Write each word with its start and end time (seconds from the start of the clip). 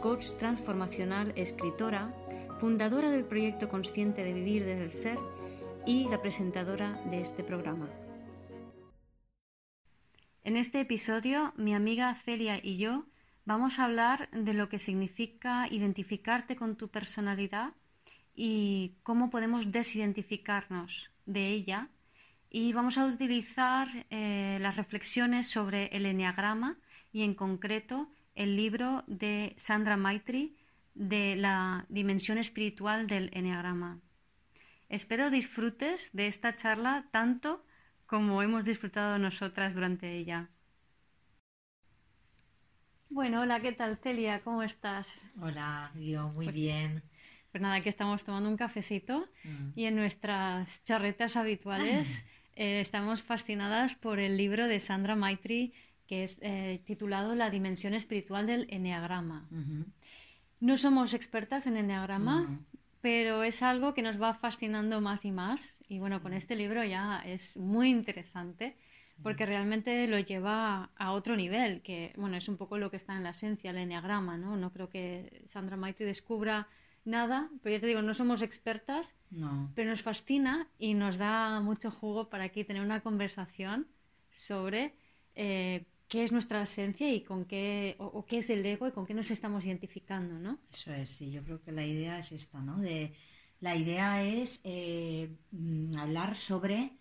coach 0.00 0.34
transformacional, 0.38 1.32
escritora, 1.36 2.14
fundadora 2.58 3.10
del 3.10 3.24
proyecto 3.24 3.68
consciente 3.68 4.24
de 4.24 4.32
vivir 4.32 4.64
desde 4.64 4.82
el 4.84 4.90
ser 4.90 5.18
y 5.86 6.08
la 6.08 6.20
presentadora 6.22 7.00
de 7.10 7.20
este 7.20 7.44
programa. 7.44 7.88
En 10.42 10.56
este 10.56 10.80
episodio, 10.80 11.52
mi 11.56 11.74
amiga 11.74 12.14
Celia 12.14 12.58
y 12.62 12.78
yo 12.78 13.04
vamos 13.44 13.78
a 13.78 13.84
hablar 13.84 14.30
de 14.30 14.54
lo 14.54 14.70
que 14.70 14.78
significa 14.78 15.68
identificarte 15.70 16.56
con 16.56 16.76
tu 16.76 16.88
personalidad 16.88 17.74
y 18.34 18.94
cómo 19.02 19.28
podemos 19.28 19.70
desidentificarnos 19.70 21.10
de 21.26 21.48
ella 21.48 21.88
y 22.48 22.72
vamos 22.72 22.96
a 22.96 23.04
utilizar 23.04 23.88
eh, 24.08 24.56
las 24.62 24.76
reflexiones 24.76 25.46
sobre 25.46 25.86
el 25.88 26.06
enneagrama 26.06 26.78
y 27.12 27.22
en 27.22 27.34
concreto 27.34 28.08
el 28.40 28.56
libro 28.56 29.04
de 29.06 29.52
Sandra 29.58 29.98
Maitri 29.98 30.56
de 30.94 31.36
la 31.36 31.84
dimensión 31.90 32.38
espiritual 32.38 33.06
del 33.06 33.28
enneagrama. 33.34 34.00
Espero 34.88 35.28
disfrutes 35.28 36.08
de 36.14 36.26
esta 36.26 36.54
charla 36.54 37.04
tanto 37.10 37.62
como 38.06 38.42
hemos 38.42 38.64
disfrutado 38.64 39.18
nosotras 39.18 39.74
durante 39.74 40.16
ella. 40.16 40.48
Bueno, 43.10 43.42
hola, 43.42 43.60
¿qué 43.60 43.72
tal 43.72 43.98
Celia? 43.98 44.40
¿Cómo 44.40 44.62
estás? 44.62 45.22
Hola, 45.38 45.92
yo 45.96 46.30
muy 46.30 46.46
pues, 46.46 46.54
bien. 46.54 47.02
Pues 47.52 47.60
nada, 47.60 47.74
aquí 47.74 47.90
estamos 47.90 48.24
tomando 48.24 48.48
un 48.48 48.56
cafecito 48.56 49.28
mm. 49.44 49.72
y 49.76 49.84
en 49.84 49.96
nuestras 49.96 50.82
charretas 50.82 51.36
habituales 51.36 52.24
Eh, 52.56 52.80
estamos 52.80 53.22
fascinadas 53.22 53.94
por 53.94 54.18
el 54.18 54.36
libro 54.36 54.66
de 54.66 54.80
Sandra 54.80 55.16
Maitri 55.16 55.72
que 56.10 56.24
es 56.24 56.40
eh, 56.42 56.82
titulado 56.84 57.36
La 57.36 57.50
dimensión 57.50 57.94
espiritual 57.94 58.44
del 58.44 58.66
Enneagrama. 58.68 59.48
No 60.58 60.76
somos 60.76 61.14
expertas 61.14 61.68
en 61.68 61.76
Enneagrama, 61.76 62.58
pero 63.00 63.44
es 63.44 63.62
algo 63.62 63.94
que 63.94 64.02
nos 64.02 64.20
va 64.20 64.34
fascinando 64.34 65.00
más 65.00 65.24
y 65.24 65.30
más. 65.30 65.80
Y 65.86 66.00
bueno, 66.00 66.20
con 66.20 66.32
este 66.32 66.56
libro 66.56 66.82
ya 66.82 67.22
es 67.24 67.56
muy 67.56 67.90
interesante 67.90 68.76
porque 69.22 69.46
realmente 69.46 70.08
lo 70.08 70.18
lleva 70.18 70.90
a 70.96 71.12
otro 71.12 71.36
nivel, 71.36 71.80
que 71.80 72.12
bueno, 72.16 72.36
es 72.36 72.48
un 72.48 72.56
poco 72.56 72.76
lo 72.76 72.90
que 72.90 72.96
está 72.96 73.16
en 73.16 73.22
la 73.22 73.30
esencia, 73.30 73.70
el 73.70 73.78
Enneagrama, 73.78 74.36
¿no? 74.36 74.56
No 74.56 74.72
creo 74.72 74.88
que 74.88 75.44
Sandra 75.46 75.76
Maitri 75.76 76.06
descubra 76.06 76.66
nada, 77.04 77.50
pero 77.62 77.76
ya 77.76 77.80
te 77.80 77.86
digo, 77.86 78.02
no 78.02 78.14
somos 78.14 78.42
expertas, 78.42 79.14
pero 79.76 79.90
nos 79.90 80.02
fascina 80.02 80.66
y 80.76 80.94
nos 80.94 81.18
da 81.18 81.60
mucho 81.60 81.92
jugo 81.92 82.28
para 82.28 82.42
aquí 82.42 82.64
tener 82.64 82.82
una 82.82 83.00
conversación 83.00 83.86
sobre 84.32 84.92
eh, 85.36 85.84
qué 86.10 86.24
es 86.24 86.32
nuestra 86.32 86.60
esencia 86.60 87.10
y 87.10 87.22
con 87.22 87.46
qué, 87.46 87.96
o, 87.98 88.26
qué 88.26 88.38
es 88.38 88.50
el 88.50 88.66
ego 88.66 88.86
y 88.86 88.92
con 88.92 89.06
qué 89.06 89.14
nos 89.14 89.30
estamos 89.30 89.64
identificando, 89.64 90.38
¿no? 90.38 90.58
Eso 90.70 90.92
es, 90.92 91.08
sí, 91.08 91.30
yo 91.30 91.42
creo 91.42 91.62
que 91.62 91.72
la 91.72 91.86
idea 91.86 92.18
es 92.18 92.32
esta, 92.32 92.60
¿no? 92.60 92.78
De, 92.78 93.14
la 93.60 93.74
idea 93.76 94.22
es 94.22 94.60
eh, 94.64 95.30
mm, 95.52 95.96
hablar 95.96 96.36
sobre 96.36 96.92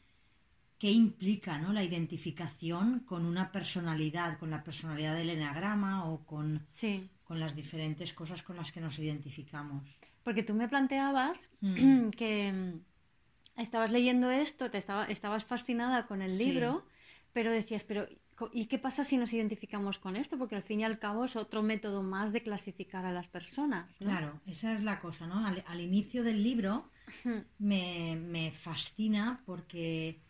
qué 0.77 0.91
implica 0.91 1.57
¿no? 1.57 1.73
la 1.73 1.83
identificación 1.83 3.01
con 3.01 3.25
una 3.25 3.51
personalidad, 3.51 4.39
con 4.39 4.49
la 4.49 4.63
personalidad 4.63 5.15
del 5.15 5.31
enagrama 5.31 6.09
o 6.09 6.25
con, 6.25 6.65
sí 6.71 7.09
con 7.29 7.39
las 7.39 7.55
diferentes 7.55 8.11
cosas 8.11 8.41
con 8.41 8.55
las 8.55 8.71
que 8.71 8.81
nos 8.81 8.97
identificamos. 8.97 9.83
Porque 10.23 10.41
tú 10.41 10.55
me 10.55 10.67
planteabas 10.67 11.51
mm. 11.61 12.09
que 12.17 12.51
mm, 12.51 13.61
estabas 13.61 13.91
leyendo 13.91 14.31
esto, 14.31 14.71
te 14.71 14.79
estaba, 14.79 15.05
estabas 15.05 15.45
fascinada 15.45 16.07
con 16.07 16.23
el 16.23 16.35
libro, 16.39 16.87
pero 17.31 17.51
decías, 17.51 17.83
pero 17.83 18.07
¿y 18.53 18.65
qué 18.65 18.79
pasa 18.79 19.03
si 19.03 19.17
nos 19.17 19.33
identificamos 19.33 19.99
con 19.99 20.15
esto? 20.15 20.37
Porque 20.37 20.55
al 20.55 20.63
fin 20.63 20.81
y 20.81 20.83
al 20.83 20.99
cabo 20.99 21.25
es 21.25 21.35
otro 21.35 21.61
método 21.63 22.03
más 22.03 22.31
de 22.31 22.41
clasificar 22.41 23.05
a 23.05 23.11
las 23.11 23.27
personas. 23.27 23.93
Claro, 23.95 24.41
esa 24.45 24.73
es 24.73 24.83
la 24.83 24.99
cosa, 24.99 25.27
¿no? 25.27 25.45
Al, 25.45 25.81
inicio 25.81 26.23
del 26.23 26.43
libro 26.43 26.89
me, 27.57 28.15
me, 28.15 28.51
fascina 28.51 29.41
porque 29.45 30.21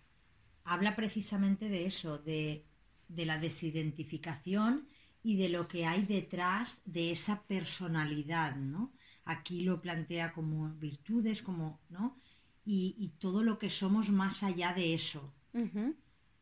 habla 0.63 0.95
precisamente 0.95 1.69
de 1.69 1.85
eso, 1.85 2.17
de, 2.17 2.65
de 3.07 3.25
la 3.25 3.37
desidentificación 3.37 4.87
y 5.23 5.35
de 5.35 5.49
lo 5.49 5.67
que 5.67 5.85
hay 5.85 6.05
detrás 6.05 6.81
de 6.85 7.11
esa 7.11 7.43
personalidad, 7.43 8.55
¿no? 8.55 8.93
Aquí 9.25 9.61
lo 9.61 9.81
plantea 9.81 10.31
como 10.31 10.69
virtudes, 10.69 11.41
como, 11.41 11.79
¿no? 11.89 12.17
Y, 12.65 13.13
todo 13.19 13.41
lo 13.41 13.57
que 13.57 13.69
somos 13.69 14.11
más 14.11 14.43
allá 14.43 14.73
de 14.73 14.93
eso. 14.93 15.33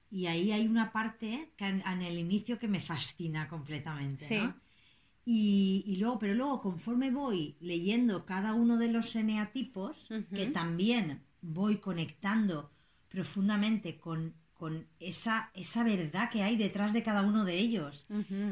Y 0.09 0.28
ahí 0.28 0.51
hay 0.51 0.68
una 0.68 0.91
parte 0.91 1.51
que 1.57 1.66
en, 1.66 2.01
el 2.01 2.18
inicio 2.18 2.57
que 2.57 2.68
me 2.68 2.79
fascina 2.79 3.47
completamente, 3.47 4.40
¿no? 4.40 4.56
Y, 5.25 5.97
luego, 6.00 6.19
pero 6.19 6.34
luego 6.34 6.62
conforme 6.62 7.12
voy 7.12 7.57
leyendo 7.59 8.25
cada 8.25 8.53
uno 8.53 8.78
de 8.78 8.88
los 8.88 9.13
eneatipos, 9.16 10.07
que 10.34 10.45
también 10.45 11.22
voy 11.41 11.78
conectando 11.79 12.72
profundamente 13.09 13.97
con 13.97 14.34
con 14.57 14.88
esa, 15.00 15.51
esa 15.53 15.84
verdad 15.84 16.29
que 16.29 16.41
hay 16.41 16.57
detrás 16.57 16.91
de 16.91 17.03
cada 17.03 17.22
uno 17.22 17.45
de 17.45 17.57
ellos, 17.57 18.06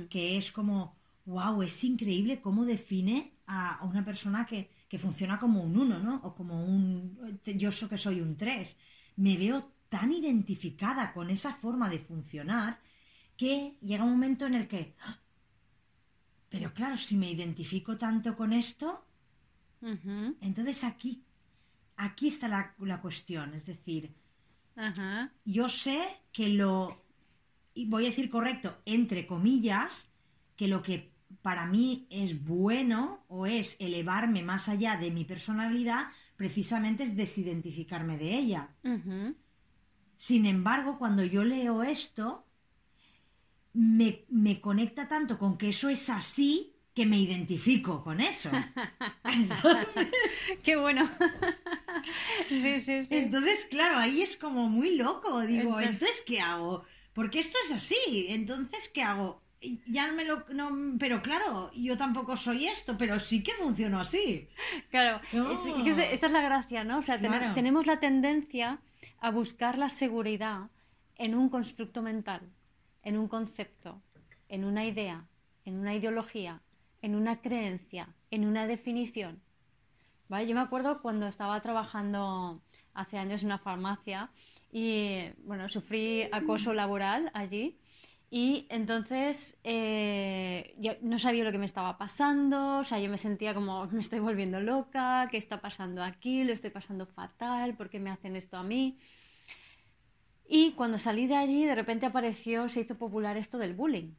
que 0.09 0.37
es 0.37 0.51
como, 0.51 0.95
wow, 1.25 1.61
es 1.63 1.83
increíble 1.83 2.41
cómo 2.41 2.63
define 2.63 3.33
a, 3.47 3.83
una 3.83 4.05
persona 4.05 4.45
que, 4.45 4.69
funciona 4.97 5.37
como 5.37 5.61
un 5.61 5.77
uno, 5.77 5.99
¿no? 5.99 6.21
O 6.23 6.33
como 6.33 6.63
un, 6.63 7.37
yo 7.43 7.69
soy 7.69 7.89
que 7.89 7.97
soy 7.97 8.21
un 8.21 8.37
tres. 8.37 8.77
Me 9.17 9.35
veo 9.35 9.69
tan 9.95 10.11
identificada 10.11 11.13
con 11.13 11.29
esa 11.29 11.53
forma 11.53 11.87
de 11.87 11.99
funcionar 11.99 12.81
que 13.37 13.77
llega 13.81 14.03
un 14.03 14.11
momento 14.11 14.45
en 14.45 14.55
el 14.55 14.67
que, 14.67 14.93
¡ah! 14.99 15.17
pero 16.49 16.73
claro, 16.73 16.97
si 16.97 17.15
me 17.15 17.31
identifico 17.31 17.97
tanto 17.97 18.35
con 18.35 18.51
esto, 18.51 19.05
entonces 20.41 20.83
aquí, 20.83 21.23
aquí 21.95 22.27
está 22.27 22.49
la, 22.49 22.75
la 22.79 22.99
cuestión, 22.99 23.53
es 23.53 23.65
decir, 23.65 24.13
yo 25.45 25.69
sé 25.69 26.05
que 26.33 26.49
lo, 26.49 27.01
y 27.73 27.85
voy 27.85 28.03
a 28.03 28.09
decir 28.09 28.29
correcto, 28.29 28.81
entre 28.85 29.25
comillas, 29.25 30.09
que 30.57 30.67
lo 30.67 30.81
que 30.81 31.13
para 31.41 31.67
mí 31.67 32.05
es 32.09 32.43
bueno 32.43 33.23
o 33.29 33.45
es 33.45 33.77
elevarme 33.79 34.43
más 34.43 34.67
allá 34.67 34.97
de 34.97 35.09
mi 35.09 35.23
personalidad, 35.23 36.07
precisamente 36.35 37.03
es 37.03 37.15
desidentificarme 37.15 38.17
de 38.17 38.37
ella. 38.37 38.75
Sin 40.17 40.45
embargo, 40.45 40.97
cuando 40.97 41.23
yo 41.23 41.43
leo 41.43 41.83
esto, 41.83 42.45
me, 43.73 44.23
me, 44.29 44.61
conecta 44.61 45.07
tanto 45.07 45.37
con 45.37 45.57
que 45.57 45.69
eso 45.69 45.89
es 45.89 46.09
así 46.09 46.75
que 46.93 47.05
me 47.05 47.19
identifico 47.19 48.01
con 48.03 48.21
eso. 48.21 48.49
Qué 50.63 50.77
bueno. 50.77 51.09
sí, 52.47 52.79
sí, 52.79 53.05
sí. 53.05 53.07
Entonces, 53.09 53.67
claro, 53.69 53.97
ahí 53.97 54.21
es 54.21 54.37
como 54.37 54.69
muy 54.69 54.95
loco. 54.95 55.41
Digo, 55.41 55.79
entonces, 55.81 56.23
¿qué 56.25 56.39
hago? 56.39 56.85
Porque 57.13 57.39
esto 57.39 57.57
es 57.65 57.73
así. 57.73 58.27
Entonces, 58.29 58.89
¿qué 58.93 59.03
hago? 59.03 59.41
Ya 59.87 60.07
no 60.07 60.13
me 60.13 60.23
lo. 60.23 60.45
No, 60.53 60.71
pero 60.97 61.21
claro, 61.21 61.69
yo 61.75 61.97
tampoco 61.97 62.37
soy 62.37 62.67
esto, 62.67 62.97
pero 62.97 63.19
sí 63.19 63.43
que 63.43 63.51
funciono 63.53 63.99
así. 63.99 64.47
Claro, 64.89 65.19
esta 65.85 66.27
es 66.27 66.31
la 66.31 66.41
gracia, 66.41 66.85
¿no? 66.85 66.99
O 66.99 67.03
sea, 67.03 67.19
tenemos 67.19 67.85
la 67.85 67.99
tendencia 67.99 68.79
a 69.25 69.31
buscar 69.31 69.79
la 69.79 69.89
seguridad 69.89 70.69
en 71.15 71.33
un 71.33 71.49
constructo 71.49 72.03
mental, 72.03 72.41
en 73.01 73.17
un 73.17 73.27
concepto, 73.27 73.99
en 74.49 74.63
una 74.63 74.85
idea, 74.85 75.25
en 75.63 75.79
una 75.79 75.95
ideología, 75.95 76.61
en 77.01 77.15
una 77.15 77.41
creencia, 77.41 78.07
en 78.29 78.45
una 78.45 78.67
definición. 78.67 79.41
¿Vale? 80.29 80.45
Yo 80.45 80.53
me 80.53 80.61
acuerdo 80.61 81.01
cuando 81.01 81.25
estaba 81.25 81.59
trabajando 81.59 82.61
hace 82.93 83.17
años 83.17 83.41
en 83.41 83.47
una 83.47 83.57
farmacia 83.57 84.29
y 84.71 85.31
bueno, 85.43 85.69
sufrí 85.69 86.29
acoso 86.31 86.75
laboral 86.75 87.31
allí 87.33 87.79
y 88.31 88.65
entonces 88.69 89.57
eh, 89.63 90.75
yo 90.79 90.93
no 91.01 91.19
sabía 91.19 91.43
lo 91.43 91.51
que 91.51 91.57
me 91.57 91.65
estaba 91.65 91.97
pasando, 91.97 92.79
o 92.79 92.83
sea, 92.83 92.99
yo 92.99 93.09
me 93.09 93.17
sentía 93.17 93.53
como 93.53 93.85
me 93.91 94.01
estoy 94.01 94.19
volviendo 94.19 94.59
loca, 94.59 95.27
¿qué 95.29 95.37
está 95.37 95.61
pasando 95.61 96.03
aquí? 96.03 96.43
Lo 96.43 96.53
estoy 96.53 96.71
pasando 96.71 97.05
fatal, 97.05 97.75
¿por 97.75 97.89
qué 97.89 97.99
me 97.99 98.09
hacen 98.09 98.35
esto 98.35 98.57
a 98.57 98.63
mí? 98.63 98.97
Y 100.47 100.71
cuando 100.71 100.97
salí 100.97 101.27
de 101.27 101.35
allí, 101.35 101.65
de 101.65 101.75
repente 101.75 102.05
apareció, 102.05 102.69
se 102.69 102.81
hizo 102.81 102.95
popular 102.95 103.37
esto 103.37 103.57
del 103.57 103.73
bullying. 103.73 104.11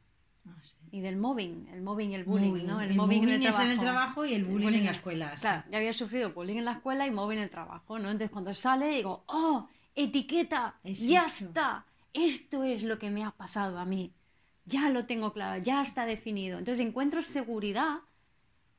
Ah, 0.45 0.55
sí. 0.61 0.75
y 0.91 1.01
del 1.01 1.17
mobbing, 1.17 1.67
el 1.73 1.81
mobbing 1.81 2.11
y 2.11 2.15
el 2.15 2.23
bullying, 2.23 2.65
¿no? 2.65 2.79
El, 2.79 2.95
mobbing, 2.95 3.23
en 3.23 3.41
el 3.41 3.47
es 3.47 3.59
en 3.59 3.71
el 3.71 3.79
trabajo 3.79 4.25
y 4.25 4.33
el 4.33 4.45
bullying, 4.45 4.77
en 4.77 4.85
la 4.85 4.91
escuela. 4.91 5.35
Claro, 5.39 5.63
ya 5.69 5.77
había 5.77 5.91
sufrido 5.91 6.31
bullying 6.31 6.57
en 6.57 6.65
la 6.65 6.71
escuela 6.73 7.05
y 7.05 7.11
mobbing 7.11 7.39
en 7.39 7.43
el 7.43 7.49
trabajo, 7.49 7.99
¿no? 7.99 8.09
Entonces 8.09 8.29
cuando 8.29 8.53
sale 8.53 8.87
digo, 8.87 9.23
¡oh! 9.27 9.67
Etiqueta, 9.93 10.75
ya 10.83 11.25
está, 11.25 11.85
esto 12.25 12.63
es 12.63 12.83
lo 12.83 12.99
que 12.99 13.09
me 13.09 13.23
ha 13.23 13.31
pasado 13.31 13.77
a 13.77 13.85
mí, 13.85 14.13
ya 14.65 14.89
lo 14.89 15.05
tengo 15.05 15.33
claro, 15.33 15.61
ya 15.61 15.81
está 15.81 16.05
definido. 16.05 16.59
Entonces 16.59 16.85
encuentro 16.85 17.21
seguridad 17.21 17.99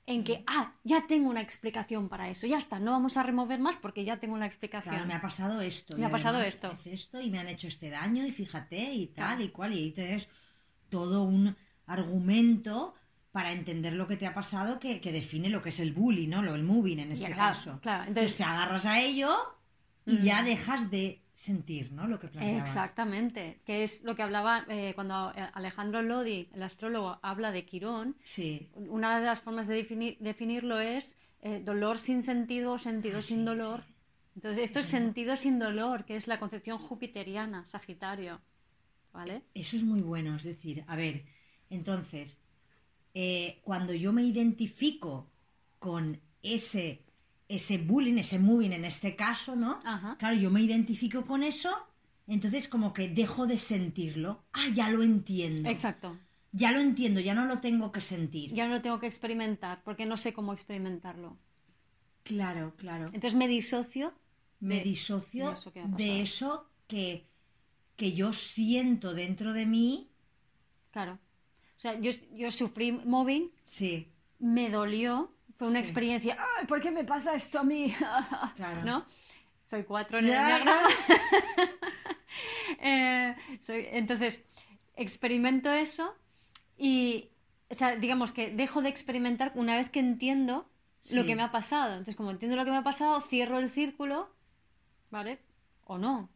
en 0.07 0.25
que, 0.25 0.43
ah, 0.47 0.73
ya 0.85 1.07
tengo 1.07 1.29
una 1.29 1.43
explicación 1.43 2.09
para 2.09 2.31
eso, 2.31 2.47
ya 2.47 2.59
está, 2.59 2.79
no 2.79 2.93
vamos 2.93 3.17
a 3.17 3.23
remover 3.23 3.61
más 3.61 3.77
porque 3.77 4.05
ya 4.05 4.19
tengo 4.19 4.35
una 4.35 4.47
explicación. 4.47 4.95
Claro, 4.95 5.07
me 5.07 5.15
ha 5.15 5.21
pasado 5.21 5.61
esto. 5.61 5.99
Me 5.99 6.07
ha 6.07 6.11
pasado 6.11 6.41
esto. 6.41 6.73
Es 6.73 6.87
esto 6.87 7.21
y 7.21 7.31
me 7.31 7.39
han 7.39 7.49
hecho 7.49 7.69
este 7.69 7.91
daño 7.91 8.27
y 8.27 8.33
fíjate 8.33 8.93
y 8.95 9.09
tal 9.09 9.43
y 9.43 9.51
cual 9.51 9.75
y 9.75 9.79
ahí 9.79 9.91
tienes 9.91 10.29
todo 10.89 11.25
un 11.25 11.55
argumento 11.87 12.95
para 13.33 13.53
entender 13.53 13.93
lo 13.93 14.07
que 14.07 14.17
te 14.17 14.27
ha 14.27 14.35
pasado 14.35 14.79
que, 14.79 14.99
define 15.01 15.51
lo 15.51 15.61
que 15.61 15.69
es 15.69 15.81
el 15.81 15.93
bullying, 15.93 16.29
¿no? 16.29 16.43
Lo, 16.43 16.55
el 16.55 16.65
moving 16.65 17.01
en 17.01 17.13
este 17.13 17.31
caso. 17.31 17.79
Claro. 17.83 18.05
Entonces, 18.09 18.37
te 18.37 18.45
agarras 18.45 18.87
a 18.87 19.01
ello 19.01 19.37
y 20.07 20.23
ya 20.23 20.43
dejas 20.43 20.91
de 20.91 21.23
sentir, 21.39 21.93
¿no? 21.93 22.09
Lo 22.09 22.19
que 22.19 22.27
planteabas. 22.27 22.69
Exactamente, 22.69 23.61
que 23.65 23.85
es 23.85 24.03
lo 24.03 24.17
que 24.17 24.23
hablaba 24.23 24.67
eh, 24.69 24.93
cuando 24.97 25.33
eh, 25.37 25.49
Alejandro 25.55 26.03
Lodi, 26.03 26.49
el 26.53 26.65
astrólogo, 26.65 27.21
habla 27.23 27.53
de 27.53 27.65
Quirón. 27.65 28.17
Sí. 28.23 28.69
Una 28.75 29.21
de 29.21 29.27
las 29.27 29.41
formas 29.41 29.69
de 29.69 30.17
definirlo 30.19 30.81
es 30.81 31.17
eh, 31.43 31.63
dolor 31.65 31.99
sin 31.99 32.25
sentido 32.25 32.73
o 32.73 32.79
sentido 32.79 33.19
ah, 33.19 33.23
sin 33.23 33.45
dolor. 33.45 33.85
Entonces, 34.35 34.65
esto 34.65 34.81
es 34.81 34.87
sentido 34.87 35.37
sin 35.37 35.61
dolor, 35.61 36.05
que 36.05 36.17
es 36.17 36.27
la 36.27 36.41
concepción 36.41 36.77
jupiteriana, 36.77 37.65
Sagitario. 37.67 38.41
¿Vale? 39.13 39.43
Eso 39.55 39.77
es 39.77 39.85
muy 39.85 40.01
bueno, 40.01 40.35
es 40.35 40.43
decir, 40.43 40.85
a 40.89 40.97
ver, 40.97 41.25
entonces, 41.71 42.41
cuando 43.63 43.95
yo 43.95 44.13
me 44.13 44.23
identifico 44.23 45.31
con 45.79 46.21
ese 46.43 47.05
ese 47.49 47.79
bullying, 47.79 48.19
ese 48.19 48.39
moving 48.39 48.73
en 48.73 48.85
este 48.85 49.17
caso, 49.17 49.57
¿no? 49.57 49.81
Claro, 50.19 50.37
yo 50.37 50.51
me 50.51 50.61
identifico 50.61 51.25
con 51.25 51.43
eso, 51.43 51.71
entonces 52.27 52.69
como 52.69 52.93
que 52.93 53.09
dejo 53.09 53.47
de 53.47 53.59
sentirlo. 53.59 54.45
Ah, 54.53 54.69
ya 54.75 54.91
lo 54.91 55.03
entiendo. 55.03 55.69
Exacto. 55.69 56.19
Ya 56.53 56.73
lo 56.73 56.81
entiendo, 56.81 57.21
ya 57.21 57.35
no 57.35 57.47
lo 57.47 57.61
tengo 57.61 57.91
que 57.91 58.01
sentir. 58.01 58.53
Ya 58.53 58.69
no 58.69 58.75
lo 58.75 58.83
tengo 58.83 59.01
que 59.01 59.07
experimentar, 59.07 59.83
porque 59.83 60.07
no 60.07 60.17
sé 60.17 60.33
cómo 60.33 60.53
experimentarlo. 60.53 61.39
Claro, 62.23 62.75
claro. 62.77 63.07
Entonces 63.07 63.35
me 63.35 63.49
disocio. 63.49 64.13
Me 64.61 64.81
disocio 64.81 65.55
de 65.97 66.21
eso, 66.21 66.69
que, 66.87 67.27
que, 67.97 68.13
yo 68.13 68.33
siento 68.33 69.15
dentro 69.15 69.53
de 69.53 69.67
mí. 69.67 70.11
Claro. 70.91 71.13
O 71.77 71.81
sea, 71.81 71.99
yo, 72.01 72.11
yo 72.35 72.51
sufrí 72.51 72.93
mobbing. 72.93 73.53
Sí. 73.65 74.09
Me 74.41 74.69
dolió 74.69 75.33
fue 75.59 75.67
una 75.67 75.81
experiencia, 75.81 76.39
Ay, 76.57 76.67
¿por 76.67 76.81
qué 76.81 76.93
me 76.93 77.05
pasa 77.05 77.35
esto 77.35 77.59
a 77.59 77.65
mí? 77.65 77.95
Claro. 78.57 78.85
¿No? 78.85 79.05
Soy 79.61 79.83
cuatro 79.83 80.19
en 80.19 80.27
el 80.27 80.31
diagrama. 80.31 80.89
Eh, 82.81 83.35
entonces, 83.93 84.45
experimento 84.95 85.73
eso 85.73 86.15
y, 86.77 87.31
o 87.69 87.75
sea, 87.75 87.97
digamos 87.97 88.31
que 88.31 88.51
dejo 88.51 88.83
de 88.83 88.89
experimentar 88.89 89.51
una 89.57 89.75
vez 89.77 89.91
que 89.91 89.99
entiendo 89.99 90.69
lo 91.13 91.25
que 91.25 91.35
me 91.35 91.43
ha 91.43 91.51
pasado. 91.51 91.93
Entonces, 91.93 92.15
como 92.15 92.31
entiendo 92.31 92.57
lo 92.57 92.65
que 92.65 92.71
me 92.71 92.77
ha 92.77 92.85
pasado, 92.85 93.21
cierro 93.21 93.59
el 93.59 93.71
círculo, 93.71 94.31
¿vale? 95.11 95.41
O 95.85 95.99
no. 95.99 96.29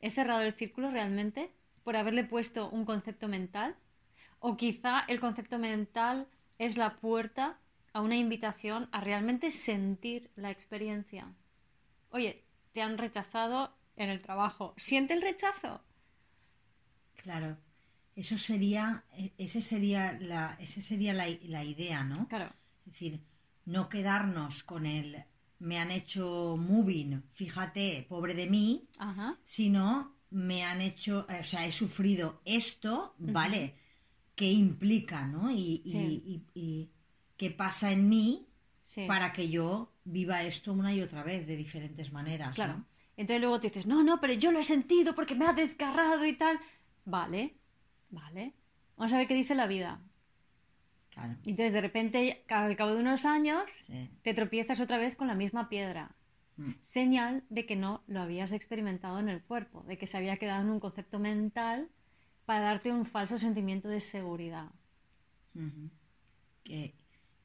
¿He 0.00 0.08
cerrado 0.08 0.40
el 0.40 0.54
círculo 0.54 0.90
realmente 0.90 1.52
por 1.84 1.96
haberle 1.96 2.24
puesto 2.24 2.70
un 2.70 2.86
concepto 2.86 3.28
mental? 3.28 3.76
O 4.38 4.56
quizá 4.56 5.00
el 5.08 5.20
concepto 5.20 5.58
mental 5.58 6.28
es 6.58 6.78
la 6.78 6.96
puerta 6.96 7.58
a 7.92 8.00
una 8.00 8.16
invitación 8.16 8.88
a 8.92 9.00
realmente 9.00 9.50
sentir 9.50 10.30
la 10.36 10.50
experiencia. 10.50 11.32
Oye, 12.10 12.44
te 12.72 12.82
han 12.82 12.98
rechazado 12.98 13.76
en 13.96 14.10
el 14.10 14.22
trabajo. 14.22 14.74
¿Siente 14.76 15.14
el 15.14 15.22
rechazo? 15.22 15.82
Claro. 17.16 17.58
Eso 18.16 18.38
sería, 18.38 19.04
e, 19.12 19.32
ese 19.38 19.62
sería 19.62 20.12
la, 20.12 20.56
ese 20.60 20.80
sería 20.80 21.12
la, 21.12 21.28
idea, 21.64 22.04
¿no? 22.04 22.28
Claro. 22.28 22.52
Es 22.86 22.92
decir, 22.92 23.20
no 23.64 23.88
quedarnos 23.88 24.62
con 24.62 24.86
el 24.86 25.24
me 25.58 25.78
han 25.78 25.90
hecho 25.90 26.56
moving, 26.58 27.22
fíjate, 27.32 28.06
pobre 28.08 28.34
de 28.34 28.46
mí, 28.46 28.88
sino 29.44 30.16
me 30.30 30.64
han 30.64 30.80
hecho, 30.80 31.26
o 31.28 31.42
sea, 31.42 31.66
he 31.66 31.72
sufrido 31.72 32.40
esto, 32.46 33.14
¿vale? 33.18 33.74
¿Qué 34.34 34.50
implica, 34.50 35.26
no? 35.26 35.50
y, 35.50 35.82
y 36.54 36.90
qué 37.40 37.50
pasa 37.50 37.90
en 37.90 38.06
mí 38.10 38.46
para 39.06 39.32
que 39.32 39.48
yo 39.48 39.94
viva 40.04 40.42
esto 40.42 40.74
una 40.74 40.92
y 40.92 41.00
otra 41.00 41.22
vez 41.22 41.46
de 41.46 41.56
diferentes 41.56 42.12
maneras. 42.12 42.54
Claro. 42.54 42.84
Entonces 43.16 43.40
luego 43.40 43.58
te 43.58 43.68
dices, 43.68 43.86
no, 43.86 44.02
no, 44.02 44.20
pero 44.20 44.34
yo 44.34 44.52
lo 44.52 44.58
he 44.58 44.62
sentido 44.62 45.14
porque 45.14 45.34
me 45.34 45.46
ha 45.46 45.54
desgarrado 45.54 46.26
y 46.26 46.34
tal. 46.34 46.60
Vale, 47.06 47.54
vale. 48.10 48.52
Vamos 48.94 49.14
a 49.14 49.16
ver 49.16 49.26
qué 49.26 49.32
dice 49.32 49.54
la 49.54 49.66
vida. 49.66 50.02
Claro. 51.08 51.34
Y 51.42 51.52
entonces 51.52 51.72
de 51.72 51.80
repente, 51.80 52.44
al 52.46 52.76
cabo 52.76 52.92
de 52.92 53.00
unos 53.00 53.24
años, 53.24 53.62
te 54.20 54.34
tropiezas 54.34 54.78
otra 54.78 54.98
vez 54.98 55.16
con 55.16 55.26
la 55.26 55.34
misma 55.34 55.70
piedra. 55.70 56.14
Mm. 56.58 56.72
Señal 56.82 57.44
de 57.48 57.64
que 57.64 57.74
no 57.74 58.02
lo 58.06 58.20
habías 58.20 58.52
experimentado 58.52 59.18
en 59.18 59.30
el 59.30 59.42
cuerpo, 59.42 59.82
de 59.84 59.96
que 59.96 60.06
se 60.06 60.18
había 60.18 60.36
quedado 60.36 60.60
en 60.60 60.68
un 60.68 60.80
concepto 60.80 61.18
mental 61.18 61.88
para 62.44 62.66
darte 62.66 62.92
un 62.92 63.06
falso 63.06 63.38
sentimiento 63.38 63.88
de 63.88 64.00
seguridad. 64.00 64.68
Que 66.64 67.00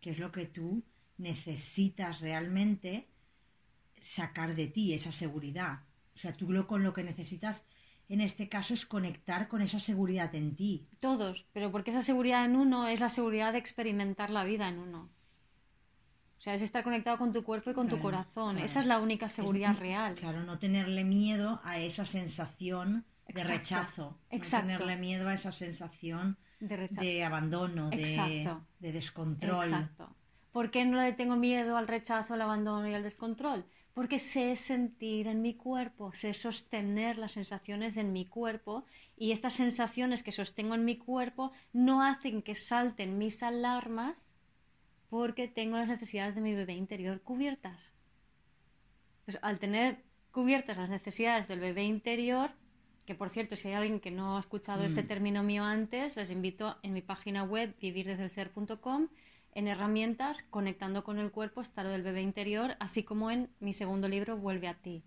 que 0.06 0.12
es 0.12 0.20
lo 0.20 0.32
que 0.32 0.46
tú 0.46 0.84
necesitas 1.18 2.22
realmente 2.22 3.10
sacar 4.00 4.54
de 4.54 4.68
ti, 4.68 4.94
esa 4.94 5.12
seguridad. 5.12 5.80
O 6.14 6.18
sea, 6.20 6.32
tú 6.38 6.52
lo, 6.52 6.68
con 6.68 6.84
lo 6.84 6.94
que 6.94 7.04
necesitas 7.04 7.66
en 8.08 8.22
este 8.22 8.48
caso 8.48 8.76
es 8.76 8.86
conectar 8.86 9.48
con 9.48 9.64
esa 9.64 9.80
seguridad 9.80 10.36
en 10.36 10.56
ti. 10.56 10.88
Todos, 11.00 11.48
pero 11.54 11.72
porque 11.72 11.90
esa 11.90 12.04
seguridad 12.04 12.46
en 12.46 12.56
uno 12.56 12.88
es 12.88 13.00
la 13.00 13.10
seguridad 13.10 13.54
de 13.54 13.58
experimentar 13.58 14.30
la 14.30 14.44
vida 14.44 14.70
en 14.70 14.78
uno. 14.78 15.10
O 16.38 16.42
sea, 16.42 16.54
es 16.54 16.62
estar 16.62 16.84
conectado 16.84 17.18
con 17.18 17.34
tu 17.34 17.44
cuerpo 17.44 17.72
y 17.72 17.74
con 17.74 17.90
tu 17.90 17.98
corazón. 17.98 18.60
Esa 18.60 18.82
es 18.82 18.86
la 18.86 19.00
única 19.00 19.28
seguridad 19.28 19.76
real. 19.76 20.14
Claro, 20.14 20.44
no 20.44 20.60
tenerle 20.60 21.04
miedo 21.04 21.62
a 21.64 21.80
esa 21.80 22.06
sensación 22.06 23.06
de 23.28 23.44
rechazo. 23.44 24.20
Exacto. 24.30 24.68
No 24.68 24.78
tenerle 24.78 24.98
miedo 24.98 25.30
a 25.30 25.34
esa 25.34 25.52
sensación 25.52 26.38
de, 26.60 27.24
abandono, 27.24 27.90
de, 27.90 28.50
de, 28.80 28.92
descontrol. 28.92 29.66
Exacto. 29.66 30.16
¿Por 30.52 30.72
qué 30.72 30.86
no 30.86 31.02
le 31.02 31.14
tengo 31.14 31.36
miedo 31.36 31.78
al 31.78 31.88
rechazo, 31.88 32.34
al 32.34 32.42
abandono 32.42 32.88
y 32.88 32.94
al 32.94 33.04
descontrol? 33.04 33.66
Porque 33.94 34.20
sé 34.20 34.56
sentir 34.56 35.28
en 35.28 35.42
mi 35.42 35.54
cuerpo, 35.54 36.14
sé 36.14 36.34
sostener 36.34 37.18
las 37.18 37.34
sensaciones 37.34 37.98
en 37.98 38.14
mi 38.14 38.26
cuerpo 38.26 38.86
y 39.18 39.32
estas 39.32 39.54
sensaciones 39.54 40.24
que 40.24 40.32
sostengo 40.32 40.76
en 40.76 40.86
mi 40.86 40.98
cuerpo 40.98 41.52
no 41.74 42.04
hacen 42.04 42.42
que 42.42 42.56
salten 42.56 43.18
mis 43.18 43.44
alarmas 43.44 44.34
porque 45.10 45.48
tengo 45.48 45.78
las 45.78 45.88
necesidades 45.88 46.36
de 46.36 46.42
mi 46.42 46.56
bebé 46.56 46.74
interior 46.74 47.22
cubiertas. 47.22 47.94
Entonces, 49.20 49.44
al 49.44 49.60
tener 49.60 50.04
cubiertas 50.32 50.78
las 50.78 50.90
necesidades 50.90 51.48
del 51.48 51.60
bebé 51.60 51.84
interior, 51.84 52.52
que 53.06 53.16
por 53.16 53.30
cierto, 53.30 53.56
si 53.56 53.68
hay 53.68 53.76
alguien 53.76 54.00
que 54.00 54.12
no 54.12 54.38
ha 54.38 54.40
escuchado 54.40 54.84
este 54.84 55.04
mm. 55.04 55.08
término 55.08 55.44
mío 55.44 55.64
antes, 55.64 56.16
les 56.16 56.32
invito 56.32 56.78
en 56.82 56.94
mi 56.94 57.02
página 57.02 57.44
web 57.44 57.76
vivirdesdelser.com 57.80 59.10
en 59.54 59.68
herramientas 59.68 60.44
conectando 60.50 61.04
con 61.04 61.20
el 61.20 61.32
cuerpo 61.32 61.62
está 61.62 61.84
lo 61.84 61.92
del 61.92 62.02
bebé 62.02 62.22
interior, 62.22 62.76
así 62.80 63.04
como 63.04 63.32
en 63.32 63.50
mi 63.60 63.74
segundo 63.74 64.08
libro 64.08 64.38
Vuelve 64.38 64.68
a 64.68 64.74
ti. 64.74 65.04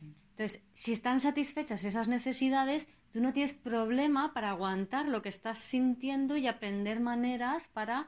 Entonces, 0.00 0.62
si 0.72 0.92
están 0.92 1.20
satisfechas 1.20 1.84
esas 1.84 2.06
necesidades, 2.06 2.88
tú 3.12 3.20
no 3.20 3.32
tienes 3.32 3.54
problema 3.54 4.32
para 4.34 4.50
aguantar 4.50 5.08
lo 5.08 5.20
que 5.20 5.30
estás 5.30 5.58
sintiendo 5.58 6.36
y 6.36 6.46
aprender 6.46 7.00
maneras 7.00 7.66
para 7.68 8.06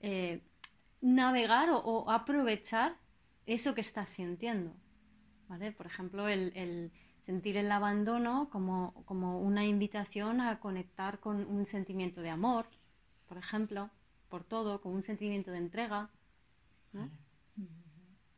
eh, 0.00 0.42
navegar 1.00 1.70
o, 1.72 2.08
aprovechar 2.08 2.96
eso 3.46 3.74
que 3.74 3.80
estás 3.80 4.10
sintiendo. 4.10 4.76
¿Vale? 5.48 5.72
Por 5.72 5.86
ejemplo, 5.86 6.28
el 6.28 6.92
sentir 7.22 7.56
el 7.56 7.70
abandono 7.70 8.48
como, 8.50 8.92
como 9.04 9.38
una 9.38 9.64
invitación 9.64 10.40
a 10.40 10.58
conectar 10.58 11.20
con 11.20 11.46
un 11.46 11.66
sentimiento 11.66 12.20
de 12.20 12.30
amor, 12.30 12.66
por 13.28 13.38
ejemplo, 13.38 13.90
por 14.28 14.42
todo, 14.42 14.80
con 14.80 14.92
un 14.92 15.04
sentimiento 15.04 15.52
de 15.52 15.58
entrega, 15.58 16.10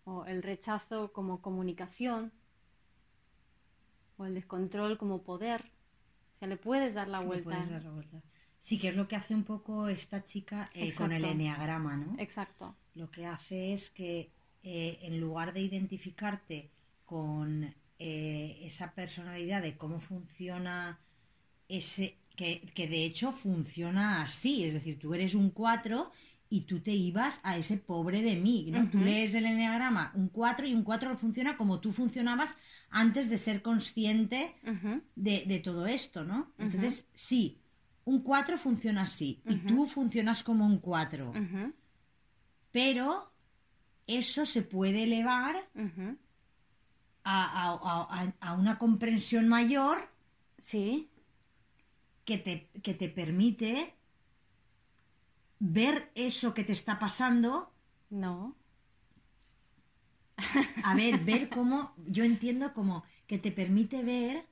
o 0.04 0.26
el 0.26 0.42
rechazo 0.42 1.12
como 1.14 1.40
comunicación, 1.40 2.30
o 4.18 4.26
el 4.26 4.34
descontrol 4.34 4.98
como 4.98 5.22
poder. 5.22 5.72
O 6.36 6.38
sea, 6.40 6.48
le 6.48 6.58
puedes 6.58 6.92
dar 6.92 7.08
la 7.08 7.20
vuelta. 7.20 7.66
Sí, 8.60 8.78
que 8.78 8.88
es 8.88 8.96
lo 8.96 9.08
que 9.08 9.16
hace 9.16 9.34
un 9.34 9.44
poco 9.44 9.88
esta 9.88 10.24
chica 10.24 10.70
eh, 10.74 10.94
con 10.94 11.10
el 11.10 11.24
eneagrama, 11.24 11.96
¿no? 11.96 12.16
Exacto. 12.18 12.76
Lo 12.94 13.10
que 13.10 13.24
hace 13.24 13.72
es 13.72 13.90
que 13.90 14.30
eh, 14.62 14.98
en 15.00 15.20
lugar 15.20 15.54
de 15.54 15.62
identificarte 15.62 16.70
con 17.06 17.74
eh, 17.98 18.58
esa 18.62 18.94
personalidad 18.94 19.62
de 19.62 19.76
cómo 19.76 20.00
funciona 20.00 21.00
ese, 21.68 22.18
que, 22.36 22.62
que 22.74 22.88
de 22.88 23.04
hecho 23.04 23.32
funciona 23.32 24.22
así, 24.22 24.64
es 24.64 24.74
decir, 24.74 24.98
tú 24.98 25.14
eres 25.14 25.34
un 25.34 25.50
4 25.50 26.10
y 26.54 26.62
tú 26.62 26.80
te 26.80 26.92
ibas 26.92 27.40
a 27.42 27.56
ese 27.56 27.76
pobre 27.76 28.22
de 28.22 28.36
mí, 28.36 28.70
¿no? 28.70 28.88
Tú 28.88 28.98
lees 28.98 29.34
el 29.34 29.46
enneagrama 29.46 30.12
un 30.14 30.28
4 30.28 30.66
y 30.66 30.74
un 30.74 30.84
4 30.84 31.16
funciona 31.16 31.56
como 31.56 31.80
tú 31.80 31.92
funcionabas 31.92 32.54
antes 32.90 33.28
de 33.28 33.38
ser 33.38 33.60
consciente 33.60 34.54
de, 35.16 35.44
de, 35.46 35.58
todo 35.58 35.86
esto, 35.86 36.22
¿no? 36.22 36.52
Entonces, 36.58 37.08
sí, 37.12 37.58
un 38.04 38.22
4 38.22 38.58
funciona 38.58 39.02
así 39.02 39.42
y 39.46 39.56
tú 39.56 39.86
funcionas 39.86 40.44
como 40.44 40.64
un 40.64 40.78
4. 40.78 41.32
Pero 42.70 43.32
eso 44.06 44.46
se 44.46 44.62
puede 44.62 45.04
elevar 45.04 45.56
a, 47.24 48.34
a, 48.40 48.52
una 48.54 48.78
comprensión 48.78 49.48
mayor. 49.48 50.10
Sí. 50.58 51.10
Que 52.24 52.38
te, 52.38 52.70
que 52.82 52.94
te 52.94 53.08
permite 53.08 53.94
ver 55.58 56.10
eso 56.14 56.54
que 56.54 56.64
te 56.64 56.72
está 56.72 56.98
pasando. 56.98 57.72
No. 58.10 58.56
A 60.82 60.94
ver, 60.94 61.24
ver 61.24 61.48
cómo, 61.54 61.94
yo 62.06 62.24
entiendo 62.24 62.72
como 62.74 63.04
que 63.26 63.38
te 63.38 63.52
permite 63.52 64.02
ver, 64.02 64.46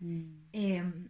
mm. 0.00 0.22
em, 0.52 1.08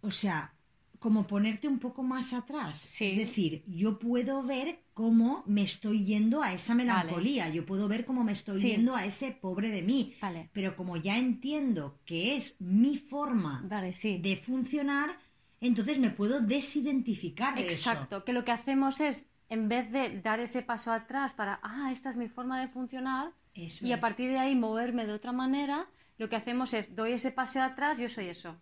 o 0.00 0.10
sea, 0.10 0.54
como 1.00 1.26
ponerte 1.26 1.66
un 1.66 1.78
poco 1.78 2.02
más 2.02 2.34
atrás. 2.34 3.00
Es 3.00 3.16
decir, 3.16 3.64
yo 3.66 3.98
puedo 3.98 4.42
ver 4.42 4.84
cómo 4.92 5.42
me 5.46 5.62
estoy 5.62 6.04
yendo 6.04 6.42
a 6.42 6.52
esa 6.52 6.74
melancolía, 6.74 7.48
yo 7.48 7.64
puedo 7.64 7.88
ver 7.88 8.04
cómo 8.04 8.22
me 8.22 8.32
estoy 8.32 8.60
yendo 8.60 8.94
a 8.94 9.06
ese 9.06 9.32
pobre 9.32 9.70
de 9.70 9.82
mí. 9.82 10.14
Pero 10.52 10.76
como 10.76 10.98
ya 10.98 11.16
entiendo 11.16 11.98
que 12.04 12.36
es 12.36 12.54
mi 12.60 12.98
forma 12.98 13.64
de 13.64 14.36
funcionar, 14.36 15.18
entonces 15.62 15.98
me 15.98 16.10
puedo 16.10 16.40
desidentificar 16.40 17.56
de 17.56 17.62
Exacto, 17.62 18.22
que 18.22 18.34
lo 18.34 18.44
que 18.44 18.52
hacemos 18.52 19.00
es, 19.00 19.26
en 19.48 19.68
vez 19.68 19.90
de 19.90 20.20
dar 20.20 20.38
ese 20.38 20.60
paso 20.62 20.92
atrás 20.92 21.32
para, 21.32 21.60
ah, 21.62 21.90
esta 21.92 22.10
es 22.10 22.16
mi 22.16 22.28
forma 22.28 22.60
de 22.60 22.68
funcionar, 22.68 23.32
y 23.54 23.92
a 23.92 24.00
partir 24.00 24.30
de 24.30 24.38
ahí 24.38 24.54
moverme 24.54 25.06
de 25.06 25.14
otra 25.14 25.32
manera, 25.32 25.88
lo 26.18 26.28
que 26.28 26.36
hacemos 26.36 26.74
es, 26.74 26.94
doy 26.94 27.12
ese 27.12 27.32
paso 27.32 27.62
atrás, 27.62 27.98
yo 27.98 28.10
soy 28.10 28.28
eso. 28.28 28.54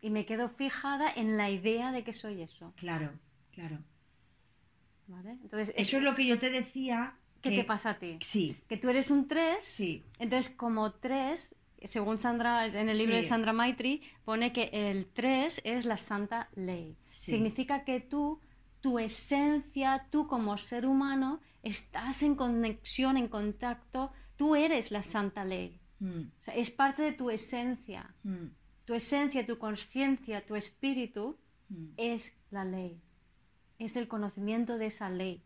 Y 0.00 0.10
me 0.10 0.26
quedo 0.26 0.48
fijada 0.48 1.10
en 1.10 1.36
la 1.36 1.50
idea 1.50 1.92
de 1.92 2.04
que 2.04 2.12
soy 2.12 2.42
eso. 2.42 2.72
Claro, 2.76 3.12
claro. 3.52 3.78
¿Vale? 5.06 5.32
Entonces, 5.42 5.74
eso 5.76 5.96
es 5.96 6.02
lo 6.02 6.14
que 6.14 6.26
yo 6.26 6.38
te 6.38 6.50
decía. 6.50 7.16
¿Qué 7.40 7.50
te 7.50 7.64
pasa 7.64 7.90
a 7.90 7.98
ti? 7.98 8.18
Sí. 8.22 8.56
Que 8.68 8.76
tú 8.76 8.88
eres 8.88 9.10
un 9.10 9.28
3. 9.28 9.64
Sí. 9.64 10.04
Entonces, 10.18 10.52
como 10.54 10.94
3, 10.94 11.54
según 11.82 12.18
Sandra, 12.18 12.66
en 12.66 12.88
el 12.88 12.98
libro 12.98 13.14
de 13.14 13.22
Sandra 13.22 13.52
Maitri, 13.52 14.02
pone 14.24 14.52
que 14.52 14.70
el 14.72 15.06
3 15.06 15.62
es 15.64 15.84
la 15.84 15.96
santa 15.96 16.48
ley. 16.56 16.96
Significa 17.12 17.84
que 17.84 18.00
tú, 18.00 18.40
tu 18.80 18.98
esencia, 18.98 20.06
tú 20.10 20.26
como 20.26 20.58
ser 20.58 20.86
humano, 20.86 21.40
estás 21.62 22.22
en 22.22 22.34
conexión, 22.34 23.16
en 23.16 23.28
contacto, 23.28 24.12
tú 24.36 24.56
eres 24.56 24.90
la 24.90 25.02
santa 25.02 25.44
ley. 25.44 25.80
Mm. 26.00 26.20
O 26.40 26.42
sea, 26.42 26.54
es 26.54 26.70
parte 26.70 27.02
de 27.02 27.12
tu 27.12 27.30
esencia. 27.30 28.14
Mm. 28.22 28.46
Tu 28.86 28.94
esencia, 28.94 29.44
tu 29.44 29.58
conciencia, 29.58 30.46
tu 30.46 30.56
espíritu 30.56 31.36
mm. 31.68 31.88
es 31.98 32.34
la 32.50 32.64
ley. 32.64 32.98
Es 33.78 33.96
el 33.96 34.08
conocimiento 34.08 34.78
de 34.78 34.86
esa 34.86 35.10
ley, 35.10 35.42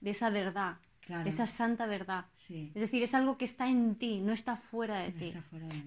de 0.00 0.10
esa 0.10 0.30
verdad 0.30 0.78
esa 1.26 1.46
santa 1.46 1.86
verdad. 1.86 2.26
Es 2.48 2.74
decir, 2.74 3.02
es 3.02 3.14
algo 3.14 3.36
que 3.36 3.44
está 3.44 3.68
en 3.68 3.96
ti, 3.96 4.20
no 4.20 4.32
está 4.32 4.56
fuera 4.56 5.00
de 5.00 5.12
ti. 5.12 5.32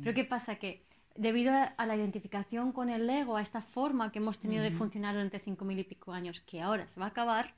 Pero 0.02 0.14
¿qué 0.14 0.26
pasa? 0.26 0.56
Que 0.58 0.86
debido 1.16 1.54
a 1.54 1.86
la 1.86 1.96
identificación 1.96 2.72
con 2.72 2.90
el 2.90 3.10
ego, 3.10 3.38
a 3.38 3.42
esta 3.42 3.62
forma 3.62 4.12
que 4.12 4.20
hemos 4.20 4.40
tenido 4.40 4.64
de 4.64 4.72
funcionar 4.72 5.14
durante 5.14 5.40
cinco 5.40 5.64
mil 5.66 5.80
y 5.80 5.84
pico 5.84 6.12
años, 6.12 6.42
que 6.42 6.62
ahora 6.62 6.88
se 6.88 7.00
va 7.00 7.08
a 7.08 7.10
acabar, 7.10 7.54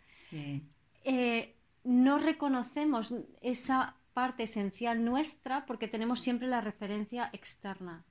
eh, 1.04 1.56
no 1.84 2.20
reconocemos 2.20 3.14
esa 3.42 3.96
parte 4.14 4.44
esencial 4.44 5.04
nuestra 5.04 5.66
porque 5.66 5.88
tenemos 5.88 6.22
siempre 6.22 6.48
la 6.48 6.62
referencia 6.62 7.30
externa. 7.34 8.04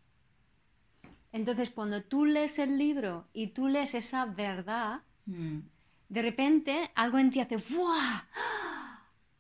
Entonces, 1.37 1.69
cuando 1.71 2.03
tú 2.03 2.25
lees 2.25 2.59
el 2.59 2.79
libro 2.79 3.29
y 3.35 3.49
tú 3.49 3.69
lees 3.69 3.95
esa 3.95 4.25
verdad, 4.25 5.03
mm. 5.27 5.59
de 6.09 6.23
repente 6.23 6.91
algo 6.95 7.19
en 7.19 7.31
ti 7.31 7.41
hace 7.41 7.59
¡Buah! 7.59 8.23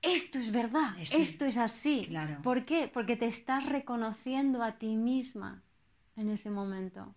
esto 0.03 0.38
es 0.38 0.50
verdad, 0.50 0.95
esto, 0.99 1.47
es 1.47 1.57
así. 1.57 2.05
Claro. 2.07 2.43
¿Por 2.43 2.67
qué? 2.67 2.91
Porque 2.93 3.17
te 3.17 3.26
estás 3.26 3.65
reconociendo 3.65 4.62
a 4.62 4.73
ti 4.73 4.95
misma 4.95 5.62
en 6.17 6.29
ese 6.29 6.50
momento. 6.50 7.15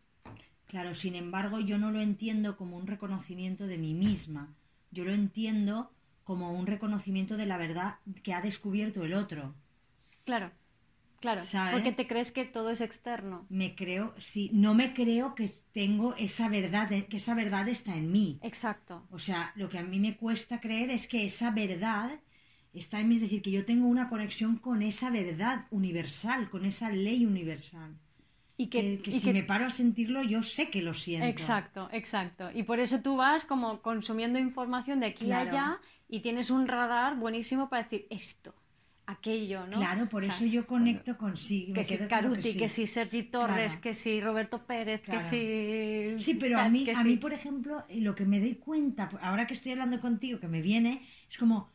Claro, 0.66 0.96
sin 0.96 1.16
embargo, 1.16 1.60
yo 1.60 1.78
no 1.78 1.92
lo 1.92 2.00
entiendo 2.00 2.56
como 2.56 2.78
un 2.78 2.88
reconocimiento 2.88 3.68
de 3.68 3.78
mí 3.78 3.94
misma. 3.94 4.56
Yo 4.92 5.04
lo 5.04 5.12
entiendo 5.12 5.92
como 6.24 6.54
un 6.54 6.68
reconocimiento 6.68 7.36
de 7.36 7.48
la 7.48 7.58
verdad 7.58 7.96
que 8.24 8.34
ha 8.34 8.42
descubierto 8.42 9.04
el 9.04 9.14
otro. 9.14 9.56
Claro, 10.24 10.52
claro. 11.20 11.42
Porque 11.72 11.92
te 11.92 12.08
crees 12.08 12.32
que 12.32 12.46
todo 12.46 12.70
es 12.70 12.82
externo. 12.82 13.46
Me 13.50 13.76
creo, 13.76 14.14
sí, 14.18 14.50
no 14.54 14.74
me 14.74 14.94
creo 14.94 15.36
que 15.36 15.52
tengo 15.72 16.16
esa 16.16 16.50
verdad, 16.50 16.90
que 16.90 17.18
esa 17.18 17.34
verdad 17.36 17.68
está 17.68 17.96
en 17.96 18.12
mí. 18.12 18.40
Exacto. 18.42 19.06
O 19.12 19.20
sea, 19.20 19.52
lo 19.56 19.70
que 19.70 19.78
a 19.78 19.84
mí 19.84 20.00
me 20.00 20.18
cuesta 20.18 20.60
creer 20.60 20.90
es 20.90 21.08
que 21.08 21.26
esa 21.26 21.52
verdad 21.52 22.20
está 22.74 23.00
en 23.00 23.10
mí, 23.10 23.16
es 23.16 23.22
decir, 23.22 23.42
que 23.42 23.52
yo 23.52 23.66
tengo 23.66 23.88
una 23.88 24.10
conexión 24.10 24.58
con 24.58 24.82
esa 24.82 25.10
verdad 25.10 25.66
universal, 25.72 26.50
con 26.50 26.66
esa 26.66 26.90
ley 26.90 27.26
universal. 27.26 27.98
Y 28.58 28.68
que, 28.68 29.02
si 29.10 29.32
me 29.32 29.44
paro 29.44 29.68
a 29.68 29.70
sentirlo, 29.70 30.22
yo 30.22 30.44
sé 30.44 30.70
que 30.70 30.82
lo 30.82 30.94
siento. 30.94 31.26
Exacto, 31.28 31.88
exacto. 31.94 32.52
Y 32.54 32.64
por 32.64 32.82
eso 32.82 33.00
tú 33.00 33.16
vas 33.16 33.46
como 33.46 33.82
consumiendo 33.82 34.38
información 34.38 35.00
de 35.00 35.06
aquí 35.06 35.32
a 35.32 35.40
allá 35.40 35.80
y 36.10 36.20
tienes 36.20 36.50
un 36.50 36.68
radar 36.68 37.16
buenísimo 37.16 37.70
para 37.70 37.84
decir 37.84 38.06
esto, 38.10 38.54
aquello, 39.10 39.66
¿no? 39.66 39.78
Claro, 39.78 40.08
por 40.08 40.24
eso 40.24 40.46
yo 40.46 40.68
conecto 40.68 41.18
con 41.18 41.36
sí. 41.36 41.72
Que 41.74 41.84
si 41.84 41.98
Caruti, 41.98 42.56
que, 42.56 42.70
si 42.70 42.86
Sergi 42.86 43.24
Torres, 43.24 43.78
que 43.78 43.94
si 43.94 44.22
Roberto 44.22 44.66
Pérez, 44.66 45.01
que 45.01 45.22
si... 45.22 46.24
Sí, 46.24 46.36
pero 46.36 46.60
a 46.60 46.70
mí, 46.70 46.88
a 46.89 47.04
mí, 47.04 47.18
por 47.18 47.34
ejemplo, 47.34 47.84
lo 47.89 48.16
que 48.16 48.25
me 48.25 48.39
doy 48.39 48.56
cuenta, 48.56 49.10
ahora 49.22 49.48
que 49.48 49.54
estoy 49.54 49.72
hablando 49.72 50.00
contigo, 50.00 50.39
que 50.39 50.48
me 50.48 50.62
viene, 50.62 51.01
es 51.30 51.38
como 51.38 51.70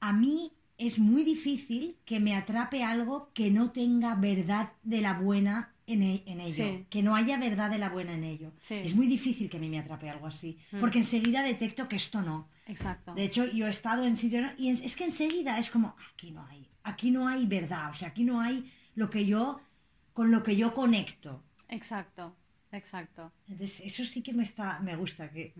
a 0.00 0.12
mí 0.12 0.52
es 0.78 0.98
muy 0.98 1.24
difícil 1.24 1.96
que 2.04 2.20
me 2.20 2.34
atrape 2.34 2.82
algo 2.82 3.30
que 3.32 3.50
no 3.50 3.70
tenga 3.70 4.14
verdad 4.14 4.72
de 4.82 5.00
la 5.00 5.14
buena 5.14 5.72
en, 5.86 6.02
e, 6.02 6.22
ello, 6.26 6.84
que 6.90 7.02
no 7.02 7.16
haya 7.16 7.38
verdad 7.38 7.70
de 7.70 7.78
la 7.78 7.88
buena 7.88 8.12
en 8.14 8.24
ello. 8.24 8.52
Es 8.68 8.94
muy 8.94 9.06
difícil 9.06 9.48
que 9.48 9.56
a 9.56 9.60
mí 9.60 9.68
me 9.68 9.78
atrape 9.78 10.10
algo 10.10 10.26
así, 10.26 10.58
mm. 10.72 10.80
porque 10.80 10.98
enseguida 10.98 11.42
detecto 11.42 11.88
que 11.88 11.96
esto 11.96 12.22
no. 12.22 12.48
Exacto. 12.66 13.14
De 13.14 13.24
hecho, 13.24 13.46
yo 13.46 13.66
he 13.66 13.70
estado 13.70 14.04
en 14.04 14.16
sitios 14.16 14.50
y 14.58 14.70
es, 14.70 14.96
que 14.96 15.04
enseguida 15.04 15.58
es 15.58 15.70
como, 15.70 15.96
aquí 16.12 16.30
no 16.32 16.44
hay, 16.46 16.68
aquí 16.82 17.10
no 17.10 17.28
hay 17.28 17.46
verdad, 17.46 17.90
o 17.90 17.94
sea, 17.94 18.08
aquí 18.08 18.24
no 18.24 18.40
hay 18.40 18.70
lo 18.94 19.08
que 19.08 19.24
yo, 19.24 19.60
con 20.12 20.30
lo 20.30 20.42
que 20.42 20.56
yo 20.56 20.74
conecto. 20.74 21.42
Exacto. 21.68 22.36
Exacto. 22.72 23.32
Entonces, 23.48 23.80
eso 23.80 24.04
sí 24.04 24.22
que 24.22 24.32
me 24.32 24.42
está, 24.42 24.80
me 24.80 24.96
gusta. 24.96 25.30
Que 25.30 25.54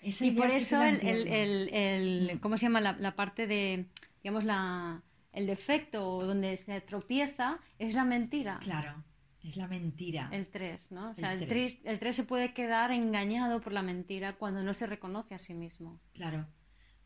y 0.00 0.30
por 0.32 0.50
eso 0.50 0.82
el, 0.82 1.06
el, 1.06 1.68
el. 1.72 2.40
¿cómo 2.40 2.56
se 2.56 2.66
llama? 2.66 2.80
La, 2.80 3.14
parte 3.14 3.46
de, 3.46 3.86
digamos, 4.22 4.44
la, 4.44 5.02
el 5.32 5.46
defecto 5.46 6.24
donde 6.26 6.56
se 6.56 6.80
tropieza 6.80 7.58
es 7.78 7.94
la 7.94 8.04
mentira. 8.04 8.58
Claro, 8.60 9.04
es 9.42 9.56
la 9.56 9.68
mentira. 9.68 10.28
El 10.32 10.46
3, 10.46 10.92
¿no? 10.92 11.04
O 11.04 11.14
sea, 11.14 11.32
el 11.32 11.46
3. 11.46 11.78
el 11.84 11.98
3 11.98 12.16
se 12.16 12.24
puede 12.24 12.52
quedar 12.52 12.90
engañado 12.90 13.60
por 13.60 13.72
la 13.72 13.82
mentira 13.82 14.34
cuando 14.34 14.62
no 14.62 14.74
se 14.74 14.86
reconoce 14.86 15.34
a 15.34 15.38
sí 15.38 15.54
mismo. 15.54 16.00
Claro, 16.14 16.46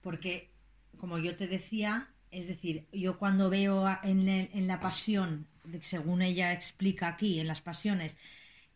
porque, 0.01 0.51
como 0.99 1.19
yo 1.19 1.37
te 1.37 1.47
decía, 1.47 2.09
es 2.31 2.47
decir, 2.47 2.87
yo 2.93 3.19
cuando 3.19 3.51
veo 3.51 3.87
en, 4.03 4.29
en 4.29 4.67
la 4.67 4.81
pasión, 4.81 5.47
según 5.81 6.23
ella 6.23 6.53
explica 6.53 7.09
aquí, 7.09 7.39
en 7.39 7.47
las 7.47 7.61
pasiones, 7.61 8.17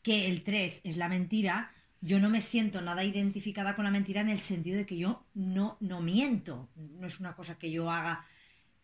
que 0.02 0.28
el 0.28 0.42
3 0.42 0.82
es 0.84 0.96
la 0.96 1.08
mentira, 1.08 1.72
yo 2.00 2.20
no 2.20 2.30
me 2.30 2.40
siento 2.40 2.80
nada 2.80 3.02
identificada 3.04 3.74
con 3.74 3.84
la 3.84 3.90
mentira 3.90 4.20
en 4.20 4.28
el 4.28 4.38
sentido 4.38 4.76
de 4.76 4.86
que 4.86 4.98
yo 4.98 5.24
no, 5.34 5.76
no 5.80 6.00
miento. 6.00 6.68
No 6.76 7.06
es 7.06 7.18
una 7.18 7.34
cosa 7.34 7.58
que 7.58 7.70
yo 7.70 7.90
haga, 7.90 8.24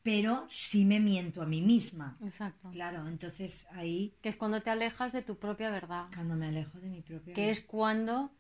pero 0.03 0.45
sí 0.49 0.85
me 0.85 1.01
miento 1.01 1.43
a 1.43 1.47
mí 1.47 1.61
misma. 1.61 2.17
Exacto. 2.25 2.71
Claro, 2.71 3.07
entonces 3.07 3.67
ahí... 3.71 4.15
Que 4.21 4.29
es 4.29 4.37
cuando 4.37 4.63
te 4.63 4.71
alejas 4.71 5.13
de 5.13 5.23
tu 5.23 5.37
propia 5.37 5.71
verdad. 5.71 6.07
Cuando 6.15 6.35
me 6.35 6.49
alejo 6.49 6.79
de 6.79 6.89
mi 6.89 7.03
propia 7.03 7.35
Que 7.35 7.51
es 7.51 7.61
cuando 7.61 8.33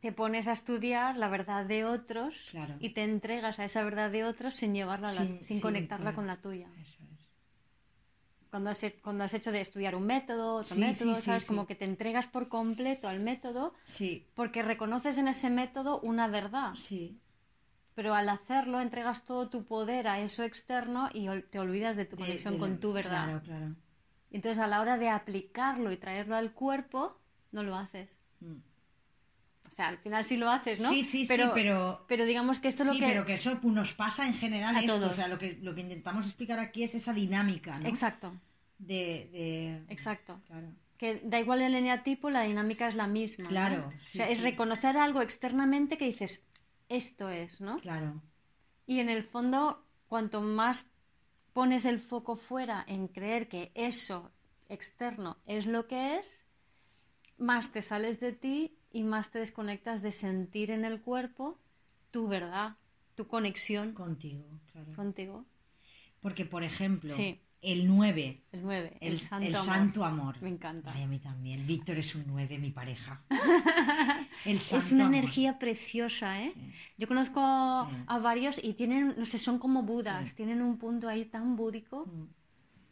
te 0.00 0.12
pones 0.12 0.48
a 0.48 0.52
estudiar 0.52 1.16
la 1.16 1.28
verdad 1.28 1.64
de 1.66 1.84
otros 1.84 2.52
y 2.80 2.90
te 2.90 3.04
entregas 3.04 3.58
a 3.58 3.64
esa 3.64 3.84
verdad 3.84 4.10
de 4.10 4.24
otros 4.24 4.56
sin 4.56 4.74
llevarla, 4.74 5.10
sin 5.10 5.60
conectarla 5.60 6.14
con 6.14 6.26
la 6.26 6.40
tuya. 6.40 6.68
Eso 6.80 6.98
es 7.04 7.22
cuando 8.52 8.68
has, 8.68 8.84
cuando 9.02 9.24
has 9.24 9.32
hecho 9.32 9.50
de 9.50 9.62
estudiar 9.62 9.94
un 9.94 10.04
método, 10.04 10.56
otro 10.56 10.76
método, 10.76 11.14
¿sabes? 11.14 11.46
Como 11.46 11.66
que 11.66 11.74
te 11.74 11.86
entregas 11.86 12.26
por 12.28 12.50
completo 12.50 13.08
al 13.08 13.18
método 13.18 13.72
sí. 13.82 14.28
porque 14.34 14.62
reconoces 14.62 15.16
en 15.16 15.26
ese 15.26 15.48
método 15.48 16.00
una 16.00 16.28
verdad. 16.28 16.74
Sí. 16.74 17.18
Pero 17.94 18.14
al 18.14 18.28
hacerlo 18.28 18.80
entregas 18.80 19.24
todo 19.24 19.48
tu 19.50 19.64
poder 19.64 20.08
a 20.08 20.20
eso 20.20 20.44
externo 20.44 21.10
y 21.12 21.28
te 21.50 21.58
olvidas 21.58 21.96
de 21.96 22.06
tu 22.06 22.16
conexión 22.16 22.58
con 22.58 22.80
tu 22.80 22.92
verdad. 22.92 23.24
Claro, 23.24 23.42
claro. 23.42 23.74
Entonces 24.30 24.58
a 24.58 24.66
la 24.66 24.80
hora 24.80 24.96
de 24.96 25.10
aplicarlo 25.10 25.92
y 25.92 25.98
traerlo 25.98 26.36
al 26.36 26.52
cuerpo, 26.52 27.20
no 27.50 27.62
lo 27.62 27.76
haces. 27.76 28.18
Mm. 28.40 28.56
O 29.66 29.74
sea, 29.74 29.88
al 29.88 29.98
final 29.98 30.24
sí 30.24 30.36
lo 30.36 30.50
haces, 30.50 30.80
¿no? 30.80 30.90
Sí, 30.90 31.02
sí, 31.02 31.24
pero, 31.26 31.44
sí, 31.44 31.50
pero... 31.54 32.04
Pero 32.06 32.24
digamos 32.26 32.60
que 32.60 32.68
esto 32.68 32.82
es 32.82 32.88
lo 32.88 32.94
que... 32.94 33.00
pero 33.00 33.24
que 33.24 33.34
eso 33.34 33.58
nos 33.62 33.94
pasa 33.94 34.26
en 34.26 34.34
general 34.34 34.76
a 34.76 34.84
todos. 34.84 35.12
O 35.12 35.14
sea, 35.14 35.28
lo 35.28 35.38
que, 35.38 35.58
lo 35.62 35.74
que 35.74 35.80
intentamos 35.80 36.26
explicar 36.26 36.58
aquí 36.58 36.82
es 36.82 36.94
esa 36.94 37.12
dinámica, 37.12 37.78
¿no? 37.78 37.88
Exacto. 37.88 38.38
De... 38.78 39.82
Exacto. 39.88 40.40
Claro. 40.46 40.68
Que 40.98 41.22
da 41.24 41.40
igual 41.40 41.62
el 41.62 41.74
eneatipo, 41.74 42.28
la 42.28 42.42
dinámica 42.42 42.86
es 42.86 42.94
la 42.94 43.06
misma. 43.06 43.48
Claro. 43.48 43.88
o 43.88 44.00
sea, 44.00 44.28
es 44.28 44.40
reconocer 44.40 44.96
algo 44.96 45.22
externamente 45.22 45.96
que 45.96 46.04
dices, 46.04 46.46
esto 46.88 47.28
es, 47.28 47.60
¿no? 47.60 47.78
Claro. 47.80 48.22
Y 48.86 49.00
en 49.00 49.08
el 49.08 49.24
fondo, 49.24 49.84
cuanto 50.08 50.40
más 50.40 50.86
pones 51.52 51.84
el 51.84 52.00
foco 52.00 52.36
fuera 52.36 52.84
en 52.86 53.08
creer 53.08 53.48
que 53.48 53.70
eso 53.74 54.30
externo 54.68 55.36
es 55.46 55.66
lo 55.66 55.86
que 55.86 56.16
es, 56.16 56.46
más 57.38 57.72
te 57.72 57.82
sales 57.82 58.20
de 58.20 58.32
ti 58.32 58.76
y 58.90 59.02
más 59.02 59.30
te 59.30 59.38
desconectas 59.38 60.02
de 60.02 60.12
sentir 60.12 60.70
en 60.70 60.84
el 60.84 61.00
cuerpo 61.00 61.58
tu 62.10 62.28
verdad, 62.28 62.76
tu 63.14 63.26
conexión 63.26 63.92
contigo, 63.92 64.44
claro. 64.72 64.92
Contigo. 64.94 65.44
Porque, 66.20 66.44
por 66.44 66.62
ejemplo, 66.62 67.12
el 67.62 67.86
9. 67.86 68.42
El 68.52 68.62
9, 68.62 68.98
el, 69.00 69.18
santo, 69.18 70.04
amor. 70.04 70.42
Me 70.42 70.48
encanta. 70.48 70.92
Ay, 70.92 71.04
a 71.04 71.06
mí 71.06 71.20
también. 71.20 71.66
Víctor 71.66 71.96
es 71.96 72.14
un 72.14 72.24
9, 72.26 72.58
mi 72.58 72.70
pareja. 72.70 73.24
es 74.44 74.92
una 74.92 75.06
energía 75.06 75.58
preciosa, 75.58 76.42
¿eh? 76.42 76.52
Yo 76.98 77.06
conozco 77.06 77.40
a 77.40 78.18
varios 78.18 78.62
y 78.62 78.74
tienen, 78.74 79.14
no 79.16 79.24
sé, 79.26 79.38
son 79.38 79.58
como 79.58 79.84
budas, 79.84 80.34
tienen 80.34 80.60
un 80.60 80.76
punto 80.76 81.08
ahí 81.08 81.24
tan 81.24 81.56
búdico. 81.56 82.06
Mm. 82.06 82.26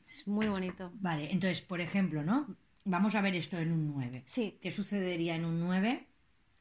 Es 0.07 0.27
muy 0.27 0.49
bonito. 0.49 0.91
Vale, 0.95 1.31
entonces, 1.31 1.63
por 1.63 1.81
ejemplo, 1.81 2.23
¿no? 2.23 2.57
Vamos 2.85 3.15
a 3.15 3.21
ver 3.21 3.35
esto 3.35 3.59
en 3.59 3.73
un 3.73 3.89
9. 3.89 4.25
Sí. 4.27 4.59
¿Qué 4.61 4.71
sucedería 4.71 5.37
en 5.37 5.45
un 5.45 5.61
9? 5.61 6.07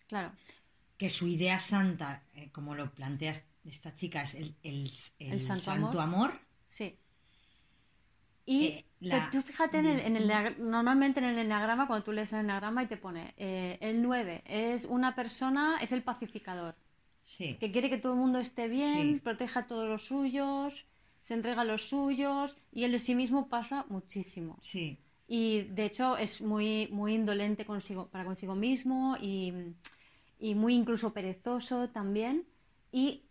Claro. 0.07 0.31
Que 0.97 1.09
su 1.09 1.27
idea 1.27 1.59
santa, 1.59 2.23
eh, 2.33 2.49
como 2.51 2.75
lo 2.75 2.91
plantea 2.91 3.33
esta 3.63 3.93
chica, 3.93 4.23
es 4.23 4.35
el, 4.35 4.55
el, 4.63 5.41
santo, 5.41 6.01
amor. 6.01 6.33
Sí. 6.67 6.97
Y 8.49 8.85
eh, 9.01 9.21
tú 9.31 9.41
fíjate, 9.41 9.77
en 9.77 10.15
el, 10.15 10.55
normalmente 10.59 11.19
en 11.19 11.25
el 11.27 11.37
enneagrama, 11.37 11.87
cuando 11.87 12.03
tú 12.03 12.11
lees 12.11 12.33
el 12.33 12.39
enneagrama 12.39 12.83
y 12.83 12.87
te 12.87 12.97
pone 12.97 13.33
eh, 13.37 13.77
el 13.81 14.01
9 14.01 14.43
es 14.45 14.85
una 14.85 15.15
persona, 15.15 15.77
es 15.81 15.91
el 15.91 16.03
pacificador. 16.03 16.75
Sí. 17.25 17.57
Que 17.59 17.71
quiere 17.71 17.89
que 17.89 17.97
todo 17.97 18.13
el 18.13 18.19
mundo 18.19 18.39
esté 18.39 18.67
bien, 18.67 19.19
proteja 19.19 19.61
a 19.61 19.67
todos 19.67 19.87
los 19.87 20.05
suyos, 20.05 20.85
se 21.21 21.35
entrega 21.35 21.61
a 21.61 21.65
los 21.65 21.87
suyos 21.87 22.57
y 22.71 22.85
él 22.85 22.91
de 22.91 22.99
sí 22.99 23.13
mismo 23.13 23.49
pasa 23.49 23.85
muchísimo. 23.89 24.57
Sí 24.61 24.97
y 25.29 25.61
de 25.61 25.85
hecho 25.85 26.17
es 26.17 26.41
muy, 26.41 26.87
muy 26.91 27.13
indolente 27.13 27.63
consigo, 27.63 28.07
para 28.07 28.25
consigo 28.25 28.55
mismo 28.55 29.15
y, 29.21 29.53
muy 30.55 30.73
incluso 30.73 31.13
perezoso 31.13 31.89
también 31.89 32.45
y 32.91 33.21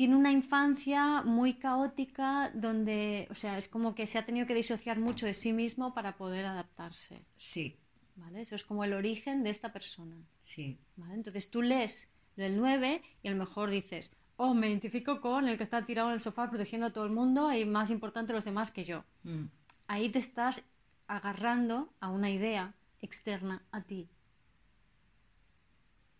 tiene 0.00 0.16
una 0.16 0.32
infancia 0.32 1.20
muy 1.20 1.58
caótica 1.58 2.50
donde, 2.54 3.28
o 3.30 3.34
sea, 3.34 3.58
es 3.58 3.68
como 3.68 3.94
que 3.94 4.06
se 4.06 4.16
ha 4.16 4.24
tenido 4.24 4.46
que 4.46 4.54
disociar 4.54 4.98
mucho 4.98 5.26
de 5.26 5.34
sí 5.34 5.52
mismo 5.52 5.92
para 5.92 6.16
poder 6.16 6.46
adaptarse. 6.46 7.26
Sí. 7.36 7.76
¿Vale? 8.16 8.40
Eso 8.40 8.56
es 8.56 8.64
como 8.64 8.82
el 8.82 8.94
origen 8.94 9.42
de 9.42 9.50
esta 9.50 9.74
persona. 9.74 10.16
Sí. 10.38 10.78
¿Vale? 10.96 11.12
Entonces 11.12 11.50
tú 11.50 11.60
lees 11.60 12.08
del 12.34 12.56
9 12.56 13.02
y 13.22 13.28
a 13.28 13.30
lo 13.30 13.36
mejor 13.36 13.68
dices, 13.68 14.10
oh, 14.38 14.54
me 14.54 14.68
identifico 14.68 15.20
con 15.20 15.48
el 15.48 15.58
que 15.58 15.64
está 15.64 15.84
tirado 15.84 16.08
en 16.08 16.14
el 16.14 16.20
sofá 16.20 16.48
protegiendo 16.48 16.86
a 16.86 16.94
todo 16.94 17.04
el 17.04 17.12
mundo 17.12 17.52
y 17.52 17.66
más 17.66 17.90
importante 17.90 18.32
los 18.32 18.46
demás 18.46 18.70
que 18.70 18.84
yo. 18.84 19.04
Mm. 19.24 19.48
Ahí 19.86 20.08
te 20.08 20.18
estás 20.18 20.64
agarrando 21.08 21.92
a 22.00 22.08
una 22.08 22.30
idea 22.30 22.72
externa 23.02 23.66
a 23.70 23.82
ti. 23.82 24.08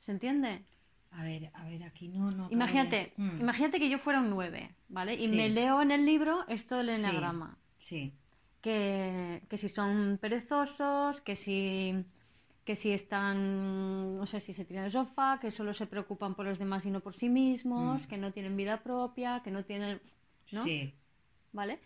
¿Se 0.00 0.12
entiende? 0.12 0.66
A 1.12 1.25
ver, 1.25 1.50
a 1.55 1.64
ver, 1.64 1.83
aquí 1.83 2.09
no... 2.09 2.31
no 2.31 2.49
imagínate, 2.50 3.12
mm. 3.17 3.40
imagínate 3.40 3.79
que 3.79 3.90
yo 3.90 3.99
fuera 3.99 4.21
un 4.21 4.31
9, 4.31 4.71
¿vale? 4.88 5.14
Y 5.14 5.29
me 5.29 5.49
leo 5.49 5.83
en 5.83 5.90
el 5.90 6.07
libro 6.07 6.47
esto 6.49 6.76
del 6.76 6.90
enagrama. 6.90 7.59
Sí. 7.79 8.13
Que, 8.61 9.43
que, 9.49 9.56
si 9.56 9.69
son 9.69 10.19
perezosos, 10.21 11.21
que 11.21 11.34
si, 11.34 12.04
que 12.65 12.76
si 12.76 12.93
están, 12.93 14.19
no 14.19 14.26
sé, 14.26 14.41
si 14.41 14.52
se 14.52 14.65
tiran 14.65 14.84
el 14.84 14.93
sofá, 14.93 15.39
que 15.41 15.50
solo 15.50 15.75
se 15.75 15.87
preocupan 15.87 16.34
por 16.34 16.47
los 16.47 16.58
demás 16.58 16.87
y 16.87 16.91
no 16.91 17.00
por 17.00 17.15
sí 17.15 17.28
mismos, 17.28 18.06
mm. 18.06 18.08
que 18.08 18.19
no 18.19 18.32
tienen 18.32 18.56
vida 18.56 18.82
propia, 18.82 19.41
que 19.43 19.50
no 19.50 19.65
tienen... 19.65 20.00
¿no? 20.52 20.63
Sí. 20.63 20.95
¿Vale? 21.52 21.80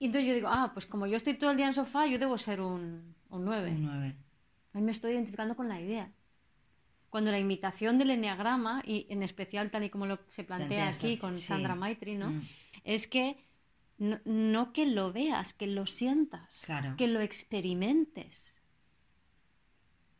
Y 0.00 0.06
entonces 0.06 0.28
yo 0.28 0.34
digo, 0.34 0.48
ah, 0.50 0.70
pues 0.72 0.86
como 0.86 1.06
yo 1.06 1.16
estoy 1.16 1.34
todo 1.34 1.52
el 1.52 1.56
día 1.56 1.66
en 1.66 1.74
sofá, 1.74 2.06
yo 2.06 2.18
debo 2.18 2.36
ser 2.36 2.60
un, 2.60 3.14
un 3.30 3.44
9. 3.44 3.70
Un 3.70 3.84
9. 3.84 4.16
Ahí 4.72 4.82
me 4.82 4.90
estoy 4.90 5.12
identificando 5.12 5.54
con 5.54 5.68
la 5.68 5.80
idea. 5.80 6.10
Cuando 7.12 7.30
la 7.30 7.38
imitación 7.38 7.98
del 7.98 8.08
enneagrama, 8.12 8.82
y 8.86 9.06
en 9.10 9.22
especial 9.22 9.70
tal 9.70 9.84
y 9.84 9.90
como 9.90 10.06
lo, 10.06 10.20
se 10.30 10.44
plantea 10.44 10.88
aquí 10.88 11.18
con 11.18 11.36
Sandra 11.36 11.74
Maitri, 11.74 12.16
¿no? 12.16 12.30
Mm. 12.30 12.40
Es 12.84 13.06
que 13.06 13.36
no, 13.98 14.72
que 14.72 14.86
lo 14.86 15.12
veas, 15.12 15.52
que 15.52 15.66
lo 15.66 15.84
sientas, 15.84 16.66
que 16.96 17.08
lo 17.08 17.20
experimentes. 17.20 18.62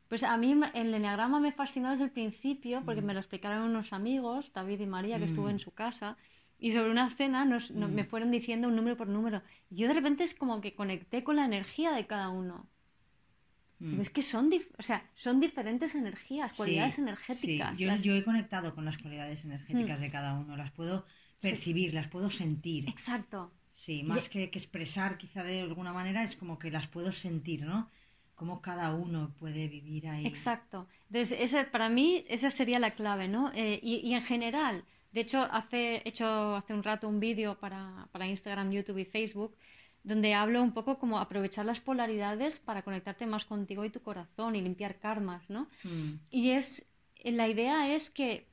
Pues 0.08 0.22
a 0.22 0.36
mí 0.36 0.54
el 0.74 0.92
enneagrama 0.92 1.40
me 1.40 1.52
fascinó 1.52 1.92
desde 1.92 2.04
el 2.04 2.10
principio 2.10 2.82
porque 2.84 3.00
mm. 3.00 3.06
me 3.06 3.14
lo 3.14 3.20
explicaron 3.20 3.70
unos 3.70 3.94
amigos, 3.94 4.52
David 4.52 4.80
y 4.80 4.86
María, 4.86 5.18
que 5.18 5.24
estuve 5.24 5.46
mm. 5.46 5.54
en 5.54 5.60
su 5.60 5.70
casa, 5.70 6.18
y 6.58 6.72
sobre 6.72 6.90
una 6.90 7.08
cena 7.08 7.46
nos, 7.46 7.70
me 7.70 8.02
mm. 8.02 8.06
fueron 8.06 8.30
diciendo 8.30 8.68
un 8.68 8.76
número 8.76 8.98
por 8.98 9.08
número. 9.08 9.40
Yo 9.70 9.88
de 9.88 9.94
repente 9.94 10.24
es 10.24 10.34
como 10.34 10.60
que 10.60 10.74
conecté 10.74 11.24
con 11.24 11.36
la 11.36 11.46
energía 11.46 11.92
de 11.92 12.06
cada 12.06 12.28
uno. 12.28 12.68
Mm. 13.82 14.00
Es 14.00 14.10
que 14.10 14.22
son, 14.22 14.50
o 14.78 14.82
sea, 14.82 15.04
son 15.14 15.40
diferentes 15.40 15.94
energías, 15.94 16.52
cualidades 16.56 16.98
energéticas. 16.98 17.76
Sí. 17.76 17.84
Yo, 17.84 18.14
he 18.14 18.24
conectado 18.24 18.74
con 18.74 18.84
las 18.84 18.96
cualidades 18.96 19.44
energéticas 19.44 19.98
mm. 19.98 20.02
de 20.02 20.10
cada 20.10 20.34
uno, 20.34 20.56
las 20.56 20.70
puedo 20.70 21.04
percibir, 21.40 21.92
las 21.92 22.08
puedo 22.08 22.30
sentir. 22.30 22.88
Exacto. 22.88 23.52
Sí, 23.72 24.02
más 24.04 24.28
que, 24.28 24.50
que, 24.50 24.58
expresar 24.58 25.18
quizá 25.18 25.42
de 25.42 25.62
alguna 25.62 25.92
manera, 25.92 26.22
es 26.22 26.36
como 26.36 26.58
que 26.58 26.70
las 26.70 26.86
puedo 26.86 27.10
sentir, 27.10 27.64
¿no? 27.64 27.90
Cómo 28.36 28.60
cada 28.60 28.94
uno 28.94 29.34
puede 29.38 29.66
vivir 29.66 30.08
ahí. 30.08 30.26
Exacto. 30.26 30.86
Entonces, 31.08 31.38
ese, 31.40 31.64
para 31.64 31.88
mí 31.88 32.24
esa 32.28 32.50
sería 32.50 32.78
la 32.78 32.92
clave, 32.92 33.28
¿no? 33.28 33.50
Eh, 33.54 33.80
y, 33.82 33.96
y 33.96 34.14
en 34.14 34.22
general, 34.22 34.84
de 35.12 35.20
hecho, 35.20 35.42
hace, 35.42 35.96
he 35.96 36.08
hecho 36.08 36.56
hace 36.56 36.72
un 36.72 36.82
rato 36.82 37.08
un 37.08 37.20
vídeo 37.20 37.58
para, 37.58 38.08
Instagram, 38.26 38.70
YouTube 38.70 38.98
y 38.98 39.04
Facebook 39.04 39.54
donde 40.04 40.34
hablo 40.34 40.62
un 40.62 40.72
poco 40.72 40.98
como 40.98 41.18
aprovechar 41.18 41.64
las 41.64 41.80
polaridades 41.80 42.60
para 42.60 42.82
conectarte 42.82 43.26
más 43.26 43.44
contigo 43.44 43.84
y 43.84 43.90
tu 43.90 44.00
corazón 44.00 44.56
y 44.56 44.62
limpiar 44.62 44.98
karmas, 44.98 45.48
¿no? 45.48 45.68
Mm. 45.84 46.14
Y 46.30 46.50
es, 46.50 46.84
la 47.24 47.48
idea 47.48 47.94
es 47.94 48.10
que 48.10 48.48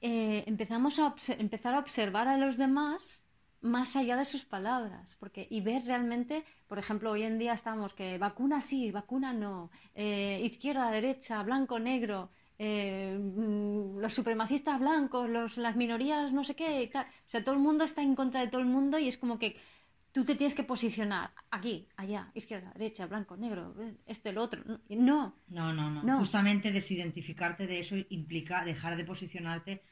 eh, 0.00 0.44
empezamos 0.46 0.98
a 0.98 1.14
empezar 1.38 1.74
a 1.74 1.78
observar 1.78 2.28
a 2.28 2.38
los 2.38 2.56
demás 2.56 3.26
más 3.60 3.94
allá 3.96 4.16
de 4.16 4.24
sus 4.24 4.44
palabras, 4.44 5.16
porque 5.20 5.46
y 5.50 5.60
ver 5.60 5.84
realmente, 5.84 6.44
por 6.66 6.78
ejemplo, 6.78 7.10
hoy 7.10 7.24
en 7.24 7.38
día 7.38 7.52
estamos 7.52 7.92
que 7.92 8.16
vacuna 8.16 8.62
sí, 8.62 8.90
vacuna 8.90 9.34
no, 9.34 9.70
eh, 9.94 10.40
izquierda, 10.42 10.90
derecha, 10.90 11.42
blanco, 11.42 11.78
negro, 11.78 12.30
eh, 12.58 13.18
mm, 13.18 13.98
los 13.98 14.14
supremacistas 14.14 14.80
blancos, 14.80 15.28
los, 15.28 15.58
las 15.58 15.76
minorías 15.76 16.32
no 16.32 16.44
sé 16.44 16.54
qué, 16.54 16.82
y 16.82 16.86
tal. 16.88 17.06
O 17.06 17.30
sea, 17.30 17.44
todo 17.44 17.54
el 17.54 17.60
mundo 17.60 17.84
está 17.84 18.02
en 18.02 18.14
contra 18.14 18.40
de 18.40 18.48
todo 18.48 18.62
el 18.62 18.66
mundo 18.66 18.98
y 18.98 19.08
es 19.08 19.18
como 19.18 19.38
que 19.38 19.56
tú 20.12 20.24
te 20.24 20.34
tienes 20.34 20.54
que 20.54 20.64
posicionar 20.64 21.30
aquí, 21.50 21.86
allá, 21.96 22.30
izquierda, 22.34 22.72
derecha, 22.74 23.06
blanco, 23.06 23.36
negro, 23.36 23.74
este, 24.06 24.32
lo 24.32 24.42
otro. 24.42 24.62
No. 24.88 25.36
No, 25.48 25.72
no, 25.72 25.90
no. 25.90 26.18
Justamente 26.18 26.72
desidentificarte 26.72 27.66
de 27.66 27.78
eso 27.78 27.96
implica 28.08 28.64
dejar 28.64 28.96
de 28.96 29.04
posicionarte 29.04 29.82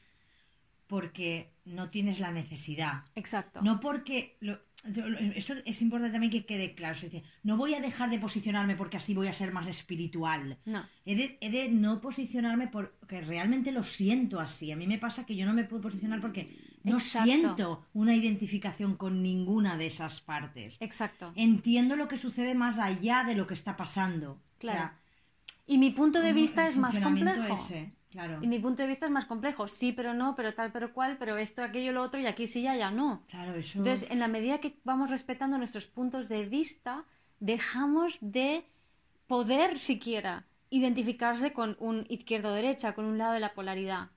porque 0.89 1.53
no 1.65 1.91
tienes 1.91 2.19
la 2.19 2.31
necesidad. 2.31 3.03
Exacto. 3.15 3.61
No 3.61 3.79
porque... 3.79 4.37
esto 5.35 5.53
es 5.65 5.81
importante 5.83 6.13
también 6.13 6.31
que 6.31 6.45
quede 6.45 6.73
claro. 6.73 6.97
no 7.43 7.57
voy 7.57 7.75
a 7.75 7.79
dejar 7.79 8.09
de 8.09 8.17
posicionarme 8.17 8.75
porque 8.75 8.97
así 8.97 9.13
voy 9.13 9.27
a 9.27 9.33
ser 9.33 9.51
más 9.53 9.67
espiritual. 9.67 10.57
No. 10.65 10.83
He 11.05 11.15
de, 11.15 11.69
no 11.69 12.01
posicionarme 12.01 12.69
porque 12.69 13.21
realmente 13.21 13.71
lo 13.71 13.83
siento 13.83 14.39
así. 14.39 14.71
A 14.71 14.75
mí 14.75 14.87
me 14.87 14.97
pasa 14.97 15.27
que 15.27 15.35
yo 15.35 15.45
no 15.45 15.53
me 15.53 15.63
puedo 15.63 15.83
posicionar 15.83 16.21
porque 16.21 16.49
no 16.83 16.99
siento 16.99 17.85
una 17.93 18.15
identificación 18.15 18.95
con 18.95 19.21
ninguna 19.21 19.77
de 19.77 19.87
esas 19.87 20.21
partes. 20.21 20.77
Exacto. 20.79 21.31
Entiendo 21.35 21.95
lo 21.95 22.07
que 22.07 22.17
sucede 22.17 22.55
más 22.55 22.77
allá 22.79 23.23
de 23.25 23.35
lo 23.35 23.47
que 23.47 23.53
está 23.53 23.77
pasando. 23.77 24.39
Claro. 24.59 24.91
y 25.65 25.77
mi 25.77 25.91
punto 25.91 26.19
de 26.19 26.33
vista 26.33 26.67
es 26.67 26.75
más 26.75 26.99
complejo. 26.99 27.53
Ese. 27.53 27.93
Claro. 28.09 28.39
Y 28.41 28.47
mi 28.47 28.59
punto 28.59 28.81
de 28.81 28.87
vista 28.87 29.05
es 29.05 29.11
más 29.11 29.25
complejo. 29.25 29.67
Sí, 29.67 29.91
pero 29.91 30.13
no, 30.13 30.35
pero 30.35 30.53
tal, 30.53 30.71
pero 30.71 30.93
cual, 30.93 31.17
pero 31.19 31.37
esto, 31.37 31.61
aquello, 31.61 31.91
lo 31.91 32.01
otro, 32.01 32.19
y 32.19 32.25
aquí 32.25 32.47
sí, 32.47 32.63
ya, 32.63 32.75
ya 32.75 32.89
no. 32.89 33.23
Claro, 33.29 33.53
eso. 33.53 33.77
Entonces, 33.77 34.09
en 34.09 34.19
la 34.19 34.27
medida 34.27 34.59
que 34.59 34.79
vamos 34.83 35.11
respetando 35.11 35.57
nuestros 35.57 35.85
puntos 35.85 36.27
de 36.27 36.45
vista, 36.45 37.05
dejamos 37.39 38.17
de 38.21 38.65
poder 39.27 39.77
siquiera 39.77 40.45
identificarse 40.71 41.53
con 41.53 41.77
un 41.79 42.05
izquierdo 42.09 42.51
derecha, 42.53 42.93
con 42.93 43.05
un 43.05 43.17
lado 43.17 43.33
de 43.33 43.39
la 43.39 43.53
polaridad. 43.53 44.09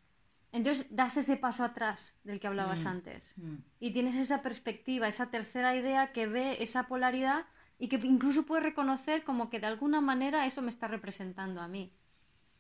Entonces 0.53 0.87
das 0.95 1.17
ese 1.17 1.37
paso 1.39 1.65
atrás 1.65 2.21
del 2.25 2.39
que 2.39 2.47
hablabas 2.47 2.85
mm, 2.85 2.89
antes. 2.89 3.33
Mm. 3.37 3.55
Y 3.81 3.91
tienes 3.93 4.15
esa 4.17 4.43
perspectiva, 4.43 5.09
esa 5.09 5.31
tercera 5.31 5.75
idea 5.75 6.13
que 6.13 6.27
ve 6.27 6.63
esa 6.63 6.87
polaridad 6.87 7.47
y 7.79 7.89
que 7.89 7.97
incluso 7.97 8.45
puedes 8.45 8.63
reconocer 8.63 9.25
como 9.25 9.49
que 9.49 9.61
de 9.61 9.67
alguna 9.67 10.03
manera 10.03 10.47
eso 10.47 10.61
me 10.61 10.69
está 10.69 10.89
representando 10.89 11.63
a 11.63 11.69
mí, 11.69 11.91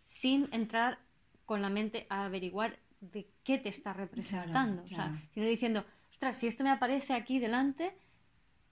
sin 0.06 0.48
entrar 0.52 0.98
con 1.44 1.60
la 1.60 1.68
mente 1.68 2.06
a 2.08 2.24
averiguar 2.24 2.78
de 3.00 3.28
qué 3.44 3.58
te 3.58 3.68
está 3.68 3.92
representando, 3.92 4.84
sino 4.86 5.46
diciendo, 5.46 5.84
ostras, 6.10 6.38
si 6.38 6.46
esto 6.46 6.64
me 6.64 6.70
aparece 6.70 7.12
aquí 7.12 7.38
delante, 7.38 7.94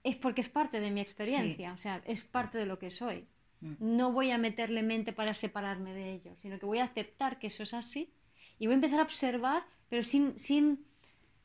es 0.03 0.15
porque 0.15 0.41
es 0.41 0.49
parte 0.49 0.79
de 0.79 0.89
mi 0.89 0.99
experiencia, 0.99 1.73
o 1.73 1.77
sea, 1.77 2.01
es 2.05 2.23
parte 2.23 2.57
de 2.57 2.65
lo 2.65 2.79
que 2.79 2.89
soy. 2.89 3.27
Mm. 3.59 3.75
No 3.79 4.11
voy 4.11 4.31
a 4.31 4.39
meterle 4.39 4.81
mente 4.81 5.13
para 5.13 5.35
separarme 5.35 5.93
de 5.93 6.13
ello, 6.13 6.35
sino 6.37 6.57
que 6.57 6.65
voy 6.65 6.79
a 6.79 6.85
aceptar 6.85 7.37
que 7.37 7.47
eso 7.47 7.61
es 7.61 7.75
así 7.75 8.11
y 8.61 8.67
voy 8.67 8.73
a 8.73 8.75
empezar 8.75 8.99
a 8.99 9.03
observar, 9.03 9.63
pero 9.89 10.03
sin, 10.03 10.37
sin, 10.37 10.85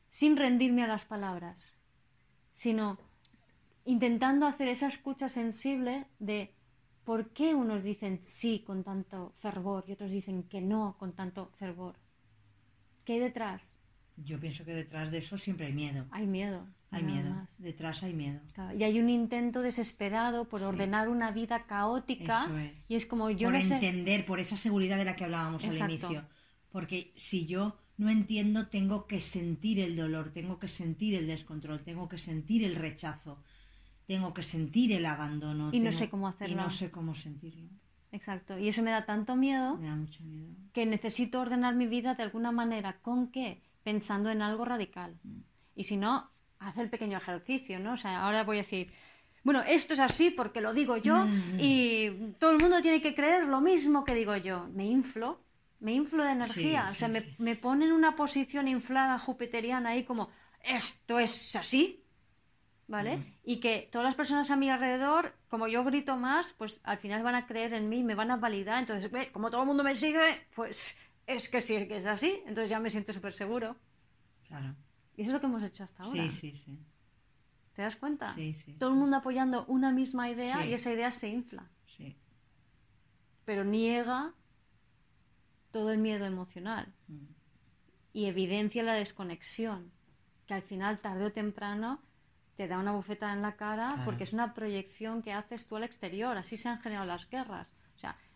sin 0.07 0.37
rendirme 0.37 0.83
a 0.83 0.87
las 0.87 1.05
palabras, 1.05 1.75
sino 2.53 2.99
intentando 3.85 4.45
hacer 4.45 4.67
esa 4.67 4.87
escucha 4.87 5.27
sensible 5.27 6.05
de 6.19 6.53
por 7.05 7.31
qué 7.31 7.55
unos 7.55 7.81
dicen 7.81 8.19
sí 8.21 8.63
con 8.63 8.83
tanto 8.83 9.33
fervor 9.39 9.83
y 9.87 9.93
otros 9.93 10.11
dicen 10.11 10.43
que 10.43 10.61
no 10.61 10.95
con 10.99 11.13
tanto 11.13 11.49
fervor. 11.55 11.95
¿Qué 13.03 13.13
hay 13.13 13.19
detrás? 13.19 13.79
Yo 14.17 14.39
pienso 14.39 14.63
que 14.63 14.75
detrás 14.75 15.09
de 15.09 15.17
eso 15.17 15.39
siempre 15.39 15.65
hay 15.65 15.73
miedo. 15.73 16.05
Hay 16.11 16.27
miedo. 16.27 16.67
Hay 16.91 17.01
miedo. 17.01 17.33
Detrás 17.57 18.03
hay 18.03 18.13
miedo. 18.13 18.41
Y 18.77 18.83
hay 18.83 18.99
un 18.99 19.09
intento 19.09 19.63
desesperado 19.63 20.45
por 20.45 20.61
ordenar 20.61 21.09
una 21.09 21.31
vida 21.31 21.63
caótica. 21.65 22.45
Eso 22.45 22.59
es. 22.59 22.91
Y 22.91 22.95
es 22.95 23.07
como 23.07 23.31
yo 23.31 23.47
por 23.47 23.55
entender, 23.55 24.23
por 24.23 24.39
esa 24.39 24.55
seguridad 24.55 24.97
de 24.97 25.05
la 25.05 25.15
que 25.15 25.23
hablábamos 25.23 25.63
al 25.63 25.77
inicio. 25.77 26.23
Porque 26.71 27.11
si 27.15 27.45
yo 27.45 27.77
no 27.97 28.09
entiendo, 28.09 28.67
tengo 28.67 29.07
que 29.07 29.21
sentir 29.21 29.79
el 29.79 29.95
dolor, 29.95 30.31
tengo 30.31 30.59
que 30.59 30.67
sentir 30.67 31.15
el 31.15 31.27
descontrol, 31.27 31.81
tengo 31.81 32.07
que 32.07 32.19
sentir 32.19 32.63
el 32.63 32.75
rechazo, 32.75 33.41
tengo 34.05 34.33
que 34.33 34.43
sentir 34.43 34.91
el 34.91 35.05
abandono. 35.05 35.69
Y 35.71 35.79
no 35.79 35.91
sé 35.91 36.09
cómo 36.09 36.27
hacerlo. 36.27 36.53
Y 36.53 36.57
no 36.57 36.69
sé 36.69 36.91
cómo 36.91 37.15
sentirlo. 37.15 37.69
Exacto. 38.11 38.57
Y 38.57 38.69
eso 38.69 38.81
me 38.81 38.91
da 38.91 39.05
tanto 39.05 39.35
miedo. 39.35 39.77
Me 39.77 39.87
da 39.87 39.95
mucho 39.95 40.23
miedo. 40.23 40.53
Que 40.73 40.85
necesito 40.85 41.41
ordenar 41.41 41.75
mi 41.75 41.87
vida 41.87 42.15
de 42.15 42.23
alguna 42.23 42.51
manera. 42.51 42.99
¿Con 43.01 43.31
qué? 43.31 43.61
pensando 43.87 44.29
en 44.29 44.41
algo 44.41 44.65
radical. 44.65 45.17
Y 45.73 45.85
si 45.85 45.95
no, 45.95 46.29
haz 46.59 46.77
el 46.77 46.89
pequeño 46.89 47.17
ejercicio, 47.19 47.79
¿no? 47.79 47.93
O 47.93 47.97
sea, 47.97 48.25
ahora 48.25 48.43
voy 48.43 48.57
a 48.57 48.63
decir, 48.63 48.91
bueno, 49.45 49.61
esto 49.65 49.93
es 49.93 50.01
así 50.01 50.29
porque 50.29 50.59
lo 50.59 50.73
digo 50.73 50.97
yo 50.97 51.25
mm. 51.25 51.57
y 51.57 52.09
todo 52.37 52.51
el 52.51 52.57
mundo 52.57 52.81
tiene 52.81 53.01
que 53.01 53.15
creer 53.15 53.45
lo 53.45 53.61
mismo 53.61 54.03
que 54.03 54.13
digo 54.13 54.35
yo. 54.35 54.67
Me 54.73 54.85
inflo, 54.85 55.39
me 55.79 55.93
inflo 55.93 56.23
de 56.23 56.31
energía, 56.31 56.87
o 56.89 56.93
sea, 56.93 57.07
me, 57.07 57.35
me 57.37 57.55
pone 57.55 57.85
en 57.85 57.91
una 57.91 58.15
posición 58.15 58.67
inflada 58.67 59.19
jupiteriana 59.19 59.89
ahí 59.89 60.03
como, 60.03 60.29
esto 60.63 61.19
es 61.19 61.55
así, 61.55 62.03
¿vale? 62.87 63.37
Y 63.43 63.59
que 63.59 63.87
todas 63.91 64.05
las 64.05 64.15
personas 64.15 64.49
a 64.49 64.55
mi 64.55 64.69
alrededor, 64.69 65.35
como 65.49 65.67
yo 65.67 65.83
grito 65.83 66.17
más, 66.17 66.53
pues 66.53 66.79
al 66.83 66.97
final 66.97 67.23
van 67.23 67.35
a 67.35 67.45
creer 67.45 67.73
en 67.73 67.89
mí, 67.89 68.03
me 68.03 68.15
van 68.15 68.31
a 68.31 68.37
validar. 68.37 68.79
Entonces, 68.79 69.11
como 69.31 69.51
todo 69.51 69.61
el 69.61 69.67
mundo 69.67 69.83
me 69.83 69.95
sigue, 69.95 70.47
pues 70.55 70.97
es 71.25 71.49
que 71.49 71.61
sí, 71.61 71.87
que 71.87 71.97
es 71.97 72.05
así, 72.05 72.41
entonces 72.45 72.69
ya 72.69 72.79
me 72.79 72.89
siento 72.89 73.13
súper 73.13 73.33
seguro. 73.33 73.75
Claro. 74.47 74.75
Y 75.15 75.21
eso 75.21 75.31
es 75.31 75.33
lo 75.33 75.39
que 75.39 75.47
hemos 75.47 75.63
hecho 75.63 75.83
hasta 75.83 76.03
ahora. 76.03 76.23
Sí, 76.23 76.31
sí, 76.31 76.53
sí. 76.53 76.79
¿Te 77.73 77.81
das 77.81 77.95
cuenta? 77.95 78.33
Sí, 78.33 78.53
sí. 78.53 78.73
Todo 78.73 78.89
el 78.89 78.95
mundo 78.95 79.17
apoyando 79.17 79.65
una 79.65 79.91
misma 79.91 80.29
idea 80.29 80.65
y 80.65 80.73
esa 80.73 80.91
idea 80.91 81.11
se 81.11 81.27
infla. 81.27 81.69
Sí. 81.85 82.15
Pero 83.45 83.63
niega 83.63 84.33
todo 85.71 85.91
el 85.91 85.97
miedo 85.97 86.25
emocional 86.25 86.93
mm. 87.07 87.25
y 88.13 88.25
evidencia 88.25 88.83
la 88.83 88.93
desconexión, 88.93 89.91
que 90.47 90.53
al 90.53 90.61
final, 90.61 90.99
tarde 90.99 91.25
o 91.25 91.31
temprano, 91.31 92.01
te 92.55 92.67
da 92.67 92.79
una 92.79 92.91
bufeta 92.91 93.31
en 93.33 93.41
la 93.41 93.55
cara 93.55 94.01
porque 94.03 94.23
es 94.23 94.33
una 94.33 94.53
proyección 94.53 95.21
que 95.21 95.31
haces 95.31 95.67
tú 95.67 95.75
al 95.75 95.83
exterior. 95.83 96.37
Así 96.37 96.57
se 96.57 96.69
han 96.69 96.79
generado 96.79 97.05
las 97.05 97.29
guerras 97.29 97.77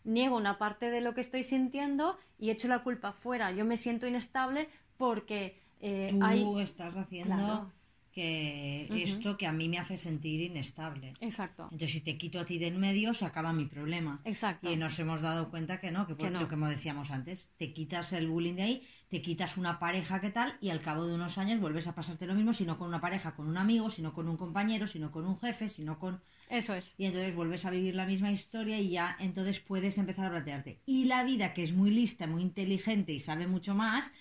niego 0.03 0.37
una 0.37 0.57
parte 0.57 0.89
de 0.89 1.01
lo 1.01 1.13
que 1.13 1.21
estoy 1.21 1.43
sintiendo 1.43 2.17
y 2.39 2.49
echo 2.49 2.67
la 2.67 2.83
culpa 2.83 3.13
fuera. 3.13 3.51
Yo 3.51 3.65
me 3.65 3.77
siento 3.77 4.07
inestable 4.07 4.69
porque 4.97 5.59
eh, 5.79 6.15
Tú 6.17 6.59
estás 6.59 6.95
haciendo 6.95 7.71
que 8.11 8.87
esto 8.91 9.37
que 9.37 9.47
a 9.47 9.51
mí 9.51 9.69
me 9.69 9.77
hace 9.77 9.97
sentir 9.97 10.41
inestable. 10.41 11.13
Exacto. 11.21 11.63
Entonces, 11.63 11.91
si 11.91 12.01
te 12.01 12.17
quito 12.17 12.39
a 12.39 12.45
ti 12.45 12.57
de 12.57 12.67
en 12.67 12.79
medio, 12.79 13.13
se 13.13 13.25
acaba 13.25 13.53
mi 13.53 13.65
problema. 13.65 14.21
Exacto. 14.25 14.71
Y 14.71 14.75
nos 14.75 14.97
hemos 14.99 15.21
dado 15.21 15.49
cuenta 15.49 15.79
que 15.79 15.91
no, 15.91 16.07
que, 16.07 16.15
por 16.15 16.31
lo 16.31 16.47
que 16.47 16.55
decíamos 16.55 17.11
antes, 17.11 17.49
te 17.57 17.73
quitas 17.73 18.13
el 18.13 18.27
bullying 18.27 18.55
de 18.55 18.63
ahí, 18.63 18.87
te 19.09 19.21
quitas 19.21 19.57
una 19.57 19.79
pareja 19.79 20.19
que 20.19 20.29
tal, 20.29 20.57
y 20.61 20.69
al 20.69 20.81
cabo 20.81 21.05
de 21.05 21.13
unos 21.13 21.37
años 21.37 21.59
vuelves 21.59 21.87
a 21.87 21.95
pasarte 21.95 22.27
lo 22.27 22.35
mismo, 22.35 22.53
sino 22.53 22.77
con 22.77 22.87
una 22.87 23.01
pareja, 23.01 23.35
con 23.35 23.47
un 23.47 23.57
amigo, 23.57 23.89
sino 23.89 24.13
con 24.13 24.27
un 24.27 24.37
compañero, 24.37 24.87
sino 24.87 25.11
con 25.11 25.25
un 25.25 25.39
jefe, 25.39 25.69
sino 25.69 25.99
con... 25.99 26.21
Eso 26.49 26.73
es. 26.73 26.91
Y 26.97 27.05
entonces 27.05 27.33
vuelves 27.33 27.65
a 27.65 27.69
vivir 27.69 27.95
la 27.95 28.05
misma 28.05 28.31
historia 28.31 28.79
y 28.79 28.89
ya 28.89 29.15
entonces 29.19 29.59
puedes 29.59 29.97
empezar 29.97 30.25
a 30.25 30.31
plantearte. 30.31 30.81
Y 30.85 31.05
la 31.05 31.23
vida, 31.23 31.53
que 31.53 31.63
es 31.63 31.73
muy 31.73 31.91
lista, 31.91 32.27
muy 32.27 32.41
inteligente 32.41 33.13
y 33.13 33.19
sabe 33.19 33.47
mucho 33.47 33.73
más, 33.73 34.11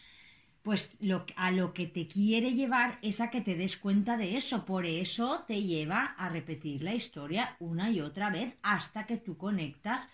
pues 0.62 0.90
lo, 1.00 1.24
a 1.36 1.50
lo 1.50 1.72
que 1.72 1.86
te 1.86 2.06
quiere 2.06 2.52
llevar 2.52 2.98
es 3.02 3.20
a 3.20 3.30
que 3.30 3.40
te 3.40 3.54
des 3.54 3.76
cuenta 3.76 4.16
de 4.16 4.36
eso. 4.36 4.64
Por 4.64 4.84
eso 4.84 5.44
te 5.48 5.62
lleva 5.62 6.04
a 6.04 6.28
repetir 6.28 6.82
la 6.82 6.94
historia 6.94 7.56
una 7.60 7.90
y 7.90 8.00
otra 8.00 8.30
vez 8.30 8.54
hasta 8.62 9.06
que 9.06 9.16
tú 9.16 9.36
conectas 9.36 10.08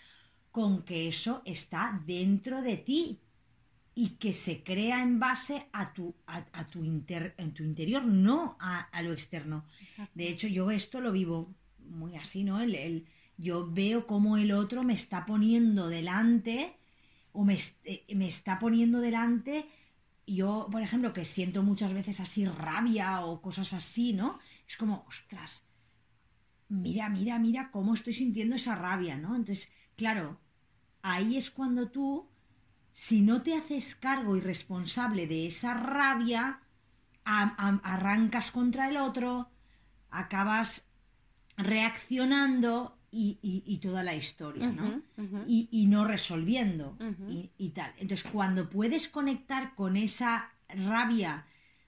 con 0.52 0.82
que 0.84 1.08
eso 1.08 1.42
está 1.44 2.00
dentro 2.06 2.62
de 2.62 2.76
ti 2.76 3.18
y 3.94 4.10
que 4.10 4.32
se 4.32 4.62
crea 4.62 5.02
en 5.02 5.18
base 5.18 5.66
a 5.72 5.92
tu, 5.92 6.14
a, 6.26 6.66
tu, 6.66 6.84
en 6.84 7.54
tu 7.54 7.62
interior, 7.62 8.04
no 8.04 8.56
a, 8.60 9.02
lo 9.02 9.12
externo. 9.12 9.64
De 10.14 10.28
hecho, 10.28 10.46
yo 10.46 10.70
esto 10.70 11.00
lo 11.00 11.12
vivo 11.12 11.54
muy 11.78 12.14
así, 12.16 12.44
¿no? 12.44 12.60
El, 12.60 12.74
el, 12.74 13.06
yo 13.36 13.70
veo 13.70 14.06
cómo 14.06 14.36
el 14.36 14.52
otro 14.52 14.82
me 14.82 14.92
está 14.92 15.24
poniendo 15.24 15.88
delante 15.88 16.76
o 17.32 17.44
me, 17.44 17.58
eh, 17.84 18.04
me 18.14 18.28
está 18.28 18.58
poniendo 18.58 19.00
delante 19.00 19.66
yo, 20.26 20.68
por 20.70 20.82
ejemplo, 20.82 21.12
que 21.12 21.24
siento 21.24 21.62
muchas 21.62 21.92
veces 21.92 22.20
así 22.20 22.46
rabia 22.46 23.20
o 23.24 23.40
cosas 23.40 23.72
así, 23.72 24.12
¿no? 24.12 24.40
Es 24.66 24.76
como, 24.76 25.04
ostras, 25.08 25.64
mira, 26.68 27.08
mira, 27.08 27.38
mira 27.38 27.70
cómo 27.70 27.94
estoy 27.94 28.12
sintiendo 28.12 28.56
esa 28.56 28.74
rabia, 28.74 29.16
¿no? 29.16 29.36
Entonces, 29.36 29.68
claro, 29.96 30.40
ahí 31.02 31.36
es 31.36 31.50
cuando 31.50 31.90
tú, 31.90 32.28
si 32.90 33.22
no 33.22 33.42
te 33.42 33.54
haces 33.54 33.94
cargo 33.94 34.36
y 34.36 34.40
responsable 34.40 35.26
de 35.26 35.46
esa 35.46 35.74
rabia, 35.74 36.60
arrancas 37.24 38.50
contra 38.50 38.88
el 38.88 38.96
otro, 38.96 39.50
acabas 40.10 40.84
reaccionando 41.56 42.95
y, 43.16 43.78
toda 43.78 44.02
la 44.02 44.14
historia, 44.14 44.70
¿no? 44.70 45.02
Y, 45.46 45.86
no 45.88 46.04
resolviendo 46.04 46.96
y, 47.58 47.68
tal. 47.70 47.92
Entonces, 47.98 48.28
cuando 48.30 48.68
puedes 48.68 49.08
conectar 49.08 49.74
con 49.74 49.96
esa 49.96 50.52
rabia 50.68 51.46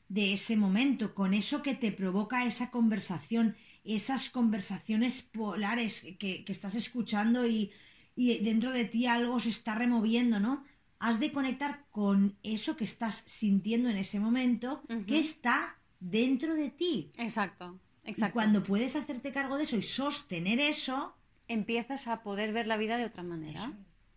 de 0.09 0.33
ese 0.33 0.57
momento, 0.57 1.15
con 1.15 1.35
eso 1.35 1.63
que 1.63 1.75
te 1.75 1.93
provoca 1.93 2.47
esa 2.47 2.71
conversación, 2.71 3.57
esas 3.85 4.31
conversaciones 4.31 5.23
polares 5.23 6.07
que, 6.19 6.45
estás 6.47 6.75
escuchando 6.75 7.47
y, 7.47 7.73
dentro 8.17 8.73
de 8.73 8.85
ti 8.85 9.07
algo 9.07 9.39
se 9.39 9.51
está 9.51 9.75
removiendo, 9.75 10.41
¿no? 10.41 10.65
Has 10.99 11.21
de 11.21 11.31
conectar 11.31 11.85
con 11.91 12.37
eso 12.43 12.77
que 12.77 12.85
estás 12.85 13.23
sintiendo 13.27 13.89
en 13.89 13.97
ese 13.97 14.19
momento, 14.19 14.83
que 15.07 15.19
está 15.19 15.79
dentro 16.01 16.55
de 16.55 16.71
ti. 16.71 17.11
Exacto. 17.17 17.79
Y 18.17 18.31
cuando 18.31 18.63
puedes 18.63 18.97
hacerte 18.97 19.33
cargo 19.33 19.59
de 19.59 19.65
eso 19.65 19.77
y 19.77 19.83
sostener 19.83 20.61
eso, 20.61 21.15
empiezas 21.47 22.07
a 22.07 22.23
poder 22.23 22.53
ver 22.53 22.67
la 22.67 22.77
vida 22.77 22.97
de 22.97 23.05
otra 23.05 23.23
manera. 23.23 23.73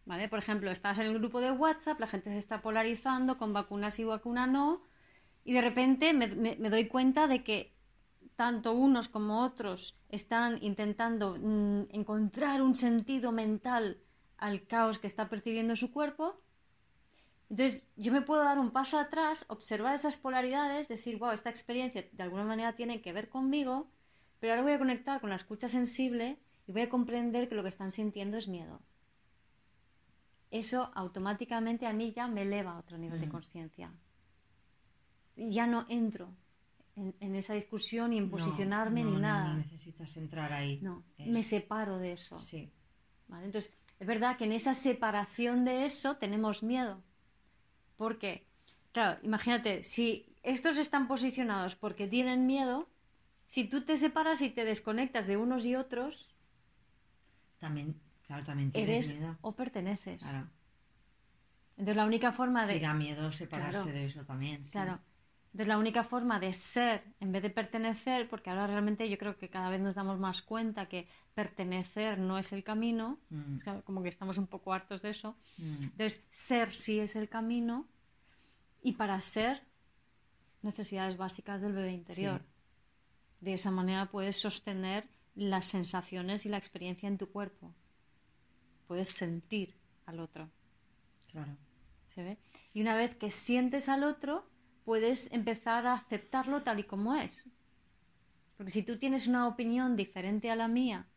¿Vale? 0.06 0.28
Por 0.30 0.40
ejemplo, 0.40 0.72
estás 0.72 0.98
en 0.98 1.06
el 1.06 1.20
grupo 1.20 1.42
de 1.42 1.52
WhatsApp, 1.52 2.00
la 2.00 2.08
gente 2.08 2.32
se 2.32 2.38
está 2.38 2.62
polarizando 2.62 3.38
con 3.38 3.54
vacunas 3.54 4.00
y 4.00 4.04
vacuna 4.04 4.48
no, 4.48 4.82
y 5.44 5.54
de 5.54 5.62
repente 5.62 6.14
me, 6.14 6.30
doy 6.70 6.88
cuenta 6.88 7.28
de 7.28 7.44
que 7.44 7.74
tanto 8.36 8.74
unos 8.74 9.10
como 9.10 9.42
otros 9.42 9.98
están 10.10 10.58
intentando 10.62 11.38
mm, 11.40 11.84
encontrar 11.92 12.62
un 12.62 12.76
sentido 12.76 13.32
mental 13.32 14.00
al 14.38 14.66
caos 14.66 15.00
que 15.00 15.08
está 15.08 15.30
percibiendo 15.30 15.76
su 15.76 15.92
cuerpo. 15.92 16.42
Entonces, 17.52 17.86
yo 17.98 18.14
me 18.14 18.22
puedo 18.22 18.46
dar 18.46 18.58
un 18.58 18.72
paso 18.72 18.98
atrás, 18.98 19.44
observar 19.50 19.94
esas 19.94 20.16
polaridades, 20.16 20.88
decir, 20.88 21.20
wow, 21.20 21.32
esta 21.32 21.50
experiencia 21.50 22.08
de 22.10 22.24
alguna 22.24 22.46
manera 22.46 22.78
tiene 22.78 23.02
que 23.02 23.12
ver 23.12 23.28
conmigo, 23.28 23.92
pero 24.40 24.54
ahora 24.54 24.64
voy 24.64 24.72
a 24.72 24.80
conectar 24.80 25.20
con 25.20 25.30
la 25.30 25.36
escucha 25.36 25.68
sensible 25.68 26.40
y 26.66 26.72
voy 26.72 26.84
a 26.84 26.90
comprender 26.90 27.50
que 27.50 27.56
lo 27.56 27.64
que 27.64 27.68
están 27.68 27.92
sintiendo 27.92 28.38
es 28.38 28.48
miedo. 28.48 28.80
Eso 30.50 30.92
automáticamente 30.96 31.86
a 31.88 31.92
mí 31.92 32.14
ya 32.14 32.30
me 32.30 32.44
eleva 32.44 32.72
a 32.72 32.80
otro 32.80 32.98
nivel 32.98 33.20
de 33.20 33.28
conciencia. 33.28 33.92
Ya 35.36 35.68
no 35.68 35.86
entro 35.90 36.34
en, 36.96 37.36
esa 37.36 37.54
discusión 37.54 38.12
ni 38.12 38.18
en 38.18 38.30
posicionarme 38.30 39.04
ni 39.04 39.18
nada. 39.18 39.50
No 39.50 39.58
necesitas 39.58 40.16
entrar 40.16 40.54
ahí. 40.54 40.80
No, 40.82 41.04
me 41.18 41.44
separo 41.44 41.98
de 41.98 42.14
eso. 42.14 42.40
Sí. 42.40 42.72
Entonces, 43.30 43.74
es 44.00 44.08
verdad 44.08 44.38
que 44.38 44.46
en 44.46 44.54
esa 44.54 44.74
separación 44.74 45.66
de 45.66 45.84
eso 45.84 46.16
tenemos 46.16 46.64
miedo. 46.64 47.04
Porque, 48.02 48.48
claro, 48.94 49.20
imagínate, 49.22 49.84
si 49.84 50.26
estos 50.42 50.80
están 50.80 51.08
posicionados 51.08 51.76
porque 51.76 52.08
tienen 52.08 52.48
miedo, 52.48 52.90
si 53.46 53.66
tú 53.66 53.82
te 53.86 53.96
separas 53.96 54.42
y 54.42 54.50
te 54.50 54.66
desconectas 54.66 55.28
de 55.28 55.38
unos 55.38 55.68
y 55.68 55.76
otros, 55.76 56.34
también, 57.60 57.96
claro, 58.26 58.44
también 58.44 58.72
tienes 58.72 59.06
eres 59.10 59.20
miedo. 59.20 59.38
o 59.42 59.52
perteneces. 59.56 60.20
Claro. 60.20 60.48
Entonces 61.78 61.96
la 61.96 62.06
única 62.08 62.32
forma 62.32 62.66
de... 62.66 62.74
Sí, 62.74 62.80
da 62.80 62.94
miedo 62.96 63.32
separarse 63.32 63.84
Claro. 63.84 63.92
de 63.92 64.06
eso 64.08 64.26
también. 64.26 64.66
sí. 64.66 64.72
Claro. 64.72 65.00
Entonces 65.52 65.68
la 65.68 65.78
única 65.78 66.04
forma 66.06 66.40
de 66.40 66.54
ser 66.54 67.04
en 67.20 67.32
vez 67.34 67.44
de 67.44 67.50
pertenecer, 67.50 68.28
porque 68.30 68.50
ahora 68.50 68.66
realmente 68.68 69.08
yo 69.10 69.18
creo 69.18 69.38
que 69.38 69.50
cada 69.50 69.70
vez 69.70 69.82
nos 69.82 69.94
damos 69.96 70.18
más 70.18 70.42
cuenta 70.42 70.88
que 70.88 71.08
pertenecer 71.36 72.18
no 72.18 72.38
es 72.40 72.52
el 72.54 72.64
camino, 72.64 73.20
Mm. 73.30 73.56
es 73.58 73.66
como 73.84 74.02
que 74.02 74.10
estamos 74.10 74.38
un 74.40 74.48
poco 74.48 74.74
hartos 74.74 75.02
de 75.04 75.10
eso. 75.10 75.36
Mm. 75.58 75.84
Entonces 75.84 76.24
ser 76.32 76.74
sí 76.74 77.00
es 77.00 77.16
el 77.18 77.28
camino 77.30 77.86
y 78.82 78.94
para 78.94 79.20
ser 79.22 79.62
necesidades 80.62 81.18
básicas 81.18 81.62
del 81.62 81.74
bebé 81.74 81.92
interior. 81.92 82.42
De 83.40 83.54
esa 83.54 83.72
manera 83.72 84.10
puedes 84.10 84.38
sostener 84.38 85.10
las 85.36 85.66
sensaciones 85.66 86.46
y 86.46 86.50
la 86.50 86.58
experiencia 86.58 87.08
en 87.08 87.18
tu 87.18 87.30
cuerpo. 87.30 87.74
Puedes 88.88 89.10
sentir 89.10 89.76
al 90.06 90.20
otro. 90.20 90.50
Claro. 91.32 91.58
¿Se 92.08 92.24
ve? 92.24 92.38
Y 92.74 92.82
una 92.82 92.96
vez 92.96 93.16
que 93.16 93.32
sientes 93.32 93.90
al 93.90 94.04
otro, 94.04 94.46
puedes 94.84 95.32
empezar 95.32 95.88
a 95.88 95.94
aceptarlo 95.94 96.64
tal 96.64 96.80
y 96.80 96.84
como 96.84 97.16
es. 97.16 97.48
Porque 98.58 98.72
si 98.72 98.84
tú 98.84 98.98
tienes 98.98 99.28
una 99.28 99.48
opinión 99.48 99.96
diferente 99.96 100.52
a 100.52 100.56
la 100.56 100.68
mía, 100.68 101.08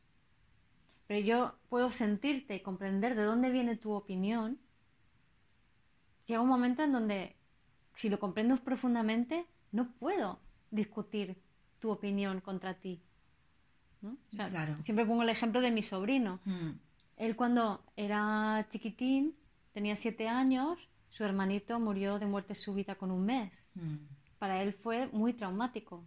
pero 1.06 1.20
yo 1.20 1.58
puedo 1.68 1.90
sentirte 1.90 2.56
y 2.56 2.60
comprender 2.60 3.14
de 3.14 3.24
dónde 3.24 3.50
viene 3.50 3.76
tu 3.76 3.92
opinión, 3.92 4.58
llega 6.26 6.40
un 6.40 6.48
momento 6.48 6.82
en 6.82 6.92
donde, 6.92 7.36
si 7.94 8.08
lo 8.08 8.18
comprendo 8.18 8.56
profundamente, 8.62 9.46
no 9.72 9.92
puedo 9.92 10.40
discutir 10.70 11.36
tu 11.78 11.90
opinión 11.90 12.40
contra 12.40 12.74
ti. 12.74 13.02
¿no? 14.02 14.16
O 14.32 14.36
sea, 14.36 14.48
Claro. 14.48 14.76
Siempre 14.82 15.06
pongo 15.06 15.22
el 15.22 15.28
ejemplo 15.28 15.60
de 15.60 15.70
mi 15.70 15.82
sobrino. 15.82 16.40
Mm. 16.44 16.70
Él 17.16 17.36
cuando 17.36 17.84
era 17.96 18.66
chiquitín, 18.70 19.36
tenía 19.72 19.96
siete 19.96 20.28
años, 20.28 20.78
su 21.08 21.24
hermanito 21.24 21.78
murió 21.78 22.18
de 22.18 22.26
muerte 22.26 22.54
súbita 22.54 22.96
con 22.96 23.10
un 23.10 23.24
mes. 23.24 23.70
Mm. 23.74 23.96
Para 24.38 24.62
él 24.62 24.72
fue 24.72 25.06
muy 25.08 25.32
traumático. 25.32 26.04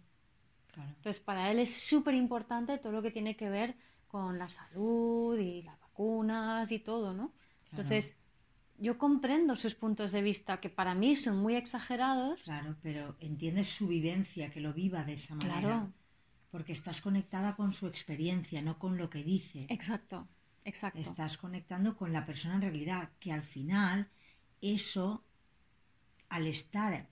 Claro. 0.72 0.90
Entonces, 0.96 1.22
para 1.22 1.50
él 1.50 1.58
es 1.58 1.74
súper 1.74 2.14
importante 2.14 2.78
todo 2.78 2.92
lo 2.92 3.02
que 3.02 3.10
tiene 3.10 3.36
que 3.36 3.48
ver 3.48 3.74
con 4.06 4.38
la 4.38 4.48
salud 4.48 5.38
y 5.38 5.62
las 5.62 5.78
vacunas 5.80 6.70
y 6.70 6.78
todo, 6.78 7.12
¿no? 7.12 7.32
Claro. 7.70 7.82
Entonces, 7.82 8.16
yo 8.78 8.96
comprendo 8.98 9.56
sus 9.56 9.74
puntos 9.74 10.12
de 10.12 10.22
vista, 10.22 10.60
que 10.60 10.70
para 10.70 10.94
mí 10.94 11.16
son 11.16 11.38
muy 11.38 11.56
exagerados. 11.56 12.42
Claro, 12.42 12.76
pero 12.82 13.16
entiendes 13.20 13.68
su 13.68 13.88
vivencia, 13.88 14.50
que 14.50 14.60
lo 14.60 14.72
viva 14.72 15.04
de 15.04 15.14
esa 15.14 15.34
manera. 15.34 15.60
Claro. 15.60 15.92
Porque 16.50 16.72
estás 16.72 17.00
conectada 17.00 17.56
con 17.56 17.72
su 17.72 17.86
experiencia, 17.86 18.62
no 18.62 18.78
con 18.78 18.96
lo 18.96 19.10
que 19.10 19.22
dice. 19.22 19.66
Exacto, 19.68 20.26
exacto. 20.64 20.98
Estás 20.98 21.36
conectando 21.36 21.96
con 21.96 22.12
la 22.12 22.24
persona 22.24 22.54
en 22.54 22.62
realidad, 22.62 23.10
que 23.20 23.32
al 23.32 23.42
final 23.42 24.08
eso, 24.62 25.24
al 26.28 26.46
estar, 26.46 27.08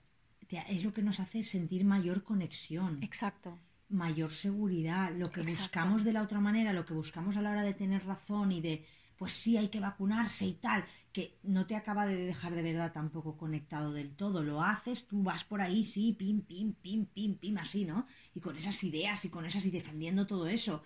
te- 0.47 0.63
es 0.69 0.83
lo 0.83 0.93
que 0.93 1.03
nos 1.03 1.19
hace 1.19 1.43
sentir 1.43 1.85
mayor 1.85 2.23
conexión, 2.23 3.03
Exacto. 3.03 3.59
mayor 3.89 4.31
seguridad, 4.31 5.11
lo 5.15 5.31
que 5.31 5.41
Exacto. 5.41 5.61
buscamos 5.61 6.03
de 6.03 6.13
la 6.13 6.23
otra 6.23 6.39
manera, 6.39 6.73
lo 6.73 6.85
que 6.85 6.93
buscamos 6.93 7.37
a 7.37 7.41
la 7.41 7.51
hora 7.51 7.61
de 7.63 7.73
tener 7.73 8.05
razón 8.05 8.51
y 8.51 8.61
de, 8.61 8.85
pues 9.17 9.33
sí, 9.33 9.57
hay 9.57 9.69
que 9.69 9.79
vacunarse 9.79 10.45
y 10.45 10.53
tal, 10.53 10.85
que 11.11 11.37
no 11.43 11.65
te 11.65 11.75
acaba 11.75 12.05
de 12.05 12.15
dejar 12.17 12.53
de 12.55 12.61
verdad 12.63 12.91
tampoco 12.93 13.37
conectado 13.37 13.91
del 13.93 14.15
todo. 14.15 14.43
Lo 14.43 14.61
haces, 14.63 15.07
tú 15.07 15.23
vas 15.23 15.43
por 15.43 15.61
ahí, 15.61 15.83
sí, 15.83 16.13
pim, 16.13 16.41
pim, 16.41 16.73
pim, 16.73 17.05
pim, 17.05 17.35
pim, 17.37 17.57
así, 17.57 17.85
¿no? 17.85 18.05
Y 18.35 18.39
con 18.39 18.55
esas 18.57 18.83
ideas 18.83 19.25
y 19.25 19.29
con 19.29 19.45
esas 19.45 19.65
y 19.65 19.71
defendiendo 19.71 20.27
todo 20.27 20.47
eso. 20.47 20.83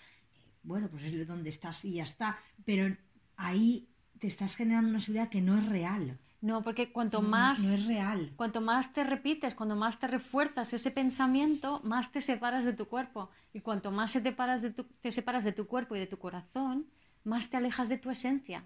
Bueno, 0.63 0.89
pues 0.89 1.03
es 1.03 1.27
donde 1.27 1.49
estás 1.49 1.83
y 1.85 1.93
ya 1.93 2.03
está. 2.03 2.37
Pero 2.65 2.95
ahí 3.35 3.87
te 4.19 4.27
estás 4.27 4.55
generando 4.55 4.89
una 4.89 4.99
seguridad 4.99 5.29
que 5.29 5.41
no 5.41 5.57
es 5.57 5.65
real. 5.65 6.17
No, 6.41 6.63
porque 6.63 6.91
cuanto 6.91 7.21
no- 7.21 7.29
más... 7.29 7.59
no 7.63 7.73
es 7.73 7.85
real. 7.85 8.31
Cuanto 8.35 8.61
más 8.61 8.93
te 8.93 9.03
repites, 9.03 9.53
cuanto 9.55 9.75
más 9.75 9.99
te 9.99 10.07
refuerzas 10.07 10.73
ese 10.73 10.91
pensamiento, 10.91 11.81
más 11.83 12.11
te 12.11 12.21
separas 12.21 12.65
de 12.65 12.73
tu 12.73 12.87
cuerpo. 12.87 13.29
Y 13.53 13.61
cuanto 13.61 13.91
más 13.91 14.11
se 14.11 14.21
te, 14.21 14.31
paras 14.31 14.61
de 14.61 14.71
tu- 14.71 14.85
te 15.01 15.11
separas 15.11 15.43
de 15.43 15.51
tu 15.51 15.67
cuerpo 15.67 15.95
y 15.95 15.99
de 15.99 16.07
tu 16.07 16.17
corazón, 16.17 16.87
más 17.23 17.49
te 17.49 17.57
alejas 17.57 17.89
de 17.89 17.97
tu 17.97 18.09
esencia. 18.09 18.63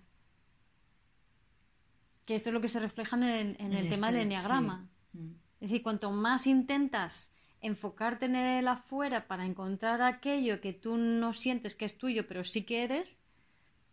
Que 2.26 2.36
esto 2.36 2.50
es 2.50 2.54
lo 2.54 2.62
que 2.62 2.70
se 2.70 2.80
refleja 2.80 3.16
en 3.18 3.24
el, 3.24 3.56
en 3.60 3.74
el 3.74 3.90
tema 3.90 4.08
este- 4.08 4.18
del 4.20 4.28
enneagrama. 4.28 4.88
sí. 5.12 5.18
Mm. 5.20 5.36
Es 5.62 5.70
decir, 5.72 5.84
cuanto 5.84 6.12
más 6.12 6.48
intentas 6.48 7.34
enfocarte 7.62 8.26
en 8.26 8.36
el 8.36 8.68
afuera 8.68 9.26
para 9.26 9.46
encontrar 9.46 10.02
aquello 10.02 10.60
que 10.60 10.74
tú 10.74 10.98
no 10.98 11.32
sientes 11.34 11.76
que 11.76 11.86
es 11.86 11.98
tuyo, 11.98 12.28
pero 12.28 12.44
sí 12.44 12.64
que 12.64 12.84
eres, 12.84 13.16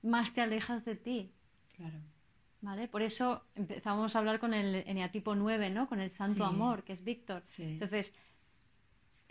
más 0.02 0.34
te 0.34 0.40
alejas 0.40 0.84
de 0.84 0.96
ti. 0.96 1.32
Claro. 1.76 1.98
¿Vale? 2.60 2.88
Por 2.88 3.00
eso 3.02 3.44
empezamos 3.54 4.14
a 4.14 4.18
hablar 4.18 4.40
con 4.40 4.52
el 4.54 4.74
eneatipo 4.86 5.34
9, 5.36 5.70
¿no? 5.70 5.88
Con 5.88 6.00
el 6.00 6.10
santo 6.10 6.46
Sí. 6.46 6.52
amor, 6.54 6.82
que 6.82 6.92
es 6.94 7.02
Víctor. 7.04 7.42
Sí. 7.44 7.62
Entonces, 7.62 8.12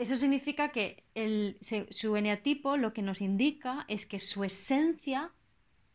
eso 0.01 0.15
significa 0.17 0.69
que 0.71 1.03
el, 1.15 1.57
su 1.89 2.15
eneatipo 2.15 2.77
lo 2.77 2.91
que 2.93 3.01
nos 3.01 3.21
indica 3.21 3.85
es 3.87 4.05
que 4.05 4.19
su 4.19 4.43
esencia 4.43 5.31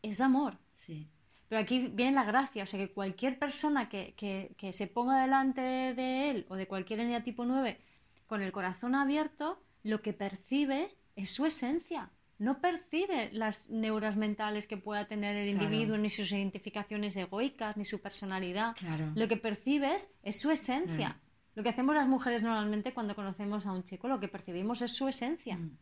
es 0.01 0.21
amor. 0.21 0.57
Sí. 0.73 1.07
Pero 1.49 1.61
aquí 1.61 1.87
viene 1.93 2.11
la 2.13 2.23
gracia, 2.23 2.63
o 2.63 2.67
sea 2.67 2.79
que 2.79 2.91
cualquier 2.91 3.39
persona 3.39 3.87
que, 3.89 4.13
que- 4.17 4.51
que 4.57 4.73
se 4.73 4.87
ponga 4.87 5.21
delante 5.21 5.61
de 5.61 6.29
él 6.29 6.45
o 6.49 6.55
de 6.55 6.67
cualquier 6.67 6.99
eneatipo 6.99 7.45
9 7.45 7.79
con 8.27 8.41
el 8.41 8.51
corazón 8.51 8.95
abierto, 8.95 9.61
lo 9.83 10.01
que 10.01 10.11
percibe 10.13 10.89
es 11.15 11.29
su 11.29 11.45
esencia. 11.45 12.09
No 12.39 12.59
percibe 12.59 13.29
las 13.31 13.69
neuras 13.69 14.15
mentales 14.17 14.67
que 14.67 14.77
pueda 14.77 15.07
tener 15.07 15.35
el 15.37 15.51
Claro. 15.55 15.63
individuo, 15.65 15.97
ni 15.97 16.09
sus 16.09 16.31
identificaciones 16.31 17.15
egoicas, 17.15 17.77
ni 17.77 17.85
su 17.85 17.99
personalidad. 17.99 18.75
Claro. 18.75 19.11
Lo 19.15 19.27
que 19.27 19.37
percibes 19.37 20.11
es 20.23 20.39
su 20.39 20.51
esencia. 20.51 21.09
Mm. 21.09 21.26
Lo 21.57 21.63
que 21.63 21.69
hacemos 21.69 21.95
las 21.95 22.07
mujeres 22.07 22.43
normalmente 22.43 22.93
cuando 22.93 23.15
conocemos 23.15 23.65
a 23.65 23.71
un 23.71 23.83
chico, 23.83 24.07
lo 24.07 24.19
que 24.19 24.27
percibimos 24.27 24.79
es 24.83 24.93
su 24.95 25.07
esencia. 25.07 25.57
Mm. 25.57 25.75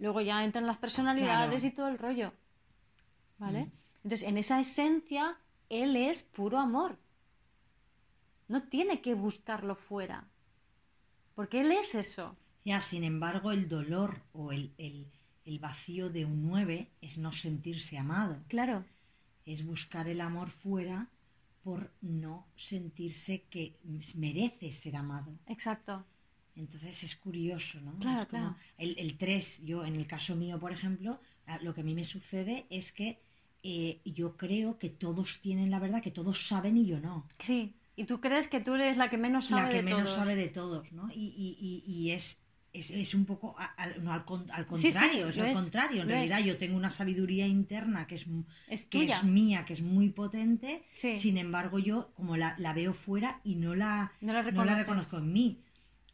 Luego 0.00 0.20
ya 0.20 0.44
entran 0.44 0.66
las 0.66 0.76
personalidades 0.76 1.62
Claro. 1.62 1.66
y 1.66 1.74
todo 1.74 1.88
el 1.88 1.96
rollo. 1.98 2.32
¿Vale? 3.38 3.64
Mm. 3.64 3.70
Entonces, 4.04 4.28
en 4.28 4.36
esa 4.36 4.60
esencia, 4.60 5.38
él 5.70 5.96
es 5.96 6.22
puro 6.22 6.58
amor. 6.58 6.98
No 8.48 8.64
tiene 8.64 9.00
que 9.00 9.14
buscarlo 9.14 9.74
fuera. 9.74 10.28
Porque 11.34 11.60
él 11.60 11.72
es 11.72 11.94
eso. 11.94 12.36
Ya, 12.66 12.82
sin 12.82 13.04
embargo, 13.04 13.52
el 13.52 13.68
dolor 13.70 14.20
o 14.34 14.52
el, 14.52 14.74
el- 14.76 15.10
el 15.46 15.58
vacío 15.60 16.10
de 16.10 16.26
un 16.26 16.46
9 16.46 16.90
es 17.00 17.16
no 17.16 17.32
sentirse 17.32 17.96
amado. 17.96 18.38
Claro. 18.48 18.84
Es 19.46 19.64
buscar 19.64 20.08
el 20.08 20.20
amor 20.20 20.50
fuera 20.50 21.08
por 21.64 21.90
no 22.02 22.46
sentirse 22.54 23.44
que 23.52 23.64
merece 24.14 24.70
ser 24.72 24.94
amado. 24.96 25.32
Exacto. 25.46 26.04
Entonces 26.56 27.02
es 27.02 27.16
curioso, 27.16 27.80
¿no? 27.80 27.98
Claro, 27.98 28.20
Es 28.20 28.26
como 28.28 28.42
claro. 28.42 28.56
El, 28.78 28.96
el 28.98 29.16
3, 29.18 29.62
yo 29.64 29.84
en 29.84 29.96
el 29.96 30.06
caso 30.06 30.36
mío, 30.36 30.58
por 30.60 30.70
ejemplo, 30.72 31.20
lo 31.62 31.74
que 31.74 31.80
a 31.80 31.84
mí 31.84 31.94
me 31.94 32.04
sucede 32.04 32.66
es 32.70 32.92
que 32.92 33.18
eh, 33.62 34.00
yo 34.04 34.36
creo 34.36 34.78
que 34.78 34.90
todos 34.90 35.40
tienen 35.40 35.70
la 35.70 35.78
verdad, 35.80 36.02
que 36.02 36.10
todos 36.12 36.46
saben 36.46 36.76
y 36.76 36.86
yo 36.86 37.00
no. 37.00 37.26
Sí. 37.38 37.74
Y 37.96 38.04
tú 38.04 38.20
crees 38.20 38.46
que 38.48 38.60
tú 38.60 38.74
eres 38.74 38.96
la 38.98 39.08
que 39.08 39.16
menos 39.18 39.46
sabe 39.46 39.62
la 39.62 39.68
que 39.70 39.76
de 39.76 39.82
menos 39.82 40.04
todos. 40.04 40.16
sabe 40.16 40.36
de 40.36 40.48
todos, 40.48 40.92
¿no? 40.92 41.08
Y, 41.12 41.26
y- 41.36 41.56
y- 41.60 41.92
y 41.92 42.10
es, 42.10 42.38
es, 42.74 42.90
es 42.90 43.14
un 43.14 43.24
poco 43.24 43.54
al, 43.78 44.04
no, 44.04 44.12
al, 44.12 44.24
Sí, 44.26 44.36
sí, 44.50 44.64
contrario, 44.66 45.28
es 45.28 45.38
al 45.38 45.46
es, 45.46 45.54
contrario. 45.58 46.02
En 46.02 46.08
realidad 46.08 46.40
yo 46.40 46.58
tengo 46.58 46.76
una 46.76 46.90
sabiduría 46.90 47.46
interna 47.46 48.06
que 48.06 48.16
es, 48.16 48.26
que 48.88 48.98
tuya. 49.00 49.16
es 49.18 49.24
mía, 49.24 49.64
que 49.64 49.72
es 49.72 49.80
muy 49.82 50.10
potente, 50.10 50.84
Sí. 50.90 51.16
sin 51.18 51.38
embargo 51.38 51.78
yo 51.78 52.10
como 52.14 52.36
la, 52.36 52.54
la 52.58 52.72
veo 52.74 52.92
fuera 52.92 53.40
y 53.44 53.54
no 53.56 53.74
la, 53.74 54.12
No 54.20 54.32
la 54.32 54.42
no 54.42 54.42
la 54.42 54.50
reconoces. 54.50 54.76
reconozco 54.78 55.18
en 55.18 55.32
mí. 55.32 55.60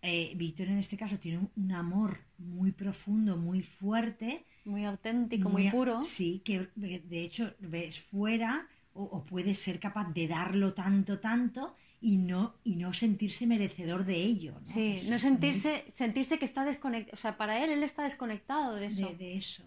Eh, 0.03 0.33
Víctor 0.37 0.69
en 0.69 0.79
este 0.79 0.97
caso 0.97 1.19
tiene 1.19 1.39
un, 1.39 1.51
un 1.57 1.73
amor 1.73 2.21
muy 2.39 2.73
profundo, 2.73 3.37
muy 3.37 3.63
fuerte, 3.63 4.47
Muy 4.65 4.85
auténtico, 4.85 5.49
muy, 5.51 5.67
a- 5.67 5.71
puro. 5.71 6.05
Sí, 6.05 6.41
que 6.45 6.69
de 6.77 7.23
hecho 7.25 7.55
ves 7.59 8.01
fuera 8.01 8.67
o, 8.95 9.03
o 9.05 9.25
puede 9.25 9.55
ser 9.55 9.79
capaz 9.79 10.13
de 10.13 10.27
darlo 10.29 10.73
tanto, 10.75 11.19
tanto 11.21 11.75
y 12.01 12.17
no, 12.19 12.55
y 12.65 12.77
no 12.77 12.93
sentirse 12.93 13.47
merecedor 13.47 14.05
de 14.07 14.17
ello. 14.17 14.55
¿no? 14.61 14.67
Sí, 14.67 14.95
no 15.11 15.19
sentirse, 15.19 15.85
sentirse 15.93 16.39
que 16.39 16.45
está 16.47 16.65
desconectado. 16.65 17.15
O 17.15 17.19
sea, 17.19 17.37
para 17.37 17.63
él, 17.63 17.71
él 17.71 17.83
está 17.83 18.05
desconectado 18.05 18.75
de 18.77 18.87
eso. 18.87 19.09
de, 19.09 19.15
de 19.17 19.37
eso. 19.37 19.63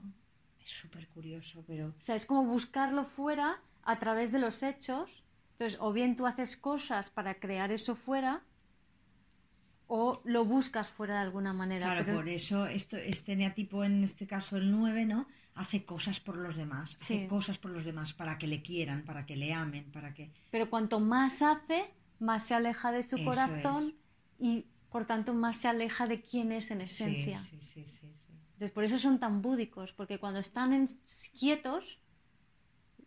Es 0.59 0.69
súper 0.71 1.07
curioso, 1.09 1.63
pero 1.67 1.87
O 1.89 1.93
sea, 2.01 2.15
es 2.15 2.25
como 2.25 2.45
buscarlo 2.45 3.03
fuera 3.05 3.61
a 3.83 3.99
través 3.99 4.31
de 4.31 4.39
los 4.39 4.63
hechos. 4.63 5.09
Entonces, 5.53 5.77
o 5.81 5.93
bien 5.93 6.15
tú 6.15 6.25
haces 6.25 6.57
cosas 6.57 7.09
para 7.11 7.35
crear 7.35 7.71
eso 7.71 7.95
fuera, 7.95 8.41
o 9.87 10.21
lo 10.23 10.45
buscas 10.45 10.89
fuera 10.89 11.15
de 11.15 11.19
alguna 11.21 11.53
manera. 11.53 11.85
claro, 11.87 12.05
pero- 12.05 12.17
por 12.17 12.29
eso 12.29 12.65
esto, 12.65 12.97
este 12.97 13.35
neatipo, 13.35 13.83
en 13.83 14.03
este 14.03 14.25
caso 14.25 14.57
el 14.57 14.71
9, 14.71 15.05
¿no? 15.05 15.27
Hace 15.55 15.85
cosas 15.85 16.19
por 16.19 16.37
los 16.37 16.55
demás, 16.55 16.97
hace 16.99 17.21
Sí. 17.23 17.27
cosas 17.27 17.59
por 17.59 17.69
los 17.71 17.85
demás 17.85 18.13
para 18.13 18.37
que 18.39 18.47
le 18.47 18.63
quieran, 18.63 19.03
para 19.03 19.25
que 19.25 19.35
le 19.35 19.53
amen, 19.53 19.91
para 19.91 20.11
que... 20.13 20.31
Pero 20.49 20.67
cuanto 20.69 20.99
más 20.99 21.43
hace, 21.43 21.91
más 22.19 22.45
se 22.47 22.55
aleja 22.55 22.91
de 22.91 23.03
su 23.03 23.15
Eso 23.17 23.25
corazón 23.25 23.95
y 24.39 24.65
por 24.89 25.05
tanto 25.05 25.33
más 25.33 25.57
se 25.57 25.67
aleja 25.67 26.07
de 26.07 26.21
quién 26.21 26.51
es 26.51 26.71
en 26.71 26.81
esencia. 26.81 27.39
Sí, 27.39 27.57
sí, 27.61 27.85
sí, 27.87 28.07
Entonces 28.53 28.71
por 28.71 28.83
eso 28.83 28.99
son 28.99 29.19
tan 29.19 29.41
búdicos, 29.41 29.93
porque 29.93 30.19
cuando 30.19 30.39
están 30.39 30.73
en- 30.73 30.87
quietos 31.39 31.99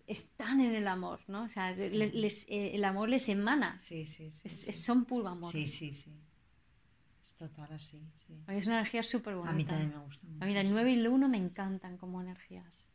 están 0.07 0.61
en 0.61 0.75
el 0.75 0.87
amor, 0.88 1.21
¿no? 1.29 1.45
O 1.45 1.49
sea, 1.49 1.73
les- 1.73 2.14
les- 2.14 2.47
eh, 2.49 2.75
el 2.75 2.85
amor 2.85 3.09
les 3.09 3.29
emana, 3.29 3.79
Sí, 3.81 4.05
sí, 4.05 4.31
sí. 4.31 4.40
Es- 4.45 4.69
es- 4.69 4.85
son 4.85 5.05
puro 5.05 5.29
amor. 5.29 5.51
Sí, 5.51 5.66
sí, 5.66 5.92
sí. 5.92 6.12
Es 7.23 7.35
total 7.35 7.73
así, 7.73 8.01
sí. 8.14 8.35
Es 8.49 8.66
una 8.66 8.77
energía 8.79 9.03
súper 9.03 9.35
bonita. 9.35 9.51
A 9.51 9.55
mí 9.55 9.64
también 9.64 9.90
me 9.90 9.99
gusta 9.99 10.27
mucho. 10.29 10.45
A 10.45 10.47
mí 10.47 10.57
el 10.57 10.66
sí. 10.66 10.73
9 10.73 10.90
y 10.92 10.95
el 10.95 11.09
1 11.09 11.29
me 11.29 11.38
encantan 11.38 11.97
como 11.97 12.21
energías. 12.21 12.87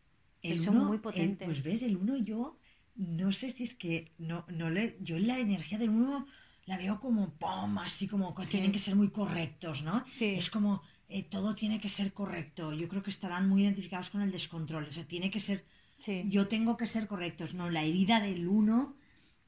El 0.42 0.58
son 0.58 0.78
uno, 0.78 0.86
muy 0.86 0.96
el- 0.96 1.02
potentes. 1.02 1.46
pues 1.46 1.64
ves, 1.64 1.82
el 1.84 1.98
uno 1.98 2.16
yo 2.18 2.58
no 2.96 3.32
sé 3.32 3.50
si 3.50 3.64
es 3.64 3.76
que 3.76 4.12
no, 4.18 4.46
no 4.50 4.70
le, 4.70 4.98
yo 5.02 5.18
la 5.20 5.40
energía 5.40 5.78
del 5.78 5.90
uno 5.90 6.28
la 6.66 6.78
veo 6.78 7.00
como 7.00 7.34
pom, 7.34 7.78
así 7.80 8.08
como 8.08 8.34
que 8.36 8.44
Sí. 8.46 8.52
tienen 8.52 8.72
que 8.72 8.80
ser 8.80 8.96
muy 8.96 9.10
correctos, 9.10 9.84
¿no? 9.84 10.06
Sí. 10.12 10.26
Es 10.38 10.50
como 10.50 10.82
eh, 11.10 11.24
todo 11.24 11.56
tiene 11.56 11.82
que 11.82 11.90
ser 11.90 12.14
correcto. 12.14 12.72
Yo 12.74 12.88
creo 12.88 13.04
que 13.04 13.10
estarán 13.10 13.50
muy 13.50 13.64
identificados 13.64 14.10
con 14.10 14.22
el 14.22 14.32
descontrol. 14.32 14.86
O 14.86 14.92
sea, 14.92 15.06
tiene 15.06 15.30
que 15.30 15.42
ser, 15.42 15.66
Sí. 16.00 16.24
yo 16.30 16.48
tengo 16.48 16.78
que 16.78 16.88
ser 16.88 17.08
correctos. 17.08 17.54
No, 17.54 17.70
la 17.70 17.84
herida 17.84 18.22
del 18.22 18.48
uno 18.48 18.96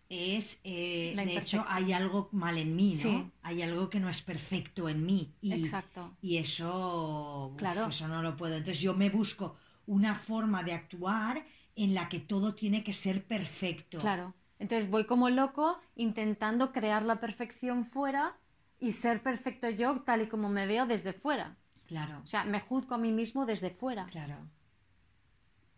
es, 0.10 0.60
eh, 0.65 1.13
de 1.15 1.38
hecho, 1.38 1.63
hay 1.67 1.93
algo 1.93 2.27
mal 2.34 2.58
en 2.58 2.75
mí, 2.75 2.95
¿no? 2.95 3.01
Sí. 3.01 3.32
Hay 3.43 3.62
algo 3.62 3.89
que 3.89 3.99
no 4.01 4.10
es 4.10 4.21
perfecto 4.21 4.89
en 4.89 5.06
mí. 5.06 5.34
Y, 5.41 5.53
Exacto. 5.53 6.17
y 6.21 6.38
eso, 6.38 7.51
uf, 7.53 7.58
Claro. 7.58 7.88
eso 7.88 8.08
no 8.10 8.21
lo 8.21 8.36
puedo. 8.36 8.56
Entonces 8.58 8.82
yo 8.82 8.93
me 8.93 9.10
busco 9.10 9.56
una 9.86 10.15
forma 10.15 10.63
de 10.63 10.73
actuar 10.73 11.45
en 11.75 11.93
la 11.95 12.09
que 12.09 12.19
todo 12.19 12.53
tiene 12.53 12.83
que 12.83 12.93
ser 12.93 13.23
perfecto. 13.25 13.97
Claro. 13.99 14.33
Entonces 14.59 14.89
voy 14.89 15.05
como 15.05 15.29
loco 15.29 15.79
intentando 15.95 16.71
crear 16.71 17.03
la 17.03 17.19
perfección 17.19 17.86
fuera 17.86 18.38
y 18.79 18.91
ser 18.93 19.21
perfecto 19.21 19.69
yo 19.69 20.01
tal 20.01 20.21
y 20.21 20.27
como 20.27 20.49
me 20.49 20.65
veo 20.67 20.86
desde 20.86 21.13
fuera. 21.13 21.55
Claro, 21.88 22.21
O 22.23 22.27
sea, 22.27 22.43
me 22.45 22.59
juzgo 22.62 22.95
a 22.95 22.97
mí 22.97 23.12
mismo 23.12 23.45
desde 23.45 23.69
fuera. 23.69 24.05
claro. 24.05 24.38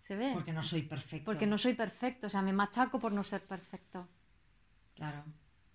¿Se 0.01 0.15
ve? 0.15 0.31
Porque 0.33 0.53
no 0.53 0.61
soy 0.61 0.83
perfecto. 0.83 1.25
Porque 1.25 1.47
no 1.47 1.57
soy 1.57 1.73
perfecto. 1.73 2.27
O 2.27 2.29
sea, 2.29 2.43
me 2.43 2.53
machaco 2.53 2.99
por 2.99 3.11
no 3.11 3.23
ser 3.23 3.41
perfecto. 3.41 4.07
Claro. 4.93 5.23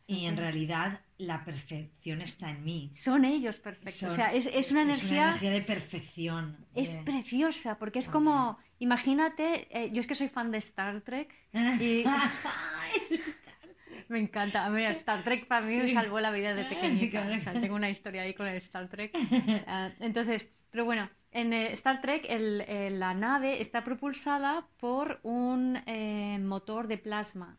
Y 0.07 0.27
en 0.27 0.37
realidad 0.37 1.01
la 1.19 1.45
perfección 1.45 2.21
está 2.23 2.51
en 2.51 2.63
mí. 2.63 2.93
Son 2.95 3.25
ellos 3.25 3.59
perfectos. 3.59 3.95
Son- 3.97 4.11
o 4.11 4.15
sea, 4.15 4.33
es, 4.33 4.47
es 4.47 4.71
una 4.71 4.83
energía... 4.83 5.33
de 5.41 5.61
perfección. 5.63 6.65
Es 6.75 6.95
de- 6.97 7.03
preciosa, 7.03 7.77
porque 7.79 7.99
es 7.99 8.09
como, 8.09 8.57
imagínate, 8.81 9.69
eh, 9.71 9.91
yo 9.93 10.01
es 10.01 10.09
que 10.09 10.17
soy 10.17 10.29
fan 10.29 10.51
de 10.51 10.59
Star 10.59 11.01
Trek 11.03 11.33
y 11.81 12.05
me 14.09 14.19
encanta. 14.19 14.65
A 14.67 14.71
mí 14.71 14.83
Star 14.85 15.23
Trek 15.23 15.47
para 15.47 15.65
mí 15.65 15.77
me 15.77 15.89
salvó 15.89 16.19
la 16.21 16.31
vida 16.33 16.55
de 16.55 16.65
pequeñita. 16.65 17.23
Claro. 17.23 17.39
O 17.39 17.41
sea, 17.41 17.53
tengo 17.53 17.77
una 17.77 17.91
historia 17.91 18.23
ahí 18.23 18.35
con 18.35 18.47
el 18.47 18.57
Star 18.59 18.89
Trek. 18.89 19.13
Ah, 19.67 19.91
entonces, 20.01 20.49
pero 20.71 20.85
bueno, 20.85 21.09
en 21.31 21.53
eh, 21.53 21.73
Star 21.73 22.01
Trek 22.01 22.27
el- 22.29 22.63
eh, 22.67 22.91
la 22.91 23.15
nave 23.15 23.61
está 23.61 23.85
propulsada 23.85 24.67
por 24.79 25.21
un 25.23 25.77
eh, 25.87 26.39
motor 26.41 26.89
de 26.89 26.99
plasma. 26.99 27.57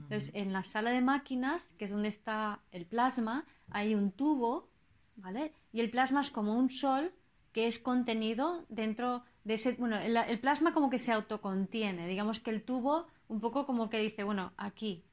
Entonces, 0.00 0.30
en 0.34 0.52
la 0.52 0.62
sala 0.64 0.90
de 0.90 1.00
máquinas, 1.00 1.72
que 1.74 1.84
es 1.84 1.90
donde 1.90 2.08
está 2.08 2.60
el 2.70 2.86
plasma, 2.86 3.44
hay 3.70 3.94
un 3.96 4.12
tubo, 4.12 4.70
¿vale? 5.16 5.52
Y 5.72 5.80
el 5.80 5.90
plasma 5.90 6.20
es 6.20 6.30
como 6.30 6.56
un 6.56 6.70
sol 6.70 7.12
que 7.58 7.66
es 7.66 7.80
contenido 7.80 8.64
dentro 8.68 9.24
de 9.42 9.54
ese... 9.54 9.72
Bueno, 9.72 9.96
el, 9.96 10.16
el 10.16 10.38
plasma 10.38 10.72
como 10.72 10.88
que 10.88 11.00
se 11.00 11.12
autocontiene, 11.12 12.06
digamos 12.06 12.38
que 12.38 12.50
el 12.50 12.62
tubo 12.62 13.08
un 13.26 13.40
poco 13.40 13.66
como 13.66 13.90
que 13.90 13.98
dice, 13.98 14.22
bueno, 14.22 14.52
aquí. 14.56 15.04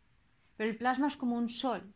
Pero 0.56 0.70
el 0.70 0.78
plasma 0.78 1.08
es 1.08 1.18
como 1.18 1.38
un 1.38 1.50
sol 1.50 1.92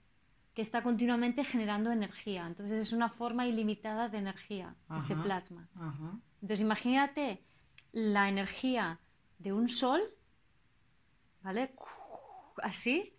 que 0.56 0.64
está 0.64 0.82
continuamente 0.82 1.44
generando 1.44 1.92
energía. 1.92 2.48
Entonces 2.48 2.82
es 2.82 2.94
una 2.94 3.10
forma 3.10 3.46
ilimitada 3.46 4.10
de 4.10 4.18
energía, 4.18 4.76
ese 4.98 5.16
plasma. 5.16 5.70
Ajá. 5.76 6.20
Entonces 6.42 6.62
imagínate 6.62 7.44
la 7.92 8.28
energía 8.28 9.00
de 9.38 9.54
un 9.54 9.68
sol, 9.68 10.02
¿vale? 11.44 11.76
Así, 12.64 13.14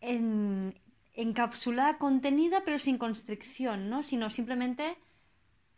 en, 0.00 0.80
encapsulada, 1.12 1.98
contenida, 1.98 2.62
pero 2.64 2.78
sin 2.78 2.96
constricción, 2.96 3.90
¿no? 3.90 4.02
Sino 4.02 4.30
simplemente 4.30 4.96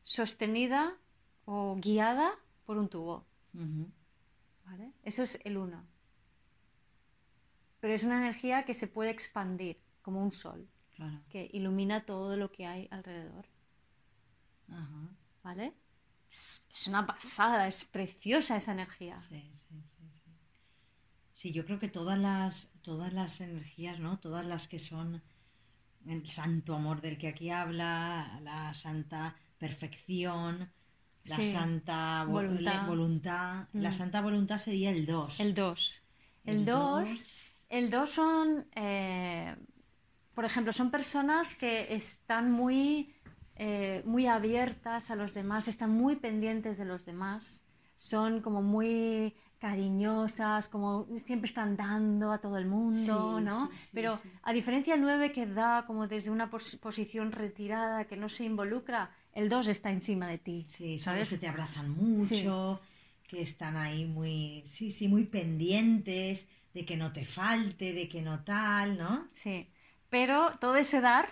sostenida 0.02 0.96
o 1.44 1.76
guiada 1.76 2.32
por 2.64 2.78
un 2.78 2.88
tubo. 2.88 3.26
¿vale? 4.64 4.92
Eso 5.02 5.22
es 5.22 5.40
el 5.44 5.56
uno. 5.56 5.86
Pero 7.80 7.94
es 7.94 8.04
una 8.04 8.18
energía 8.18 8.64
que 8.64 8.74
se 8.74 8.86
puede 8.88 9.10
expandir, 9.10 9.80
como 10.02 10.22
un 10.22 10.32
sol, 10.32 10.68
Claro. 10.94 11.18
que 11.30 11.48
ilumina 11.52 12.04
todo 12.04 12.36
lo 12.36 12.52
que 12.52 12.66
hay 12.66 12.88
alrededor. 12.90 13.46
¿Vale? 15.42 15.74
Es, 16.30 16.68
es 16.72 16.86
una 16.88 17.06
pasada, 17.06 17.66
es 17.66 17.84
preciosa 17.84 18.56
esa 18.56 18.72
energía. 18.72 19.18
Sí, 19.18 19.50
sí, 19.52 19.82
sí, 19.82 20.10
sí. 20.24 20.30
Sí, 21.32 21.52
yo 21.52 21.64
creo 21.64 21.78
que 21.78 21.88
todas 21.88 22.18
las, 22.18 22.70
todas 22.82 23.12
las 23.14 23.40
energías, 23.40 23.98
¿no? 23.98 24.18
Todas 24.20 24.46
las 24.46 24.68
que 24.68 24.78
son 24.78 25.22
el 26.06 26.26
santo 26.26 26.74
amor 26.74 27.00
del 27.00 27.18
que 27.18 27.28
aquí 27.28 27.50
habla, 27.50 28.38
la 28.42 28.74
santa 28.74 29.36
perfección, 29.60 30.72
la 31.24 31.36
Sí, 31.36 31.52
santa 31.52 32.24
vo- 32.24 32.32
voluntad. 32.86 33.66
La 33.74 33.90
Mm. 33.90 33.92
santa 33.92 34.20
voluntad 34.22 34.58
sería 34.58 34.90
el 34.90 35.06
2. 35.06 35.38
El 35.38 35.54
2. 35.54 36.02
El 36.44 36.56
El 36.60 36.64
2 36.64 37.08
dos. 37.10 37.66
el 37.68 37.90
dos 37.90 38.10
son, 38.10 38.66
eh, 38.74 39.54
por 40.34 40.44
ejemplo, 40.44 40.72
son 40.72 40.90
personas 40.90 41.54
que 41.54 41.94
están 41.94 42.50
muy, 42.50 43.14
eh, 43.56 44.02
muy 44.06 44.26
abiertas 44.26 45.10
a 45.10 45.16
los 45.16 45.34
demás, 45.34 45.68
están 45.68 45.90
muy 45.90 46.16
pendientes 46.16 46.78
de 46.78 46.86
los 46.86 47.04
demás, 47.04 47.64
son 47.96 48.40
como 48.40 48.62
muy 48.62 49.36
cariñosas, 49.58 50.68
como 50.68 51.06
siempre 51.26 51.48
están 51.48 51.76
dando 51.76 52.32
a 52.32 52.38
todo 52.40 52.56
el 52.56 52.66
mundo, 52.66 53.36
Sí, 53.38 53.44
¿no? 53.44 53.58
sí, 53.72 53.76
sí, 53.76 53.90
Pero 53.92 54.18
a 54.42 54.52
diferencia 54.54 54.94
del 54.94 55.02
9 55.02 55.30
que 55.32 55.44
da 55.46 55.84
como 55.86 56.06
desde 56.08 56.30
una 56.30 56.48
pos- 56.50 56.76
posición 56.76 57.30
retirada, 57.30 58.06
que 58.06 58.16
no 58.16 58.28
se 58.30 58.44
involucra, 58.44 59.10
el 59.32 59.48
2 59.48 59.68
está 59.68 59.90
encima 59.90 60.26
de 60.28 60.38
ti. 60.38 60.66
Sí, 60.68 60.98
son 60.98 61.04
¿sabes? 61.14 61.20
los 61.20 61.28
que 61.30 61.38
te 61.38 61.48
abrazan 61.48 61.90
mucho, 61.90 62.80
que 63.28 63.42
están 63.42 63.76
ahí 63.76 64.04
muy, 64.06 64.62
sí, 64.66 64.90
sí, 64.90 65.08
muy 65.08 65.24
pendientes 65.24 66.48
de 66.74 66.84
que 66.84 66.96
no 66.96 67.12
te 67.12 67.24
falte, 67.24 67.92
de 67.92 68.08
que 68.08 68.22
no 68.22 68.42
tal, 68.44 68.96
¿no? 68.98 69.28
Sí, 69.34 69.68
pero 70.08 70.50
todo 70.60 70.76
ese 70.76 71.00
dar 71.00 71.28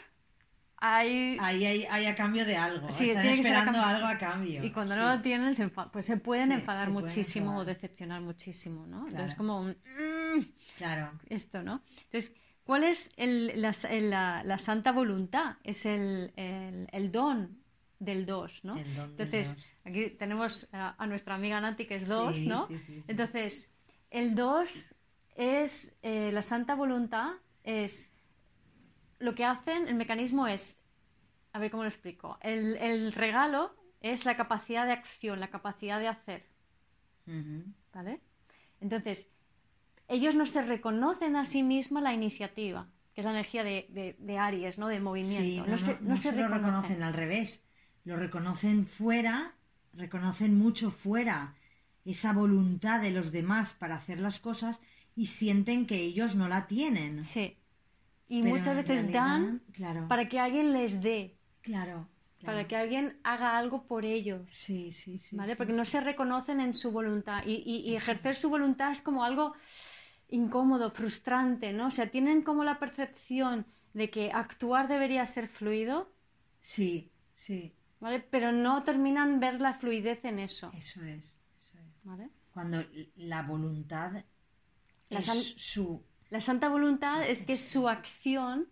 hay... 0.77 1.37
Ahí 1.41 1.65
hay, 1.65 1.85
hay 1.91 2.07
a 2.07 2.15
cambio 2.15 2.45
de 2.45 2.57
algo, 2.57 2.93
Sí, 2.93 3.07
están 3.11 3.27
a 3.27 3.31
esperando 3.31 3.81
algo 3.83 4.07
a 4.07 4.17
cambio. 4.19 4.63
Y 4.65 4.71
cuando 4.71 4.95
Sí. 4.95 5.01
no 5.01 5.17
lo 5.17 5.21
tienen, 5.23 5.55
se, 5.57 5.69
pues 5.69 6.07
se 6.07 6.17
pueden 6.17 6.53
enfadar 6.53 6.87
se 6.87 6.93
pueden 6.93 7.05
muchísimo 7.09 7.59
o 7.59 7.65
decepcionar 7.65 8.21
muchísimo, 8.21 8.87
¿no? 8.87 8.99
Claro. 9.07 9.09
Entonces, 9.11 9.37
como 9.37 9.61
un, 9.61 9.71
"Mm", 9.71 10.45
Claro, 10.77 11.19
esto, 11.29 11.63
¿no? 11.65 11.83
Entonces, 12.05 12.33
¿cuál 12.63 12.85
es 12.85 13.11
el- 13.17 13.61
la, 13.61 13.75
el- 13.91 14.11
la- 14.11 14.43
la 14.45 14.59
santa 14.59 14.93
voluntad? 14.93 15.57
Es 15.65 15.85
el, 15.85 16.33
el- 16.37 16.87
el 16.93 17.11
don 17.11 17.59
del 17.99 18.27
dos, 18.27 18.65
¿no? 18.65 18.75
Don 18.75 18.85
Entonces, 19.11 19.57
aquí 19.85 20.11
tenemos 20.11 20.69
a, 20.73 20.95
a 21.03 21.07
nuestra 21.07 21.35
amiga 21.35 21.61
Nati, 21.61 21.87
que 21.87 21.97
es 21.97 22.09
dos, 22.09 22.35
Sí, 22.35 22.47
¿no? 22.49 22.67
sí, 22.69 22.79
sí, 22.79 22.85
sí. 22.87 23.05
Entonces, 23.09 23.71
el 24.11 24.35
dos 24.35 24.95
es, 25.35 25.97
eh, 26.03 26.31
la 26.33 26.43
santa 26.43 26.75
voluntad 26.75 27.33
es, 27.65 28.11
lo 29.19 29.35
que 29.35 29.45
hacen, 29.45 29.89
el 29.89 29.95
mecanismo 29.95 30.47
es, 30.47 30.81
a 31.53 31.59
ver 31.59 31.71
cómo 31.71 31.83
lo 31.83 31.89
explico, 31.89 32.39
el, 32.41 32.77
el 32.77 33.13
regalo 33.13 33.75
es 34.01 34.25
la 34.25 34.37
capacidad 34.37 34.87
de 34.87 34.93
acción, 34.93 35.41
la 35.41 35.49
capacidad 35.51 35.99
de 35.99 36.09
hacer. 36.09 36.47
¿vale? 37.93 38.21
Entonces, 38.81 39.33
ellos 40.07 40.35
no 40.35 40.47
se 40.47 40.63
reconocen 40.63 41.37
a 41.37 41.45
sí 41.45 41.63
mismos 41.63 42.03
la 42.03 42.13
iniciativa, 42.15 42.89
que 43.13 43.21
es 43.21 43.25
la 43.25 43.33
energía 43.33 43.65
de, 43.65 43.87
de- 43.91 44.17
de 44.19 44.39
Aries, 44.39 44.79
¿no? 44.79 44.89
De 44.89 45.01
movimiento. 45.01 45.43
Sí, 45.43 45.61
no, 45.61 45.67
no, 45.73 45.79
se, 45.79 45.99
no- 46.01 46.17
se 46.17 46.31
se 46.31 46.37
lo 46.37 46.43
reconocen. 46.49 46.65
reconocen 46.65 47.03
al 47.03 47.13
revés, 47.15 47.68
lo 48.09 48.17
reconocen 48.17 48.79
fuera, 48.87 49.35
reconocen 50.05 50.53
mucho 50.65 50.91
fuera 50.91 51.55
esa 52.05 52.33
voluntad 52.33 53.01
de 53.03 53.11
los 53.17 53.31
demás 53.39 53.75
para 53.75 53.97
hacer 53.97 54.19
las 54.21 54.39
cosas 54.49 54.81
y 55.15 55.25
sienten 55.27 55.87
que 55.87 55.97
ellos 56.09 56.35
no 56.41 56.47
la 56.49 56.67
tienen. 56.67 57.25
Sí. 57.25 57.57
Y 58.29 58.43
Pero 58.43 58.55
muchas 58.57 58.77
veces 58.77 58.89
realidad, 58.99 59.13
dan 59.13 59.63
claro, 59.73 60.03
para 60.09 60.29
que 60.29 60.39
alguien 60.41 60.73
les 60.73 61.03
dé, 61.03 61.21
claro, 61.63 62.09
para 62.45 62.67
que 62.69 62.77
alguien 62.77 63.19
haga 63.25 63.59
algo 63.59 63.85
por 63.87 64.05
ellos. 64.05 64.43
Sí, 64.53 64.93
sí, 64.93 65.19
sí. 65.19 65.37
¿Vale? 65.37 65.53
sí, 65.53 65.57
Porque 65.59 65.73
no 65.73 65.85
se 65.85 66.01
reconocen 66.01 66.61
en 66.61 66.75
su 66.75 66.91
voluntad. 66.93 67.43
Y, 67.47 67.55
y- 67.67 67.81
y 67.91 67.97
ejercer 67.97 68.35
su 68.37 68.49
voluntad 68.49 68.91
es 68.93 69.03
como 69.03 69.25
algo 69.25 69.55
incómodo, 70.31 70.91
frustrante, 70.91 71.73
¿no? 71.73 71.89
O 71.89 71.91
sea, 71.91 72.11
tienen 72.11 72.43
como 72.43 72.65
la 72.65 72.79
percepción 72.79 73.67
de 73.95 74.11
que 74.11 74.31
actuar 74.33 74.89
debería 74.89 75.25
ser 75.27 75.49
fluido, 75.49 76.11
Sí, 76.61 77.11
sí, 77.35 77.75
¿vale? 78.01 78.21
Pero 78.21 78.53
no 78.53 78.83
terminan 78.83 79.41
ver 79.41 79.61
la 79.61 79.75
fluidez 79.75 80.25
en 80.25 80.39
eso, 80.39 80.71
eso 80.75 81.03
es, 81.05 81.41
eso 81.57 81.79
es. 81.79 82.05
¿vale? 82.05 82.31
Cuando 82.53 82.85
la 83.17 83.43
voluntad 83.43 84.25
La 85.11 85.19
es 85.21 85.55
su... 85.57 86.03
La 86.31 86.41
santa 86.41 86.69
voluntad 86.69 87.27
es 87.27 87.43
que 87.43 87.57
su 87.57 87.89
acción 87.89 88.69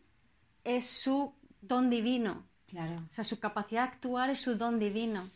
es 0.64 0.86
su 0.86 1.34
don 1.60 1.88
divino. 1.88 2.46
Claro. 2.66 3.06
O 3.08 3.12
sea, 3.12 3.24
su 3.24 3.38
capacidad 3.38 3.82
de 3.82 3.88
actuar 3.88 4.28
es 4.28 4.40
su 4.40 4.56
don 4.56 4.78
divino. 4.78 5.30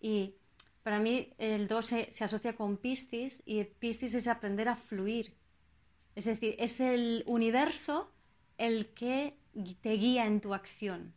Y 0.00 0.34
para 0.82 1.00
mí 1.00 1.32
el 1.38 1.66
2 1.66 1.86
se, 1.86 2.12
se 2.12 2.24
asocia 2.24 2.54
con 2.54 2.76
Piscis 2.76 3.42
y 3.44 3.64
Piscis 3.64 4.14
es 4.14 4.28
aprender 4.28 4.68
a 4.68 4.76
fluir. 4.76 5.34
Es 6.14 6.26
decir, 6.26 6.54
es 6.58 6.78
el 6.80 7.24
universo 7.26 8.12
el 8.56 8.92
que 8.94 9.38
te 9.80 9.92
guía 9.92 10.26
en 10.26 10.40
tu 10.40 10.54
acción, 10.54 11.14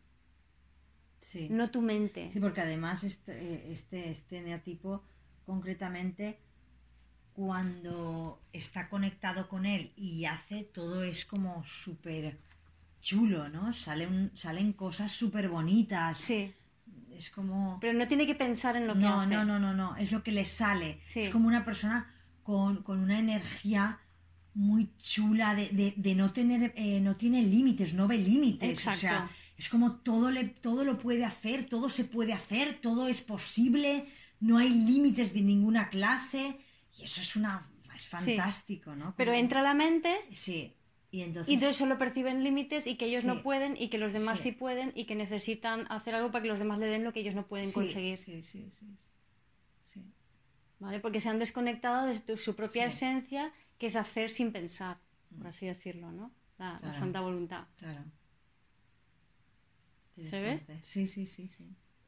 Sí. 1.21 1.47
no 1.49 1.69
tu 1.69 1.81
mente. 1.81 2.29
Sí, 2.31 2.39
porque 2.39 2.61
además 2.61 3.03
este, 3.03 3.31
eh, 3.33 3.71
este, 3.71 4.09
este 4.09 4.41
neatipo 4.41 5.03
concretamente 5.45 6.39
cuando 7.33 8.41
está 8.53 8.89
conectado 8.89 9.47
con 9.47 9.65
él 9.65 9.93
y 9.95 10.25
hace 10.25 10.63
todo 10.63 11.03
es 11.03 11.25
como 11.25 11.63
súper 11.65 12.37
chulo, 13.01 13.49
¿no? 13.49 13.71
Salen, 13.73 14.31
salen 14.35 14.73
cosas 14.73 15.11
súper 15.11 15.49
bonitas. 15.49 16.17
Sí, 16.17 16.53
Es 17.11 17.29
como... 17.29 17.77
pero 17.79 17.93
no 17.97 18.07
tiene 18.07 18.27
que 18.27 18.35
pensar 18.35 18.75
en 18.75 18.85
lo 18.87 18.93
que 18.93 18.99
No, 18.99 19.21
hace. 19.21 19.33
no, 19.33 19.45
no, 19.45 19.59
no, 19.59 19.73
no, 19.73 19.95
es 19.95 20.11
lo 20.11 20.23
que 20.23 20.31
le 20.31 20.45
sale. 20.45 20.99
Sí. 21.07 21.21
Es 21.21 21.29
como 21.29 21.47
una 21.47 21.63
persona 21.63 22.13
con, 22.43 22.83
con 22.83 22.99
una 22.99 23.17
energía 23.17 23.99
muy 24.53 24.91
chula 24.97 25.55
de, 25.55 25.69
de- 25.69 25.93
de 25.95 26.15
no 26.15 26.33
tener, 26.33 26.73
eh, 26.75 26.99
no 26.99 27.15
tiene 27.15 27.41
límites, 27.41 27.93
no 27.93 28.07
ve 28.07 28.17
límites. 28.17 28.85
O 28.87 28.91
sea. 28.91 29.29
Es 29.61 29.69
como 29.69 29.97
todo, 29.97 30.31
le, 30.31 30.45
todo 30.45 30.83
lo 30.83 30.97
puede 30.97 31.23
hacer, 31.23 31.67
todo 31.69 31.87
se 31.87 32.03
puede 32.03 32.33
hacer, 32.33 32.81
todo 32.81 33.07
es 33.07 33.21
posible, 33.21 34.05
no 34.39 34.57
hay 34.57 34.69
límites 34.71 35.35
de 35.35 35.41
ninguna 35.43 35.89
clase. 35.89 36.57
Y 36.97 37.03
eso 37.03 37.21
es 37.21 37.35
una 37.35 37.69
es 37.95 38.07
fantástico, 38.07 38.95
¿no? 38.95 39.13
Pero 39.17 39.33
entra 39.33 39.61
la 39.61 39.75
mente 39.75 40.17
Sí, 40.31 40.73
y 41.11 41.21
entonces... 41.21 41.51
y 41.51 41.53
entonces 41.53 41.77
solo 41.77 41.99
perciben 41.99 42.43
límites 42.43 42.87
y 42.87 42.95
que 42.95 43.05
ellos 43.05 43.21
Sí. 43.21 43.27
no 43.27 43.43
pueden 43.43 43.77
y 43.77 43.89
que 43.89 43.99
los 43.99 44.13
demás 44.13 44.39
Sí. 44.39 44.49
sí. 44.49 44.51
pueden 44.53 44.93
y 44.95 45.05
que 45.05 45.13
necesitan 45.13 45.85
hacer 45.91 46.15
algo 46.15 46.31
para 46.31 46.41
que 46.41 46.47
los 46.47 46.57
demás 46.57 46.79
le 46.79 46.87
den 46.87 47.03
lo 47.03 47.13
que 47.13 47.19
ellos 47.19 47.35
no 47.35 47.45
pueden 47.45 47.71
conseguir. 47.71 48.17
Sí, 48.17 48.41
sí, 48.41 48.71
sí. 48.71 48.85
sí. 49.83 50.01
¿vale? 50.79 50.99
Porque 50.99 51.19
se 51.19 51.29
han 51.29 51.37
desconectado 51.37 52.07
de 52.07 52.37
su 52.37 52.55
propia 52.55 52.87
esencia, 52.87 53.53
que 53.77 53.85
es 53.85 53.95
hacer 53.95 54.31
sin 54.31 54.51
pensar, 54.51 54.97
por 55.37 55.45
así 55.45 55.67
decirlo, 55.67 56.11
¿no? 56.11 56.31
La, 56.57 56.79
la 56.81 56.95
santa 56.95 57.21
voluntad. 57.21 57.65
Claro. 57.77 58.03
¿Se 60.19 60.41
ve? 60.41 60.61
Sí, 60.81 61.07
sí, 61.07 61.25
sí, 61.25 61.47
sí. 61.47 61.65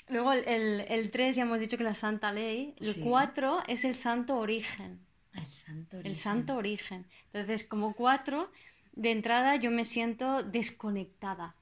Luego 0.10 0.34
el, 0.34 0.46
el, 0.48 0.82
el 0.82 1.12
3 1.12 1.36
ya 1.36 1.44
hemos 1.44 1.60
dicho 1.60 1.78
que 1.78 1.84
es 1.84 1.90
la 1.90 1.96
santa 1.96 2.32
ley, 2.32 2.76
el 2.80 2.94
Sí. 2.94 3.02
4 3.02 3.64
es 3.68 3.86
el 3.86 3.96
santo 3.96 4.38
origen, 4.38 5.00
El 5.34 5.46
santo 5.46 5.98
el 5.98 6.02
origen. 6.02 6.16
santo 6.22 6.56
origen. 6.58 7.06
Entonces, 7.32 7.64
como 7.64 7.94
4, 7.94 8.52
de 8.94 9.12
entrada 9.12 9.56
yo 9.56 9.72
me 9.72 9.86
siento 9.86 10.44
desconectada 10.44 11.56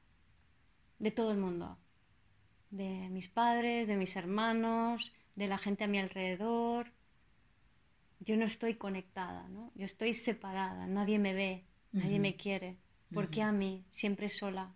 de 1.00 1.12
todo 1.12 1.32
el 1.32 1.38
mundo, 1.38 1.78
de 2.72 3.10
mis 3.10 3.28
padres, 3.30 3.88
de 3.88 3.96
mis 3.96 4.16
hermanos, 4.16 5.14
de 5.36 5.48
la 5.48 5.58
gente 5.60 5.84
a 5.84 5.88
mi 5.88 6.00
alrededor. 6.00 6.92
Yo 8.20 8.38
no 8.38 8.46
estoy 8.46 8.76
conectada, 8.76 9.48
¿no? 9.50 9.72
Yo 9.76 9.86
estoy 9.86 10.14
separada, 10.14 10.86
nadie 10.88 11.18
me 11.20 11.34
ve, 11.34 11.66
nadie 11.92 12.20
me 12.20 12.36
quiere. 12.36 12.78
¿Por 13.14 13.30
qué 13.30 13.42
a 13.44 13.52
mí? 13.52 13.84
Siempre 13.92 14.30
sola. 14.30 14.74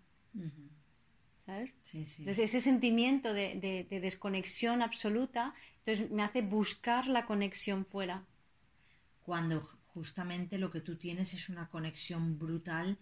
¿Sabes? 1.46 1.70
Sí, 1.80 2.04
sí. 2.04 2.22
Entonces 2.22 2.44
ese 2.50 2.60
sentimiento 2.60 3.32
de, 3.32 3.54
de- 3.54 3.86
de 3.88 4.00
desconexión 4.00 4.82
absoluta, 4.82 5.54
entonces 5.78 6.10
me 6.10 6.22
hace 6.22 6.42
buscar 6.42 7.06
la 7.06 7.24
conexión 7.24 7.84
fuera. 7.84 8.24
Cuando 9.22 9.62
ju- 9.62 9.76
justamente 9.94 10.58
lo 10.58 10.70
que 10.70 10.80
tú 10.80 10.96
tienes 10.96 11.32
es 11.34 11.48
una 11.48 11.68
conexión 11.68 12.38
brutal 12.38 12.98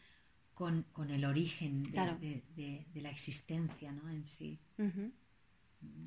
con, 0.54 0.84
con 0.92 1.10
el 1.10 1.24
origen 1.24 1.82
de, 1.84 1.90
Claro. 1.90 2.16
de- 2.20 2.84
la 2.94 3.10
existencia, 3.10 3.90
¿no? 3.92 4.08
En 4.10 4.24
sí. 4.24 4.58
Ujú. 4.78 5.10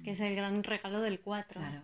Que 0.03 0.11
es 0.11 0.19
el 0.21 0.35
gran 0.35 0.63
regalo 0.63 1.01
del 1.01 1.19
4. 1.19 1.59
Claro. 1.59 1.81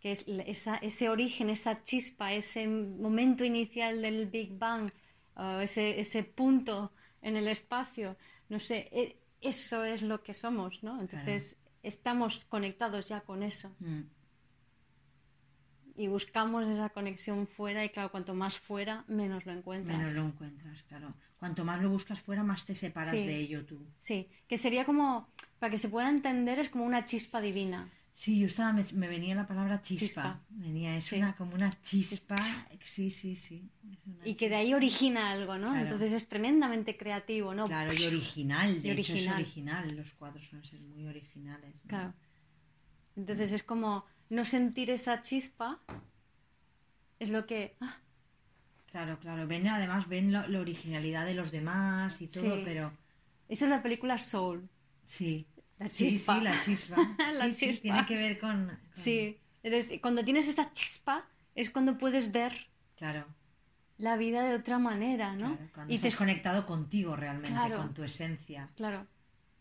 Que 0.00 0.12
es 0.12 0.24
esa- 0.46 0.76
ese 0.76 1.08
origen, 1.08 1.48
esa 1.50 1.82
chispa, 1.82 2.32
ese 2.34 2.66
momento 2.68 3.44
inicial 3.44 4.02
del 4.02 4.26
Big 4.26 4.58
Bang, 4.58 4.90
o 5.36 5.60
ese, 5.60 5.98
ese 5.98 6.22
punto 6.24 6.92
en 7.22 7.36
el 7.36 7.48
espacio. 7.48 8.16
No 8.54 8.60
sé, 8.60 8.88
e- 8.92 9.16
eso 9.40 9.84
es 9.84 10.00
lo 10.02 10.22
que 10.22 10.32
somos, 10.32 10.84
¿no? 10.84 11.00
Entonces 11.00 11.58
estamos 11.82 12.44
conectados 12.44 13.08
ya 13.08 13.20
con 13.22 13.42
eso. 13.42 13.74
Mm, 13.80 14.02
Y 15.96 16.06
buscamos 16.08 16.64
esa 16.66 16.88
conexión 16.90 17.46
fuera 17.46 17.84
y 17.84 17.88
claro, 17.88 18.10
cuanto 18.12 18.32
más 18.34 18.58
fuera, 18.58 19.04
menos 19.06 19.44
lo 19.46 19.52
encuentras. 19.52 19.96
Menos 19.98 20.12
lo 20.12 20.22
encuentras, 20.22 20.82
claro. 20.84 21.14
Cuanto 21.38 21.64
más 21.64 21.80
lo 21.82 21.88
buscas 21.90 22.20
fuera, 22.20 22.42
más 22.42 22.64
te 22.64 22.74
separas 22.74 23.12
Sí. 23.12 23.24
de 23.26 23.36
ello 23.38 23.64
tú. 23.64 23.78
Sí, 23.98 24.28
que 24.48 24.56
sería 24.56 24.84
como, 24.84 25.28
para 25.60 25.70
que 25.72 25.78
se 25.78 25.88
pueda 25.88 26.08
entender, 26.08 26.58
es 26.60 26.70
como 26.70 26.84
una 26.84 27.04
chispa 27.04 27.40
divina. 27.40 27.90
Sí, 28.16 28.38
yo 28.38 28.46
estaba, 28.46 28.72
me, 28.72 28.84
me 28.92 29.08
venía 29.08 29.34
la 29.34 29.44
palabra 29.44 29.82
chispa. 29.82 30.06
Chispa. 30.06 30.40
Venía, 30.50 30.96
es 30.96 31.06
Sí. 31.06 31.16
una 31.16 31.34
como 31.34 31.54
una 31.56 31.78
chispa. 31.82 32.36
Sí, 32.80 33.10
sí, 33.10 33.34
sí. 33.34 33.68
Y 34.24 34.36
que 34.36 34.48
de 34.48 34.54
ahí 34.54 34.72
origina 34.72 35.32
algo, 35.32 35.58
¿no? 35.58 35.70
Claro. 35.70 35.82
Entonces 35.82 36.12
es 36.12 36.28
tremendamente 36.28 36.96
creativo, 36.96 37.54
¿no? 37.54 37.64
Claro, 37.64 37.92
y 37.92 38.04
original. 38.06 38.80
De 38.82 38.88
Y 38.94 39.00
hecho, 39.00 39.14
es 39.14 39.28
original. 39.28 39.96
Los 39.96 40.12
cuatro 40.12 40.40
suelen 40.40 40.64
ser 40.64 40.80
muy 40.80 41.04
originales. 41.06 41.74
¿no? 41.84 41.88
Claro. 41.88 42.14
Entonces 43.16 43.50
es 43.50 43.64
como 43.64 44.04
no 44.30 44.44
sentir 44.44 44.90
esa 44.90 45.20
chispa 45.20 45.80
es 47.18 47.30
lo 47.30 47.46
que... 47.46 47.76
ah, 47.80 47.96
Claro, 48.86 49.18
claro. 49.18 49.46
Ven, 49.48 49.66
además 49.66 50.06
ven 50.08 50.30
la 50.30 50.46
originalidad 50.60 51.26
de 51.26 51.34
los 51.34 51.50
demás 51.50 52.20
y 52.22 52.28
todo, 52.28 52.56
Sí. 52.58 52.62
pero 52.64 52.92
esa 53.48 53.64
es 53.64 53.70
la 53.70 53.82
película 53.82 54.18
Soul. 54.18 54.68
sí. 55.04 55.46
La 55.78 55.88
Sí, 55.88 56.08
chispa. 56.10 56.38
sí, 56.38 56.44
la 56.44 56.60
chispa. 56.62 56.96
La 57.38 57.52
Sí, 57.52 57.72
sí, 57.72 57.80
tiene 57.80 58.06
que 58.06 58.16
ver 58.16 58.38
con, 58.38 58.66
con- 58.66 58.78
Sí. 59.02 59.38
Entonces, 59.62 59.98
cuando 60.00 60.24
tienes 60.24 60.46
esa 60.48 60.72
chispa 60.72 61.26
es 61.54 61.70
cuando 61.70 61.96
puedes 61.98 62.30
ver 62.32 62.52
Claro, 62.96 63.26
la 63.98 64.16
vida 64.16 64.42
de 64.44 64.54
otra 64.54 64.78
manera, 64.78 65.32
¿no? 65.32 65.56
claro. 65.56 65.70
Cuando 65.74 65.92
y 65.94 65.98
te 65.98 66.08
estás 66.08 66.18
conectado 66.18 66.66
contigo 66.66 67.16
realmente, 67.16 67.50
Claro. 67.56 67.78
con 67.78 67.94
tu 67.94 68.02
esencia. 68.04 68.70
Claro, 68.76 69.06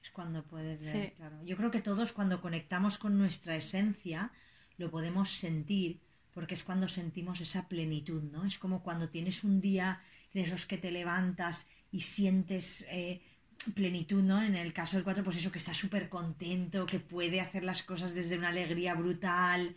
Es 0.01 0.11
cuando 0.11 0.43
puedes 0.43 0.81
ver, 0.83 1.07
Sí. 1.07 1.13
claro. 1.15 1.41
Yo 1.45 1.55
creo 1.55 1.71
que 1.71 1.79
todos 1.81 2.11
cuando 2.11 2.41
conectamos 2.41 2.97
con 2.97 3.17
nuestra 3.17 3.55
esencia 3.55 4.31
lo 4.77 4.91
podemos 4.91 5.29
sentir 5.31 6.01
porque 6.33 6.55
es 6.55 6.63
cuando 6.65 6.87
sentimos 6.89 7.39
esa 7.41 7.67
plenitud, 7.69 8.21
¿no? 8.23 8.43
Es 8.43 8.57
como 8.57 8.83
cuando 8.83 9.07
tienes 9.09 9.43
un 9.45 9.61
día 9.61 10.01
de 10.33 10.41
esos 10.41 10.65
que 10.65 10.77
te 10.77 10.91
levantas 10.91 11.67
y 11.91 12.01
sientes 12.01 12.85
eh, 12.89 13.21
plenitud, 13.71 14.21
¿no? 14.23 14.41
En 14.41 14.55
el 14.55 14.73
caso 14.73 14.97
del 14.97 15.03
4, 15.03 15.23
pues 15.23 15.37
eso, 15.37 15.51
que 15.51 15.57
está 15.59 15.73
súper 15.73 16.09
contento, 16.09 16.85
que 16.85 16.99
puede 16.99 17.41
hacer 17.41 17.63
las 17.63 17.83
cosas 17.83 18.13
desde 18.13 18.37
una 18.37 18.49
alegría 18.49 18.93
brutal. 18.95 19.73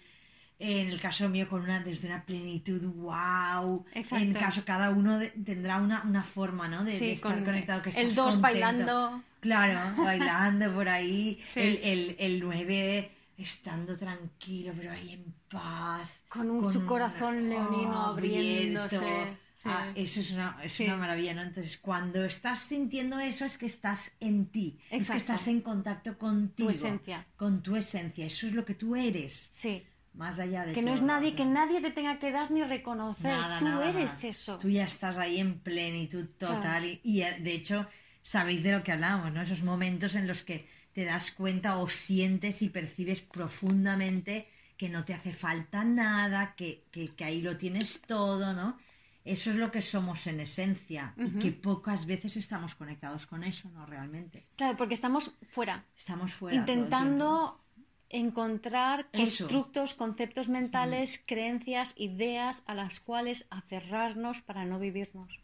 En 0.58 0.88
el 0.88 0.98
caso 1.00 1.28
mío, 1.28 1.46
con 1.48 1.60
una, 1.62 1.80
desde 1.80 2.08
una 2.08 2.24
plenitud, 2.24 2.82
wow. 2.94 3.84
Exacto. 3.92 4.24
En 4.24 4.32
caso, 4.32 4.64
cada 4.64 4.88
uno 4.90 5.18
de- 5.18 5.28
tendrá 5.28 5.76
una, 5.82 6.02
una 6.04 6.24
forma, 6.24 6.66
¿no? 6.66 6.82
De, 6.82 7.12
estar 7.12 7.34
con 7.34 7.44
conectado. 7.44 7.82
Que 7.82 7.90
el 7.90 7.96
estás 8.08 8.14
2 8.14 8.24
contento. 8.24 8.42
bailando. 8.42 9.22
Claro, 9.40 9.78
bailando 10.02 10.72
por 10.74 10.88
ahí. 10.88 11.38
Sí. 11.52 11.60
El, 11.60 11.76
el, 11.82 12.16
el 12.18 12.40
9 12.40 13.12
estando 13.36 13.98
tranquilo, 13.98 14.72
pero 14.74 14.92
ahí 14.92 15.12
en 15.12 15.34
paz. 15.50 16.22
Con 16.30 16.48
un- 16.50 16.72
su 16.72 16.86
corazón 16.86 17.50
leonino 17.50 17.92
abriéndose, 18.06 19.36
sí. 19.62 19.68
Ah, 19.72 19.90
eso 19.94 20.20
es 20.20 20.30
una, 20.32 20.58
es 20.62 20.72
Sí. 20.72 20.84
una 20.84 20.96
maravilla, 20.98 21.32
¿no? 21.34 21.42
Entonces, 21.42 21.78
cuando 21.78 22.24
estás 22.24 22.58
sintiendo 22.60 23.18
eso, 23.18 23.44
es 23.46 23.56
que 23.56 23.64
estás 23.66 24.12
en 24.20 24.46
ti. 24.46 24.78
Es 24.90 25.08
que 25.10 25.16
estás 25.16 25.46
en 25.48 25.62
contacto 25.62 26.18
contigo. 26.18 26.70
esencia. 26.70 27.26
Con 27.36 27.62
tu 27.62 27.74
esencia. 27.76 28.26
Eso 28.26 28.46
es 28.46 28.52
lo 28.52 28.64
que 28.64 28.74
tú 28.74 28.94
eres. 28.96 29.48
Sí. 29.52 29.82
Más 30.12 30.38
allá 30.38 30.64
de 30.64 30.72
Que 30.72 30.80
no 30.82 30.94
es 30.94 31.02
nadie, 31.02 31.34
que 31.34 31.44
nadie 31.44 31.80
te 31.80 31.90
tenga 31.90 32.18
que 32.18 32.30
dar 32.32 32.50
ni 32.50 32.62
reconocer. 32.62 33.26
Nada, 33.32 33.58
Tú 33.58 33.64
nada, 33.66 33.88
eres 33.90 34.14
nada. 34.14 34.28
eso. 34.28 34.58
Tú 34.58 34.68
ya 34.70 34.84
estás 34.84 35.18
ahí 35.18 35.38
en 35.40 35.58
plenitud 35.60 36.26
total 36.38 36.60
Claro. 36.60 36.86
y, 36.86 37.00
y, 37.02 37.22
eh, 37.22 37.36
de 37.40 37.52
hecho 37.54 37.86
sabéis 38.22 38.62
de 38.62 38.72
lo 38.72 38.82
que 38.82 38.92
hablamos, 38.92 39.30
¿no? 39.32 39.42
Esos 39.42 39.62
momentos 39.62 40.14
en 40.14 40.26
los 40.26 40.42
que 40.42 40.66
te 40.94 41.04
das 41.04 41.32
cuenta 41.32 41.76
o 41.76 41.86
sientes 41.88 42.62
y 42.62 42.70
percibes 42.70 43.20
profundamente 43.66 44.48
que 44.78 44.88
no 44.88 45.04
te 45.04 45.14
hace 45.14 45.32
falta 45.32 45.84
nada, 45.84 46.54
que, 46.56 46.84
que, 46.90 47.08
que 47.14 47.24
ahí 47.24 47.40
lo 47.42 47.56
tienes 47.56 48.00
todo, 48.06 48.52
¿no? 48.52 48.78
Eso 49.26 49.50
es 49.50 49.56
lo 49.56 49.70
que 49.72 49.82
somos 49.82 50.26
en 50.28 50.38
esencia 50.40 51.12
y 51.16 51.30
que 51.38 51.50
pocas 51.52 52.06
veces 52.06 52.36
estamos 52.36 52.74
conectados 52.76 53.26
con 53.26 53.42
eso, 53.44 53.68
¿no? 53.70 53.84
Realmente. 53.84 54.46
Claro, 54.56 54.76
porque 54.76 54.94
estamos 54.94 55.32
fuera, 55.50 55.84
Estamos 55.96 56.32
fuera. 56.32 56.56
intentando 56.56 57.60
encontrar 58.08 59.08
Eso. 59.12 59.44
constructos, 59.44 59.94
conceptos 59.94 60.48
mentales, 60.48 61.20
creencias, 61.26 61.92
ideas 61.96 62.62
a 62.66 62.74
las 62.74 63.00
cuales 63.00 63.46
aferrarnos 63.50 64.42
para 64.42 64.64
no 64.64 64.78
vivirnos. 64.78 65.40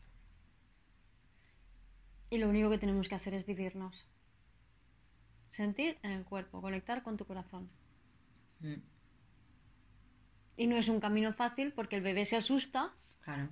Y 2.30 2.38
lo 2.38 2.48
único 2.48 2.70
que 2.70 2.78
tenemos 2.78 3.08
que 3.08 3.16
hacer 3.16 3.34
es 3.34 3.44
vivirnos. 3.44 4.06
Sentir 5.48 5.98
en 6.02 6.12
el 6.12 6.24
cuerpo, 6.24 6.62
conectar 6.62 7.02
con 7.02 7.16
tu 7.16 7.26
corazón. 7.26 7.68
Mm, 8.60 8.74
Y 10.56 10.66
no 10.66 10.76
es 10.76 10.88
un 10.88 11.00
camino 11.00 11.32
fácil 11.32 11.72
porque 11.72 11.96
el 11.96 12.02
bebé 12.02 12.24
se 12.24 12.36
asusta 12.36 12.94
Claro. 13.22 13.48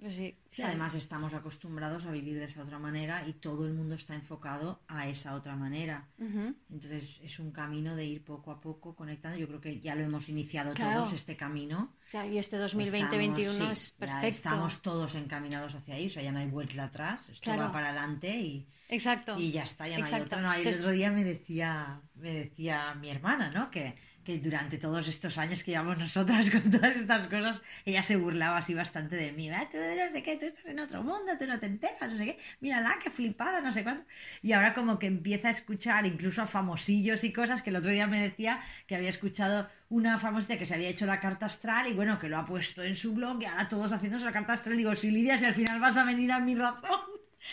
Sí, 0.00 0.38
Sí, 0.48 0.62
además 0.62 0.94
estamos 0.94 1.34
acostumbrados 1.34 2.06
a 2.06 2.12
vivir 2.12 2.38
de 2.38 2.44
esa 2.44 2.62
otra 2.62 2.78
manera 2.78 3.26
y 3.26 3.32
todo 3.32 3.66
el 3.66 3.74
mundo 3.74 3.96
está 3.96 4.14
enfocado 4.14 4.80
a 4.86 5.08
esa 5.08 5.34
otra 5.34 5.56
manera. 5.56 6.08
Ujú. 6.18 6.54
Entonces 6.70 7.18
es 7.22 7.38
un 7.40 7.50
camino 7.50 7.96
de 7.96 8.04
ir 8.04 8.24
poco 8.24 8.52
a 8.52 8.60
poco 8.60 8.94
conectando. 8.94 9.36
Yo 9.38 9.48
creo 9.48 9.60
que 9.60 9.80
ya 9.80 9.96
lo 9.96 10.02
hemos 10.02 10.28
iniciado 10.28 10.72
Claro. 10.74 10.98
todos 11.02 11.12
este 11.14 11.36
camino. 11.36 11.94
O 12.00 12.06
sea, 12.06 12.24
y 12.26 12.38
este 12.38 12.56
Estamos- 12.64 12.74
2020-2021 12.74 13.66
sí, 13.66 13.72
es 13.72 13.90
ya 13.92 13.98
perfecto. 13.98 14.26
estamos 14.28 14.82
todos 14.82 15.14
encaminados 15.16 15.74
hacia 15.74 15.96
ahí, 15.96 16.06
o 16.06 16.10
sea, 16.10 16.22
ya 16.22 16.30
no 16.30 16.38
hay 16.38 16.46
vuelta 16.48 16.84
atrás. 16.84 17.28
Esto 17.30 17.42
Claro. 17.44 17.62
va 17.62 17.72
para 17.72 17.88
adelante 17.88 18.40
y, 18.40 18.68
Exacto. 18.88 19.36
y 19.38 19.50
ya 19.50 19.64
está, 19.64 19.88
ya 19.88 19.98
no 19.98 20.04
hay 20.06 20.12
Exacto. 20.12 20.36
otra. 20.36 20.42
No, 20.42 20.54
el 20.54 20.74
otro 20.74 20.90
día 20.92 21.10
me 21.10 21.24
decía, 21.24 22.00
me 22.20 22.32
decía 22.32 22.94
mi 22.94 23.10
hermana, 23.10 23.50
¿no? 23.50 23.70
Que, 23.70 23.94
que 24.24 24.38
durante 24.38 24.76
todos 24.78 25.08
estos 25.08 25.38
años 25.38 25.64
que 25.64 25.70
llevamos 25.70 25.98
nosotras 25.98 26.50
con 26.52 26.62
todas 26.70 26.96
estas 26.96 27.28
cosas, 27.28 27.62
ella 27.84 28.02
se 28.02 28.16
burlaba 28.16 28.58
así 28.58 28.74
bastante 28.74 29.16
de 29.16 29.32
mí. 29.32 29.48
"Ah, 29.50 29.68
Tú 29.70 29.78
no 29.78 30.12
sé 30.12 30.22
qué, 30.22 30.36
tú 30.36 30.46
estás 30.46 30.66
en 30.66 30.78
otro 30.80 31.02
mundo, 31.02 31.32
tú 31.38 31.46
no 31.46 31.58
te 31.58 31.66
enteras, 31.66 32.10
no 32.10 32.18
sé 32.18 32.24
qué. 32.26 32.38
Mírala, 32.60 32.98
qué 33.02 33.10
flipada, 33.10 33.60
no 33.60 33.72
sé 33.72 33.82
cuánto. 33.82 34.04
Y 34.42 34.52
ahora 34.52 34.74
como 34.74 34.98
que 34.98 35.06
empieza 35.06 35.48
a 35.48 35.50
escuchar 35.52 36.06
incluso 36.06 36.42
a 36.42 36.46
famosillos 36.46 37.24
y 37.24 37.32
cosas 37.32 37.62
que 37.62 37.70
el 37.70 37.76
otro 37.76 37.90
día 37.90 38.06
me 38.06 38.20
decía 38.20 38.60
que 38.86 38.96
había 38.96 39.08
escuchado 39.10 39.68
una 39.88 40.18
famosita 40.18 40.58
que 40.58 40.66
se 40.66 40.74
había 40.74 40.88
hecho 40.88 41.06
la 41.06 41.20
carta 41.20 41.46
astral 41.46 41.86
y 41.86 41.94
bueno, 41.94 42.18
que 42.18 42.28
lo 42.28 42.36
ha 42.38 42.44
puesto 42.44 42.82
en 42.82 42.96
su 42.96 43.14
blog 43.14 43.40
y 43.42 43.46
ahora 43.46 43.68
todos 43.68 43.92
haciéndose 43.92 44.24
la 44.26 44.32
carta 44.32 44.52
astral. 44.52 44.76
Digo, 44.76 44.94
si 44.94 45.10
Lidia, 45.10 45.38
si 45.38 45.44
al 45.46 45.54
final 45.54 45.80
vas 45.80 45.96
a 45.96 46.04
venir 46.04 46.32
a 46.32 46.40
mi 46.40 46.54
razón, 46.54 47.00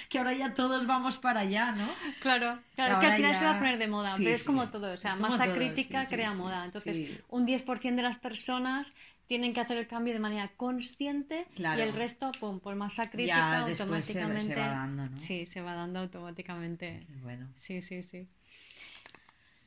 que 0.10 0.18
ahora 0.18 0.34
ya 0.34 0.54
todos 0.54 0.86
vamos 0.88 1.18
para 1.18 1.42
allá, 1.42 1.72
¿no? 1.74 1.88
Claro, 2.20 2.60
claro, 2.76 2.94
es 2.94 3.00
que 3.00 3.06
al 3.08 3.14
final 3.14 3.32
ya- 3.34 3.38
se 3.38 3.46
va 3.46 3.52
a 3.52 3.58
poner 3.60 3.78
de 3.78 3.88
moda, 3.88 4.16
sí, 4.16 4.24
pero 4.24 4.36
es 4.36 4.42
sí. 4.42 4.48
como 4.48 4.70
todo, 4.70 4.94
o 4.94 4.98
sea, 4.98 5.12
como 5.16 5.30
masa 5.30 5.46
todo, 5.46 5.56
crítica 5.56 6.06
sí, 6.06 6.16
crea 6.16 6.34
moda. 6.34 6.66
Entonces, 6.66 7.10
un 7.30 7.46
10% 7.46 7.96
de 7.96 8.08
las 8.08 8.18
personas 8.18 8.92
tienen 9.28 9.54
que 9.54 9.60
hacer 9.62 9.78
el 9.78 9.88
cambio 9.88 10.14
de 10.14 10.20
manera 10.20 10.52
consciente 10.56 11.48
Claro. 11.56 11.80
y 11.80 11.84
el 11.84 11.94
resto, 11.94 12.32
pum, 12.40 12.60
por 12.60 12.76
masa 12.76 13.04
Ya 13.04 13.10
crítica, 13.12 13.66
después 13.66 14.06
se- 14.06 14.14
se 14.14 14.20
va 14.20 14.26
automáticamente. 14.26 14.56
dando, 14.56 15.10
¿no? 15.10 15.20
Sí, 15.20 15.46
se 15.48 15.62
va 15.62 15.74
dando 15.74 16.00
automáticamente. 16.00 17.08
Bueno. 17.24 17.48
Sí, 17.56 17.82
sí, 17.82 18.04
sí. 18.04 18.28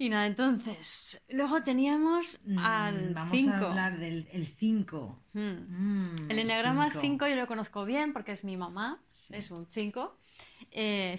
Y 0.01 0.11
nada, 0.11 0.26
entonces, 0.26 1.20
luego 1.29 1.64
teníamos 1.64 2.39
Mm, 2.45 2.59
al 2.59 3.14
Vamos 3.14 3.37
5. 3.37 3.53
a 3.53 3.70
hablar 3.70 3.99
del 3.99 4.24
5. 4.47 5.18
Hmm. 5.33 6.14
El 6.31 6.39
enneagrama 6.39 6.89
5 6.93 7.26
yo 7.26 7.35
lo 7.35 7.49
conozco 7.49 7.85
bien 7.85 8.12
porque 8.12 8.31
es 8.31 8.45
mi 8.45 8.57
mamá, 8.57 9.01
es 9.31 9.51
un 9.51 9.66
5. 9.70 10.18
Eh, 10.70 11.18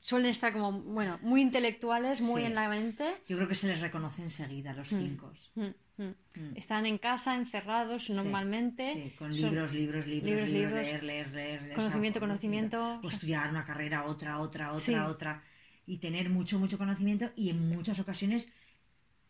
suelen 0.00 0.30
estar 0.30 0.52
como, 0.52 0.72
bueno, 0.80 1.18
muy 1.22 1.42
intelectuales, 1.42 2.20
muy 2.20 2.42
Sí. 2.42 2.46
en 2.46 2.54
la 2.54 2.68
mente. 2.68 3.14
Yo 3.28 3.36
creo 3.36 3.48
que 3.48 3.54
se 3.54 3.66
les 3.68 3.80
reconoce 3.80 4.22
enseguida 4.22 4.72
los 4.74 4.88
5. 4.88 5.32
Mm, 5.56 5.62
mm. 5.96 6.56
Están 6.56 6.86
en 6.86 6.98
casa, 6.98 7.34
encerrados 7.34 8.08
normalmente. 8.10 8.92
Sí, 8.92 9.14
con 9.18 9.34
Son- 9.34 9.50
libros, 9.50 9.72
libros, 9.74 10.06
libros, 10.06 10.48
libros, 10.48 10.72
leer, 10.72 11.02
leer, 11.02 11.32
leer. 11.32 11.62
leer, 11.62 11.74
Conocimiento, 11.74 12.18
esa- 12.18 12.26
conocimiento. 12.26 13.00
O 13.02 13.08
estudiar 13.08 13.50
una 13.50 13.64
carrera, 13.64 14.04
otra, 14.04 14.38
otra, 14.38 14.72
otra, 14.72 14.84
Sí. 14.84 14.94
otra. 14.94 15.42
Y 15.86 15.98
tener 15.98 16.28
mucho, 16.30 16.58
mucho 16.58 16.78
conocimiento 16.78 17.32
y 17.34 17.50
en 17.50 17.68
muchas 17.68 17.98
ocasiones 17.98 18.48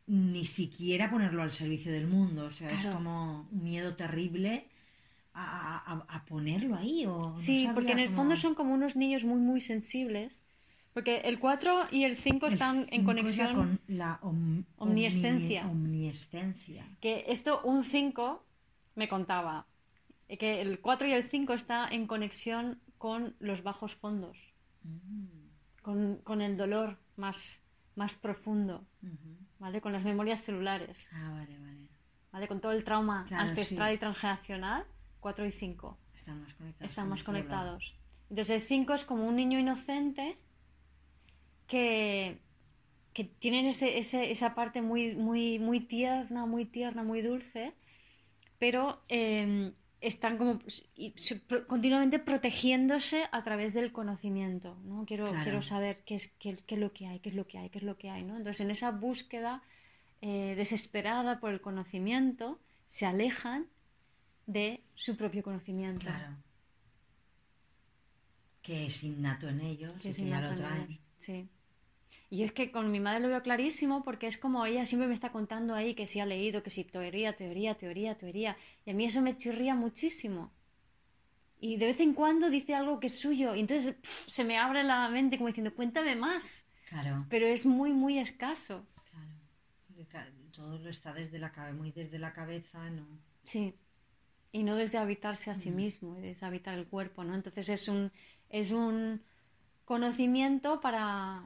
ni 0.06 0.44
siquiera 0.46 1.10
ponerlo 1.10 1.42
al 1.42 1.52
servicio 1.52 1.92
del 1.92 2.06
mundo. 2.06 2.46
O 2.46 2.50
sea, 2.50 2.70
es 2.72 2.86
como 2.86 3.48
un 3.52 3.62
miedo 3.62 3.94
terrible 3.94 4.66
a, 5.40 5.92
a- 5.92 6.16
a 6.16 6.24
ponerlo 6.24 6.74
ahí. 6.76 7.06
O 7.06 7.30
no 7.30 7.36
Sí, 7.36 7.68
porque 7.74 7.92
en 7.92 7.98
el 8.00 8.06
cómo- 8.06 8.16
fondo 8.18 8.36
son 8.36 8.54
como 8.54 8.74
unos 8.74 8.96
niños 8.96 9.24
muy, 9.24 9.40
muy 9.40 9.60
sensibles. 9.60 10.44
Porque 10.94 11.18
el 11.18 11.38
4 11.38 11.86
y 11.92 12.02
el 12.04 12.16
5 12.16 12.46
El 12.46 12.52
están 12.54 12.86
en 12.90 13.04
conexión. 13.04 13.54
con 13.54 13.80
la 13.86 14.18
om-. 14.22 14.64
Que 17.00 17.24
esto, 17.28 17.60
un 17.64 17.82
5 17.84 18.42
me 18.96 19.08
contaba 19.08 19.66
que 20.28 20.60
el 20.60 20.80
4 20.80 21.06
y 21.08 21.12
el 21.12 21.22
5 21.24 21.52
está 21.54 21.88
en 21.88 22.06
conexión 22.06 22.80
con 22.98 23.36
los 23.38 23.62
bajos 23.62 23.94
fondos, 23.94 24.52
con, 25.82 26.16
con 26.24 26.42
el 26.42 26.56
dolor 26.56 26.98
más, 27.16 27.62
más 27.94 28.14
profundo, 28.16 28.84
¿vale? 29.60 29.80
Con 29.80 29.92
las 29.92 30.04
memorias 30.04 30.42
celulares, 30.42 31.08
Ah, 31.12 31.30
vale, 31.32 31.58
vale. 31.58 31.88
¿vale? 32.32 32.48
Con 32.48 32.60
todo 32.60 32.72
el 32.72 32.82
trauma 32.84 33.24
Claro, 33.28 33.50
ancestral 33.50 33.90
sí. 33.90 33.94
y 33.94 33.98
transgeneracional, 33.98 34.84
4 35.20 35.46
y 35.46 35.50
5 35.52 35.98
Están 36.14 36.40
más 36.42 36.54
conectados. 36.54 36.90
están 36.90 37.08
más 37.08 37.22
conectados. 37.22 37.94
Entonces 38.30 38.56
el 38.56 38.62
5 38.62 38.94
es 38.94 39.04
como 39.04 39.26
un 39.26 39.36
niño 39.36 39.58
inocente 39.58 40.36
que, 41.66 42.38
que 43.12 43.24
tienen 43.24 43.66
ese, 43.66 43.98
ese- 43.98 44.30
esa 44.30 44.54
parte 44.54 44.82
muy, 44.82 45.14
muy, 45.16 45.58
muy 45.58 45.80
tierna, 45.80 46.46
muy 46.46 46.64
tierna, 46.64 47.02
muy 47.02 47.20
dulce, 47.22 47.74
pero 48.58 49.02
eh, 49.08 49.72
están 50.00 50.38
como 50.38 50.60
continuamente 51.66 52.18
protegiéndose 52.18 53.24
a 53.32 53.42
través 53.44 53.74
del 53.74 53.92
conocimiento, 53.92 54.76
¿no? 54.84 55.04
Quiero, 55.06 55.26
Claro. 55.26 55.42
quiero 55.42 55.62
saber 55.62 56.02
qué 56.04 56.14
es, 56.16 56.28
qué, 56.38 56.56
qué 56.66 56.74
es 56.76 56.80
lo 56.80 56.92
que 56.92 57.06
hay, 57.06 57.18
qué 57.20 57.28
es 57.30 57.34
lo 57.34 57.46
que 57.46 57.58
hay, 57.58 57.68
qué 57.70 57.78
es 57.78 57.84
lo 57.84 57.96
que 57.98 58.10
hay, 58.10 58.22
¿no? 58.24 58.36
Entonces 58.36 58.60
en 58.60 58.70
esa 58.70 58.90
búsqueda 58.90 59.62
eh, 60.20 60.54
desesperada 60.56 61.40
por 61.40 61.52
el 61.52 61.60
conocimiento 61.60 62.58
se 62.86 63.06
alejan 63.06 63.66
de 64.48 64.82
su 64.94 65.14
propio 65.16 65.42
conocimiento. 65.42 66.06
Claro. 66.06 66.34
Que 68.62 68.86
es 68.86 69.04
innato 69.04 69.46
en 69.48 69.60
ellos 69.60 69.92
que 70.00 70.08
y 70.08 70.14
que 70.14 70.26
ya 70.26 70.40
lo 70.40 70.54
traen. 70.54 70.98
Sí. 71.18 71.48
Y 72.30 72.42
es 72.42 72.52
que 72.52 72.70
con 72.72 72.90
mi 72.90 72.98
madre 72.98 73.20
lo 73.20 73.28
veo 73.28 73.42
clarísimo 73.42 74.02
porque 74.02 74.26
es 74.26 74.38
como 74.38 74.64
ella 74.64 74.86
siempre 74.86 75.06
me 75.06 75.14
está 75.14 75.30
contando 75.30 75.74
ahí 75.74 75.94
que 75.94 76.06
si 76.06 76.20
ha 76.20 76.26
leído, 76.26 76.62
que 76.62 76.70
si 76.70 76.84
teoría, 76.84 77.36
teoría, 77.36 77.76
teoría, 77.76 78.16
teoría. 78.16 78.56
Y 78.84 78.90
a 78.90 78.94
mí 78.94 79.04
eso 79.04 79.20
me 79.20 79.36
chirría 79.36 79.74
muchísimo. 79.74 80.50
Y 81.60 81.76
de 81.76 81.86
vez 81.86 82.00
en 82.00 82.14
cuando 82.14 82.48
dice 82.48 82.74
algo 82.74 83.00
que 83.00 83.08
es 83.08 83.18
suyo. 83.18 83.54
Y 83.54 83.60
entonces 83.60 83.96
se 84.02 84.44
me 84.44 84.56
abre 84.56 84.82
la 84.82 85.08
mente 85.10 85.36
como 85.36 85.48
diciendo, 85.48 85.74
cuéntame 85.74 86.16
más. 86.16 86.66
Claro, 86.88 87.26
Pero 87.28 87.46
es 87.46 87.66
muy, 87.66 87.92
muy 87.92 88.18
escaso. 88.18 88.86
claro. 89.10 89.34
Porque, 89.86 90.04
todo 90.52 90.78
lo 90.78 90.88
está 90.88 91.12
desde 91.12 91.38
la 91.38 91.52
cabeza, 91.52 91.76
muy 91.76 91.92
desde 91.92 92.18
la 92.18 92.32
cabeza, 92.32 92.88
¿no? 92.90 93.06
Sí. 93.44 93.74
Y 94.52 94.62
no 94.62 94.76
desde 94.76 94.98
habitarse 94.98 95.50
a 95.50 95.54
Mm. 95.54 95.56
sí 95.56 95.70
mismo, 95.70 96.18
y 96.18 96.22
desde 96.22 96.46
habitar 96.46 96.74
el 96.78 96.86
cuerpo, 96.86 97.24
¿no? 97.24 97.34
Entonces 97.34 97.68
es 97.68 97.88
un, 97.88 98.12
es 98.50 98.72
un 98.72 99.22
conocimiento 99.84 100.80
para 100.80 101.44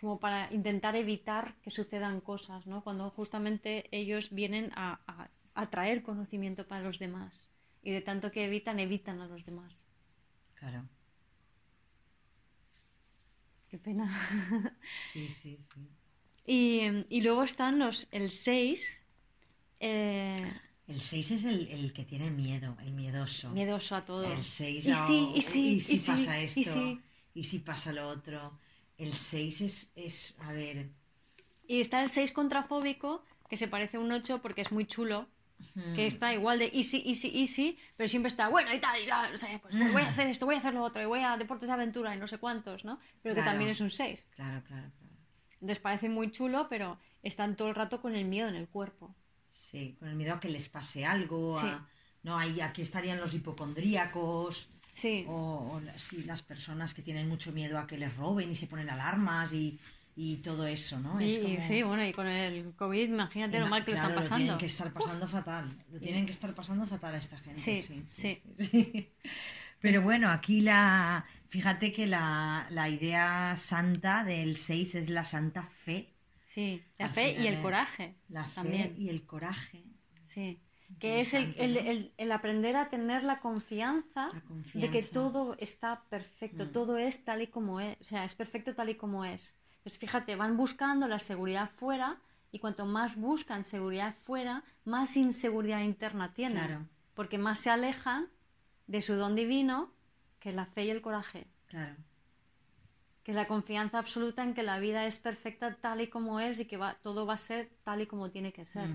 como 0.00 0.20
para 0.20 0.52
intentar 0.52 0.94
evitar 0.96 1.56
que 1.62 1.70
sucedan 1.72 2.20
cosas, 2.20 2.66
¿no? 2.66 2.84
Cuando 2.84 3.10
justamente 3.10 3.88
ellos 3.96 4.30
vienen 4.32 4.70
a, 4.76 5.00
a, 5.08 5.30
a 5.54 5.70
traer 5.70 6.02
conocimiento 6.02 6.66
para 6.68 6.82
los 6.84 6.98
demás. 7.00 7.50
Y 7.82 7.90
de 7.92 8.00
tanto 8.00 8.30
que 8.32 8.44
evitan, 8.44 8.78
evitan 8.80 9.20
a 9.20 9.26
los 9.26 9.44
demás. 9.44 9.86
Claro. 10.54 10.88
Qué 13.68 13.78
pena. 13.78 14.06
Sí, 15.12 15.28
sí, 15.28 15.58
sí. 15.74 15.88
y, 16.46 16.80
y 17.08 17.20
luego 17.20 17.42
están 17.42 17.78
los, 17.78 18.08
el 18.10 18.30
6, 18.30 19.04
eh, 19.80 20.52
El 20.88 21.00
6 21.00 21.30
es 21.32 21.44
el, 21.44 21.68
el 21.68 21.92
que 21.92 22.04
tiene 22.04 22.30
miedo, 22.30 22.76
el 22.80 22.92
miedoso. 22.92 23.50
miedoso 23.50 23.94
a 23.94 24.04
todo. 24.04 24.24
El 24.24 24.42
6 24.42 24.86
y 24.86 24.94
sí, 24.94 25.30
y 25.34 25.42
sí, 25.42 25.68
y 25.76 25.80
si 25.80 25.96
sí, 25.98 26.10
pasa 26.10 26.38
esto, 26.40 26.60
y 26.60 26.64
sí. 26.64 27.00
y 27.34 27.44
si 27.44 27.58
pasa 27.60 27.92
lo 27.92 28.08
otro. 28.08 28.58
El 28.96 29.12
6 29.12 29.60
es, 29.60 29.90
es, 29.94 30.34
a 30.40 30.52
ver, 30.52 30.88
Y 31.68 31.80
está 31.82 32.02
el 32.02 32.08
6 32.10 32.32
contrafóbico, 32.32 33.22
que 33.48 33.56
se 33.58 33.68
parece 33.68 33.98
a 33.98 34.00
un 34.00 34.10
8 34.10 34.40
porque 34.42 34.62
es 34.62 34.72
muy 34.72 34.86
chulo, 34.86 35.28
que 35.94 36.06
está 36.06 36.32
igual 36.32 36.58
de 36.58 36.70
easy, 36.72 37.02
easy, 37.06 37.38
easy, 37.38 37.78
pero 37.96 38.08
siempre 38.08 38.28
está 38.28 38.48
bueno 38.48 38.72
y 38.74 38.80
tal, 38.80 39.02
y 39.02 39.06
tal, 39.06 39.32
no 39.32 39.38
sé, 39.38 39.58
pues, 39.60 39.74
pues 39.76 39.92
voy 39.92 40.02
a 40.02 40.08
hacer 40.08 40.26
esto, 40.28 40.46
voy 40.46 40.54
a 40.54 40.58
hacer 40.58 40.72
lo 40.72 40.82
otro, 40.82 41.02
y 41.02 41.06
voy 41.06 41.20
a 41.20 41.36
deportes 41.36 41.68
de 41.68 41.74
aventura 41.74 42.14
y 42.14 42.18
no 42.18 42.26
sé 42.28 42.38
cuántos, 42.38 42.84
¿no? 42.84 42.98
Pero 43.22 43.34
que 43.34 43.40
Claro. 43.42 43.50
también 43.52 43.70
es 43.70 43.80
un 43.80 43.90
6. 43.90 44.26
claro, 44.34 44.62
claro, 44.64 44.90
claro. 44.98 45.14
Entonces 45.54 45.80
parece 45.80 46.08
muy 46.08 46.30
chulo, 46.30 46.66
pero 46.70 46.98
están 47.22 47.56
todo 47.56 47.68
el 47.68 47.74
rato 47.74 48.00
con 48.00 48.14
el 48.14 48.24
miedo 48.24 48.48
en 48.48 48.54
el 48.54 48.68
cuerpo. 48.68 49.14
Sí, 49.48 49.96
con 49.98 50.08
el 50.08 50.14
miedo 50.16 50.34
a 50.34 50.40
que 50.40 50.48
les 50.48 50.68
pase 50.68 51.04
algo, 51.04 51.58
Sí. 51.60 51.66
a- 51.66 51.86
no, 52.22 52.36
ahí 52.38 52.60
aquí 52.60 52.82
estarían 52.82 53.18
los 53.20 53.34
hipocondríacos, 53.34 54.68
Sí, 54.94 55.24
o, 55.28 55.32
o 55.76 55.80
sí, 55.96 56.24
las 56.24 56.42
personas 56.42 56.92
que 56.92 57.02
tienen 57.02 57.28
mucho 57.28 57.52
miedo 57.52 57.78
a 57.78 57.86
que 57.86 57.96
les 57.96 58.16
roben 58.16 58.50
y 58.50 58.54
se 58.56 58.66
ponen 58.66 58.90
alarmas 58.90 59.52
y, 59.52 59.78
y 60.16 60.38
todo 60.38 60.66
eso, 60.66 60.98
¿no? 60.98 61.20
y, 61.20 61.28
Es 61.28 61.38
como- 61.38 61.62
sí, 61.64 61.82
bueno, 61.84 62.04
y 62.04 62.12
con 62.12 62.26
el 62.26 62.74
COVID, 62.74 63.08
imagínate 63.08 63.60
lo 63.60 63.68
mal 63.68 63.84
que 63.84 63.92
lo 63.92 63.96
están 63.96 64.14
pasando. 64.16 64.36
tienen 64.38 64.58
que 64.58 64.66
estar 64.66 64.92
pasando 64.92 65.28
fatal. 65.28 65.76
Lo 65.92 66.00
tienen 66.00 66.26
que 66.26 66.32
estar 66.32 66.52
pasando 66.54 66.84
fatal 66.86 67.14
a 67.14 67.18
esta 67.18 67.38
gente. 67.38 67.60
Sí, 67.60 67.78
Sí, 67.78 68.02
sí, 68.06 68.22
sí. 68.34 68.42
sí, 68.56 68.64
sí. 68.92 69.08
Pero 69.80 70.02
bueno, 70.02 70.28
aquí 70.30 70.60
la. 70.60 71.24
Fíjate 71.48 71.92
que 71.92 72.08
la, 72.08 72.66
la 72.70 72.88
idea 72.88 73.56
santa 73.56 74.24
del 74.24 74.56
6 74.56 74.96
es 74.96 75.08
la 75.08 75.24
santa 75.24 75.62
fe. 75.62 76.12
Sí, 76.58 76.82
la 76.98 77.08
fe 77.08 77.40
y 77.40 77.46
el 77.46 77.60
coraje 77.62 78.16
La 78.28 78.42
fe 78.44 78.54
también. 78.56 78.94
y 78.98 79.10
el 79.10 79.24
coraje. 79.24 79.84
Sí, 80.26 80.58
que 80.98 81.20
es 81.20 81.32
el, 81.34 81.54
el, 81.56 81.76
el- 81.76 82.12
el 82.16 82.32
aprender 82.32 82.74
a 82.74 82.88
tener 82.88 83.22
la 83.22 83.38
confianza, 83.38 84.28
La 84.74 84.80
de 84.80 84.90
que 84.90 85.02
todo 85.04 85.54
está 85.60 86.02
perfecto, 86.10 86.64
Mm. 86.64 86.72
todo 86.72 86.96
es 86.98 87.24
tal 87.24 87.42
y 87.42 87.46
como 87.46 87.78
es, 87.80 87.96
o 88.00 88.04
sea, 88.04 88.24
es 88.24 88.34
perfecto 88.34 88.74
tal 88.74 88.88
y 88.88 88.96
como 88.96 89.24
es. 89.24 89.56
Entonces, 89.76 90.00
fíjate, 90.00 90.34
van 90.34 90.56
buscando 90.56 91.06
la 91.06 91.20
seguridad 91.20 91.70
fuera 91.70 92.20
y 92.50 92.58
cuanto 92.58 92.86
más 92.86 93.14
buscan 93.16 93.62
seguridad 93.64 94.12
fuera, 94.14 94.64
más 94.84 95.16
inseguridad 95.16 95.82
interna 95.82 96.34
tienen. 96.34 96.58
Claro. 96.58 96.88
Porque 97.14 97.38
más 97.38 97.60
se 97.60 97.70
alejan 97.70 98.26
de 98.88 99.00
su 99.02 99.14
don 99.14 99.36
divino, 99.36 99.92
que 100.40 100.48
es 100.48 100.56
la 100.56 100.66
fe 100.66 100.86
y 100.86 100.90
el 100.90 101.02
coraje. 101.02 101.46
Claro. 101.68 101.94
Que 103.28 103.32
es 103.32 103.36
la 103.36 103.46
confianza 103.46 103.98
absoluta 103.98 104.42
en 104.42 104.54
que 104.54 104.62
la 104.62 104.78
vida 104.78 105.04
es 105.04 105.18
perfecta 105.18 105.74
tal 105.74 106.00
y 106.00 106.06
como 106.06 106.40
es 106.40 106.60
y 106.60 106.64
que 106.64 106.78
va, 106.78 106.94
todo 107.02 107.26
va 107.26 107.34
a 107.34 107.36
ser 107.36 107.68
tal 107.84 108.00
y 108.00 108.06
como 108.06 108.30
tiene 108.30 108.54
que 108.54 108.64
ser. 108.64 108.88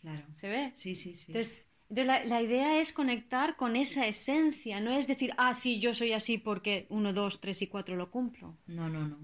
Claro. 0.00 0.24
¿Se 0.32 0.48
ve? 0.48 0.72
Sí, 0.74 0.94
sí, 0.94 1.14
sí. 1.14 1.32
Entonces, 1.32 1.68
entonces 1.90 2.06
la, 2.06 2.24
la 2.24 2.40
idea 2.40 2.80
es 2.80 2.94
conectar 2.94 3.56
con 3.56 3.76
esa 3.76 4.06
esencia, 4.06 4.80
no 4.80 4.92
es 4.92 5.08
decir, 5.08 5.34
ah, 5.36 5.52
sí, 5.52 5.78
yo 5.78 5.92
soy 5.92 6.14
así 6.14 6.38
porque 6.38 6.86
uno, 6.88 7.12
dos, 7.12 7.38
tres 7.38 7.60
y 7.60 7.66
cuatro 7.66 7.96
lo 7.96 8.10
cumplo. 8.10 8.56
No, 8.66 8.88
no, 8.88 9.06
no. 9.06 9.18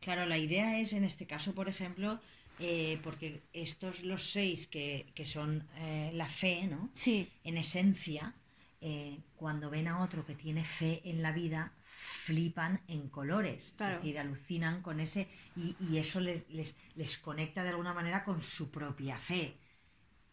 Claro, 0.00 0.24
la 0.24 0.38
idea 0.38 0.80
es 0.80 0.94
en 0.94 1.04
este 1.04 1.26
caso, 1.26 1.54
por 1.54 1.68
ejemplo, 1.68 2.18
eh, 2.60 2.98
porque 3.02 3.42
estos 3.52 4.04
los 4.04 4.30
seis 4.30 4.68
que, 4.68 5.12
que 5.14 5.26
son 5.26 5.68
eh, 5.76 6.12
la 6.14 6.28
fe, 6.28 6.66
¿no? 6.66 6.88
Sí, 6.94 7.28
En 7.44 7.58
esencia, 7.58 8.34
eh, 8.80 9.18
cuando 9.36 9.68
ven 9.68 9.86
a 9.86 10.02
otro 10.02 10.24
que 10.24 10.34
tiene 10.34 10.64
fe 10.64 11.02
en 11.04 11.20
la 11.20 11.32
vida, 11.32 11.74
flipan 12.00 12.80
en 12.86 13.08
colores. 13.08 13.74
Claro. 13.76 13.94
Es 13.94 14.02
decir, 14.02 14.18
alucinan 14.18 14.82
con 14.82 15.00
ese. 15.00 15.28
Y, 15.56 15.74
y 15.80 15.98
eso 15.98 16.20
les, 16.20 16.48
les, 16.50 16.76
les 16.94 17.18
conecta 17.18 17.62
de 17.64 17.70
alguna 17.70 17.92
manera 17.92 18.24
con 18.24 18.40
su 18.40 18.70
propia 18.70 19.18
fe. 19.18 19.58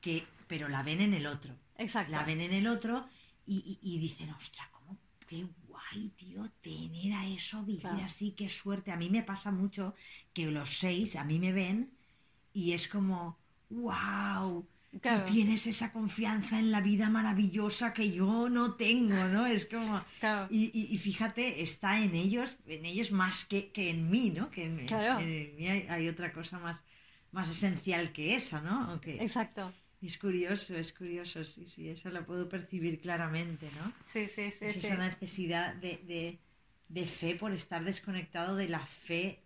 Que, 0.02 0.28
pero 0.48 0.70
la 0.70 0.84
ven 0.84 1.02
en 1.02 1.14
el 1.14 1.26
otro. 1.26 1.54
exacto. 1.78 2.12
La 2.12 2.24
ven 2.24 2.42
en 2.42 2.54
el 2.54 2.68
otro 2.68 3.08
y, 3.48 3.80
y- 3.82 3.96
y 3.96 4.00
dicen, 4.00 4.30
ostras, 4.32 4.68
cómo 4.72 4.98
qué 5.28 5.48
guay, 5.68 6.10
tío, 6.16 6.50
tener 6.62 7.14
a 7.14 7.28
eso, 7.28 7.64
vivir 7.64 7.82
Claro. 7.82 8.04
así, 8.04 8.32
qué 8.34 8.48
suerte. 8.48 8.92
A 8.92 8.98
mí 8.98 9.10
me 9.10 9.24
pasa 9.24 9.52
mucho 9.52 9.96
que 10.34 10.52
los 10.52 10.78
seis 10.78 11.16
a 11.16 11.24
mí 11.24 11.40
me 11.40 11.52
ven 11.52 11.92
y 12.54 12.74
es 12.74 12.88
como, 12.88 13.40
wow, 13.70 14.68
Claro. 15.02 15.24
tú 15.26 15.34
tienes 15.34 15.68
esa 15.68 15.92
confianza 15.92 16.58
en 16.60 16.72
la 16.72 16.82
vida 16.82 17.10
maravillosa 17.10 17.94
que 17.94 18.12
yo 18.12 18.50
no 18.50 18.74
tengo, 18.76 19.26
¿no? 19.26 19.46
Es 19.46 19.66
como... 19.66 20.04
Claro. 20.20 20.48
Y, 20.50 20.72
y- 20.74 20.94
y 20.94 20.98
fíjate, 20.98 21.62
está 21.62 22.00
en 22.00 22.16
ellos, 22.16 22.56
en 22.66 22.86
ellos 22.86 23.12
más 23.12 23.46
que, 23.46 23.72
que 23.72 23.90
en 23.90 24.10
mí, 24.10 24.32
¿no? 24.32 24.50
Que 24.50 24.66
en, 24.66 24.86
Claro. 24.86 25.20
en 25.20 25.56
mí 25.58 25.68
hay, 25.68 25.86
hay 25.90 26.08
otra 26.08 26.32
cosa 26.32 26.60
más, 26.60 26.84
más 27.32 27.50
esencial 27.50 28.12
que 28.12 28.36
esa, 28.36 28.62
¿no? 28.62 29.00
Exacto. 29.06 29.74
es 30.02 30.18
curioso, 30.18 30.76
es 30.78 30.94
curioso, 30.94 31.44
sí, 31.44 31.66
sí, 31.68 31.90
eso 31.90 32.10
lo 32.10 32.26
puedo 32.26 32.48
percibir 32.48 33.00
claramente, 33.02 33.70
¿no? 33.76 33.92
Sí, 34.06 34.28
sí, 34.28 34.52
sí. 34.52 34.66
es 34.66 34.74
sí. 34.74 34.80
esa 34.88 34.96
necesidad 34.98 35.74
de, 35.76 35.98
de- 36.08 36.40
de 36.88 37.06
fe 37.08 37.36
por 37.36 37.52
estar 37.52 37.84
desconectado 37.84 38.56
de 38.56 38.70
la 38.70 38.80
fe, 38.86 39.42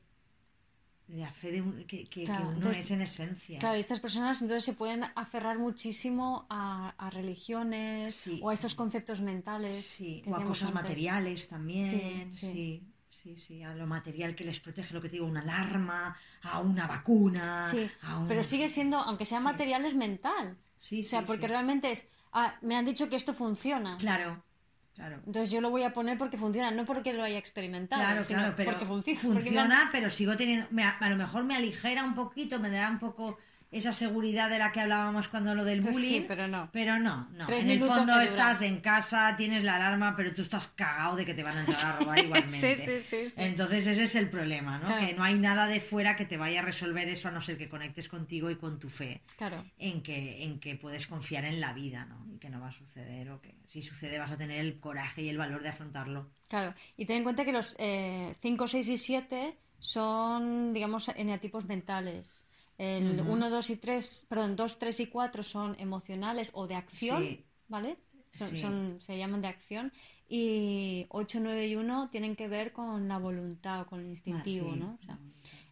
la 1.09 1.31
fe 1.31 1.51
de 1.51 1.61
un- 1.61 1.83
que, 1.85 2.05
que- 2.07 2.23
uno 2.25 2.51
entonces- 2.53 2.85
es 2.85 2.91
en 2.91 3.01
esencia. 3.01 3.59
Claro, 3.59 3.77
y 3.77 3.79
estas 3.79 3.99
personas 3.99 4.41
entonces 4.41 4.63
se 4.63 4.73
pueden 4.73 5.03
aferrar 5.15 5.57
muchísimo 5.57 6.45
a, 6.49 6.93
a 6.97 7.09
religiones 7.09 8.15
Sí. 8.15 8.39
o 8.43 8.49
a 8.49 8.53
estos 8.53 8.75
conceptos 8.75 9.19
mentales. 9.21 9.73
Sí, 9.73 10.21
o 10.27 10.35
a 10.35 10.43
cosas 10.45 10.69
antes. 10.69 10.75
materiales 10.83 11.47
también, 11.47 12.31
Sí, 12.31 12.45
sí, 12.47 12.51
sí. 12.53 12.83
sí, 13.09 13.37
sí, 13.37 13.63
a 13.63 13.73
lo 13.73 13.87
material 13.87 14.35
que 14.35 14.43
les 14.43 14.59
protege, 14.59 14.93
lo 14.93 15.01
que 15.01 15.09
te 15.09 15.13
digo, 15.13 15.25
una 15.25 15.41
alarma, 15.41 16.15
a 16.43 16.59
una 16.59 16.85
vacuna, 16.87 17.67
Sí, 17.71 17.89
a 18.03 18.19
un... 18.19 18.27
pero 18.27 18.43
sigue 18.43 18.67
siendo, 18.67 18.97
aunque 18.97 19.25
sea 19.25 19.39
Sí. 19.39 19.43
material, 19.45 19.85
es 19.85 19.95
mental. 19.95 20.57
Sí, 20.77 21.01
o 21.01 21.03
sea, 21.03 21.21
sí, 21.21 21.25
porque 21.27 21.41
sí. 21.41 21.47
realmente 21.47 21.91
es, 21.91 22.07
ah, 22.31 22.55
me 22.61 22.75
han 22.77 22.85
dicho 22.85 23.09
que 23.09 23.15
esto 23.15 23.33
funciona. 23.33 23.97
Claro, 23.97 24.43
claro. 24.99 25.15
Entonces 25.25 25.51
yo 25.51 25.61
lo 25.61 25.69
voy 25.69 25.83
a 25.83 25.93
poner 25.93 26.17
porque 26.17 26.37
funciona, 26.37 26.71
no 26.71 26.85
porque 26.85 27.13
lo 27.13 27.23
haya 27.23 27.37
experimentado, 27.37 28.01
Claro, 28.01 28.23
sino 28.23 28.39
claro, 28.39 28.53
pero 28.57 28.71
porque 28.71 28.85
funciona. 28.85 29.19
porque 29.21 29.39
funciona, 29.41 29.89
pero 29.91 30.09
sigo 30.09 30.35
teniendo, 30.35 30.67
me 30.71 30.83
a 30.83 31.09
lo 31.09 31.15
mejor 31.15 31.45
me 31.45 31.55
aligera 31.55 32.03
un 32.03 32.15
poquito, 32.15 32.59
me 32.59 32.69
da 32.69 32.89
un 32.89 32.99
poco 32.99 33.37
esa 33.71 33.91
seguridad 33.91 34.49
de 34.49 34.57
la 34.57 34.71
que 34.71 34.79
hablábamos 34.81 35.27
cuando 35.27 35.53
lo 35.53 35.63
del 35.63 35.81
Pues 35.81 35.95
sí, 35.95 36.01
bullying. 36.01 36.25
pero 36.27 36.47
no. 36.47 36.69
Pero 36.71 36.97
no, 36.97 37.29
no. 37.31 37.45
Tres 37.45 37.61
en 37.63 37.69
el 37.69 37.79
fondo 37.83 38.19
estás 38.19 38.61
en 38.63 38.79
casa, 38.81 39.35
tienes 39.37 39.63
la 39.63 39.75
alarma, 39.75 40.15
pero 40.15 40.33
tú 40.33 40.41
estás 40.41 40.69
cagado 40.69 41.15
de 41.15 41.25
que 41.25 41.35
te 41.35 41.43
van 41.43 41.55
a 41.57 41.59
entrar 41.61 41.85
a 41.85 41.99
robar 41.99 42.17
igualmente. 42.25 42.77
Sí, 43.03 43.27
sí. 43.27 43.33
Entonces 43.37 43.85
ese 43.85 44.03
es 44.03 44.15
el 44.15 44.29
problema, 44.29 44.79
¿no? 44.79 44.87
Claro. 44.87 45.05
Que 45.05 45.13
no 45.13 45.23
hay 45.23 45.37
nada 45.37 45.67
de 45.67 45.79
fuera 45.81 46.15
que 46.15 46.25
te 46.25 46.37
vaya 46.37 46.61
a 46.61 46.63
resolver 46.63 47.07
eso 47.09 47.27
a 47.27 47.31
no 47.31 47.41
ser 47.41 47.57
que 47.57 47.69
conectes 47.69 48.07
contigo 48.09 48.49
y 48.49 48.55
con 48.55 48.79
tu 48.79 48.89
fe. 48.89 49.21
Claro, 49.37 49.63
En 49.77 50.01
que, 50.01 50.43
en 50.43 50.59
que 50.59 50.75
puedes 50.75 51.05
confiar 51.05 51.45
en 51.45 51.61
la 51.61 51.73
vida, 51.73 52.05
¿no? 52.05 52.25
Y 52.33 52.39
que 52.39 52.49
no 52.49 52.59
va 52.59 52.69
a 52.69 52.71
suceder, 52.71 53.29
o 53.29 53.39
que 53.39 53.53
si 53.67 53.81
sucede 53.83 54.17
vas 54.17 54.31
a 54.31 54.37
tener 54.37 54.57
el 54.59 54.79
coraje 54.79 55.21
y 55.21 55.29
el 55.29 55.37
valor 55.37 55.61
de 55.61 55.69
afrontarlo. 55.69 56.31
claro. 56.47 56.73
Y 56.97 57.05
ten 57.05 57.17
en 57.17 57.23
cuenta 57.23 57.45
que 57.45 57.51
los 57.51 57.77
5, 57.77 58.67
6 58.67 58.87
y 58.89 58.97
7 58.97 59.57
son, 59.77 60.73
digamos, 60.73 61.09
eneatipos 61.09 61.65
mentales. 61.65 62.45
El 62.79 63.19
1, 63.21 63.49
2 63.49 63.69
y 63.69 63.75
3, 63.75 64.25
perdón, 64.29 64.55
2, 64.55 64.79
3 64.79 64.99
y 65.01 65.07
4 65.07 65.43
son 65.43 65.75
emocionales 65.79 66.49
o 66.53 66.65
de 66.65 66.75
acción, 66.75 67.21
Sí. 67.21 67.45
¿vale? 67.67 67.97
Son, 68.31 68.47
Sí. 68.49 68.57
son- 68.57 68.97
se 69.01 69.17
llaman 69.17 69.41
de 69.41 69.49
acción. 69.49 69.91
Y 70.29 71.05
8, 71.09 71.39
9 71.41 71.67
y 71.67 71.75
1 71.75 72.07
tienen 72.07 72.35
que 72.35 72.47
ver 72.47 72.71
con 72.71 73.07
la 73.07 73.17
voluntad 73.17 73.81
o 73.81 73.85
con 73.87 73.99
el 73.99 74.07
instintivo, 74.07 74.69
Ah, 74.69 74.73
sí. 74.73 74.79
¿no? 74.79 74.93
O 74.93 74.97
sea, 74.99 75.19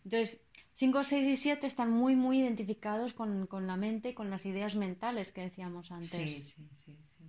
entonces, 0.03 0.41
5, 0.73 1.03
6 1.03 1.25
y 1.27 1.37
7 1.37 1.65
están 1.65 1.91
muy, 1.91 2.15
muy 2.15 2.39
identificados 2.39 3.13
con, 3.13 3.47
con 3.47 3.67
la 3.67 3.77
mente 3.77 4.09
y 4.09 4.13
con 4.13 4.29
las 4.29 4.45
ideas 4.45 4.75
mentales 4.75 5.31
que 5.31 5.41
decíamos 5.41 5.91
antes. 5.91 6.09
Sí, 6.09 6.43
sí, 6.43 6.67
sí, 6.73 6.97
sí. 7.03 7.23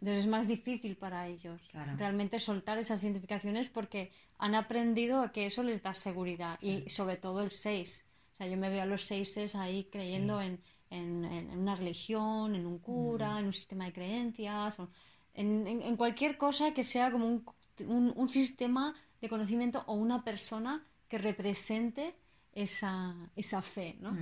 Entonces 0.00 0.20
es 0.24 0.26
más 0.28 0.46
difícil 0.46 0.96
para 0.96 1.26
ellos 1.28 1.60
Claro. 1.70 1.96
realmente 1.96 2.38
soltar 2.38 2.78
esas 2.78 3.02
identificaciones 3.02 3.68
porque 3.70 4.12
han 4.38 4.54
aprendido 4.54 5.22
a 5.22 5.32
que 5.32 5.46
eso 5.46 5.62
les 5.64 5.82
da 5.82 5.92
seguridad 5.94 6.58
y 6.62 6.88
sobre 6.90 7.16
todo 7.16 7.40
el 7.42 7.50
6. 7.50 8.04
O 8.38 8.40
sea, 8.40 8.46
yo 8.46 8.56
me 8.56 8.70
veo 8.70 8.82
a 8.82 8.86
los 8.86 9.02
6 9.02 9.54
ahí 9.56 9.84
creyendo 9.90 10.40
en, 10.40 10.60
en- 10.90 11.24
en 11.24 11.58
una 11.58 11.74
religión, 11.74 12.54
en 12.54 12.66
un 12.66 12.78
cura, 12.78 13.40
en 13.40 13.46
un 13.46 13.52
sistema 13.52 13.86
de 13.86 13.92
creencias, 13.92 14.78
o 14.78 14.90
en, 15.34 15.66
en- 15.66 15.96
cualquier 15.96 16.38
cosa 16.38 16.72
que 16.72 16.84
sea 16.84 17.10
como 17.10 17.26
un, 17.26 17.44
un- 17.88 18.12
un 18.14 18.28
sistema 18.28 18.94
de 19.20 19.28
conocimiento 19.28 19.82
o 19.88 19.94
una 19.94 20.22
persona 20.22 20.86
que 21.08 21.18
represente 21.18 22.14
esa, 22.52 23.16
esa 23.34 23.60
fe, 23.60 23.96
¿no? 24.00 24.16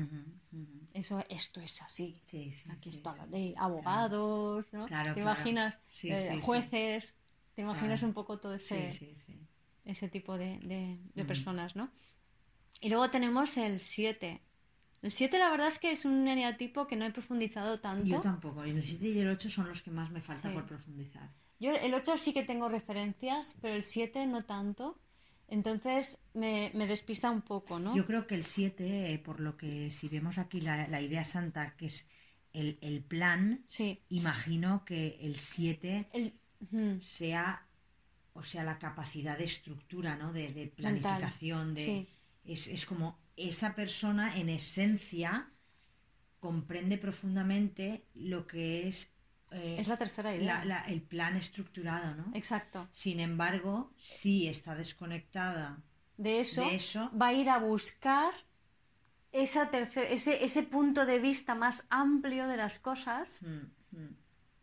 Eso, 0.94 1.22
esto 1.28 1.60
es 1.60 1.82
así. 1.82 2.18
Sí, 2.22 2.50
sí, 2.50 2.70
Aquí 2.70 2.90
sí, 2.90 2.96
está 2.96 3.14
la 3.16 3.26
ley, 3.26 3.54
abogados, 3.58 4.64
¿no? 4.72 4.86
Claro, 4.86 5.12
¿Te 5.14 5.20
claro. 5.20 5.30
imaginas? 5.32 5.74
Sí, 5.86 6.08
eh, 6.10 6.38
jueces, 6.40 7.14
¿te 7.54 7.60
imaginas 7.62 8.00
Claro. 8.00 8.08
un 8.08 8.14
poco 8.14 8.38
todo 8.38 8.54
ese, 8.54 8.88
Sí, 8.88 9.14
sí, 9.14 9.14
sí. 9.14 9.38
ese 9.84 10.08
tipo 10.08 10.38
de, 10.38 10.58
de- 10.60 10.98
de 11.14 11.24
personas, 11.26 11.76
¿no? 11.76 11.90
Y 12.80 12.88
luego 12.88 13.10
tenemos 13.10 13.56
el 13.56 13.80
7. 13.80 14.42
El 15.02 15.10
7 15.10 15.38
la 15.38 15.50
verdad 15.50 15.68
es 15.68 15.78
que 15.78 15.92
es 15.92 16.04
un 16.04 16.26
eneatipo 16.28 16.86
que 16.86 16.96
no 16.96 17.04
he 17.04 17.10
profundizado 17.10 17.80
tanto. 17.80 18.04
Yo 18.06 18.20
tampoco. 18.20 18.64
El 18.64 18.82
7 18.82 19.08
y 19.08 19.18
el 19.20 19.28
8 19.28 19.50
son 19.50 19.68
los 19.68 19.82
que 19.82 19.90
más 19.90 20.10
me 20.10 20.20
falta 20.20 20.48
Sí. 20.48 20.54
por 20.54 20.66
profundizar. 20.66 21.30
Yo 21.58 21.72
el 21.74 21.94
8 21.94 22.16
sí 22.18 22.32
que 22.32 22.42
tengo 22.42 22.68
referencias, 22.68 23.56
pero 23.60 23.74
el 23.74 23.82
7 23.82 24.26
no 24.26 24.44
tanto. 24.44 24.98
Entonces 25.48 26.18
me, 26.34 26.72
me 26.74 26.86
despista 26.86 27.30
un 27.30 27.40
poco, 27.42 27.78
¿no? 27.78 27.94
Yo 27.94 28.04
creo 28.04 28.26
que 28.26 28.34
el 28.34 28.44
7, 28.44 29.12
eh, 29.12 29.18
por 29.18 29.38
lo 29.40 29.56
que 29.56 29.90
si 29.90 30.08
vemos 30.08 30.38
aquí 30.38 30.60
la, 30.60 30.88
la 30.88 31.00
idea 31.00 31.24
santa, 31.24 31.76
que 31.76 31.86
es 31.86 32.08
el, 32.52 32.78
el 32.80 33.02
plan, 33.02 33.62
Sí. 33.66 34.02
imagino 34.08 34.84
que 34.84 35.18
el 35.20 35.36
7 35.36 36.08
El, 36.12 37.00
sea, 37.00 37.64
o 38.32 38.42
sea, 38.42 38.64
la 38.64 38.78
capacidad 38.78 39.38
de 39.38 39.44
estructura, 39.44 40.16
¿no? 40.16 40.32
De, 40.32 40.52
de 40.52 40.66
planificación, 40.66 41.74
de... 41.74 41.80
sí. 41.84 42.08
Es, 42.47 42.68
es 42.68 42.86
como 42.86 43.18
esa 43.36 43.74
persona 43.74 44.36
en 44.38 44.49
esencia 44.49 45.51
comprende 46.40 46.99
profundamente 46.99 48.07
lo 48.14 48.47
que 48.47 48.86
es, 48.86 49.11
eh, 49.51 49.76
es 49.78 49.88
la 49.88 49.97
tercera 49.97 50.34
idea. 50.34 50.59
la- 50.59 50.64
la- 50.64 50.80
el 50.84 51.03
plan 51.03 51.36
estructurado, 51.36 52.14
¿no? 52.14 52.30
Exacto. 52.34 52.88
Sin 52.92 53.20
embargo, 53.20 53.92
sí 53.97 54.47
está 54.49 54.74
desconectada 54.74 55.82
De 56.18 56.40
eso, 56.40 56.62
de 56.62 56.74
eso. 56.76 57.11
va 57.20 57.28
a 57.28 57.32
ir 57.32 57.49
a 57.51 57.59
buscar 57.59 58.32
esa 59.32 59.70
ese, 59.72 60.44
ese 60.44 60.62
punto 60.62 61.05
de 61.07 61.18
vista 61.18 61.55
más 61.55 61.86
amplio 61.90 62.47
de 62.49 62.57
las 62.57 62.78
cosas 62.78 63.42
Mm, 63.42 63.97
mm, 63.99 64.14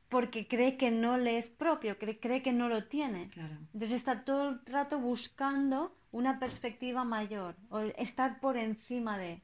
porque 0.10 0.48
cree 0.48 0.78
que 0.78 0.92
no 0.92 1.18
le 1.18 1.38
es 1.38 1.50
propio, 1.50 1.98
cree, 1.98 2.20
cree 2.20 2.42
que 2.44 2.54
no 2.54 2.70
lo 2.70 2.86
tiene. 2.86 3.30
claro. 3.30 3.58
Entonces 3.74 3.94
está 3.94 4.24
todo 4.24 4.50
el 4.50 4.66
rato 4.66 5.00
buscando 5.00 5.96
una 6.14 6.40
perspectiva 6.40 7.04
mayor 7.04 7.58
o 7.70 7.80
estar 7.98 8.40
por 8.40 8.56
encima 8.56 9.18
de... 9.18 9.42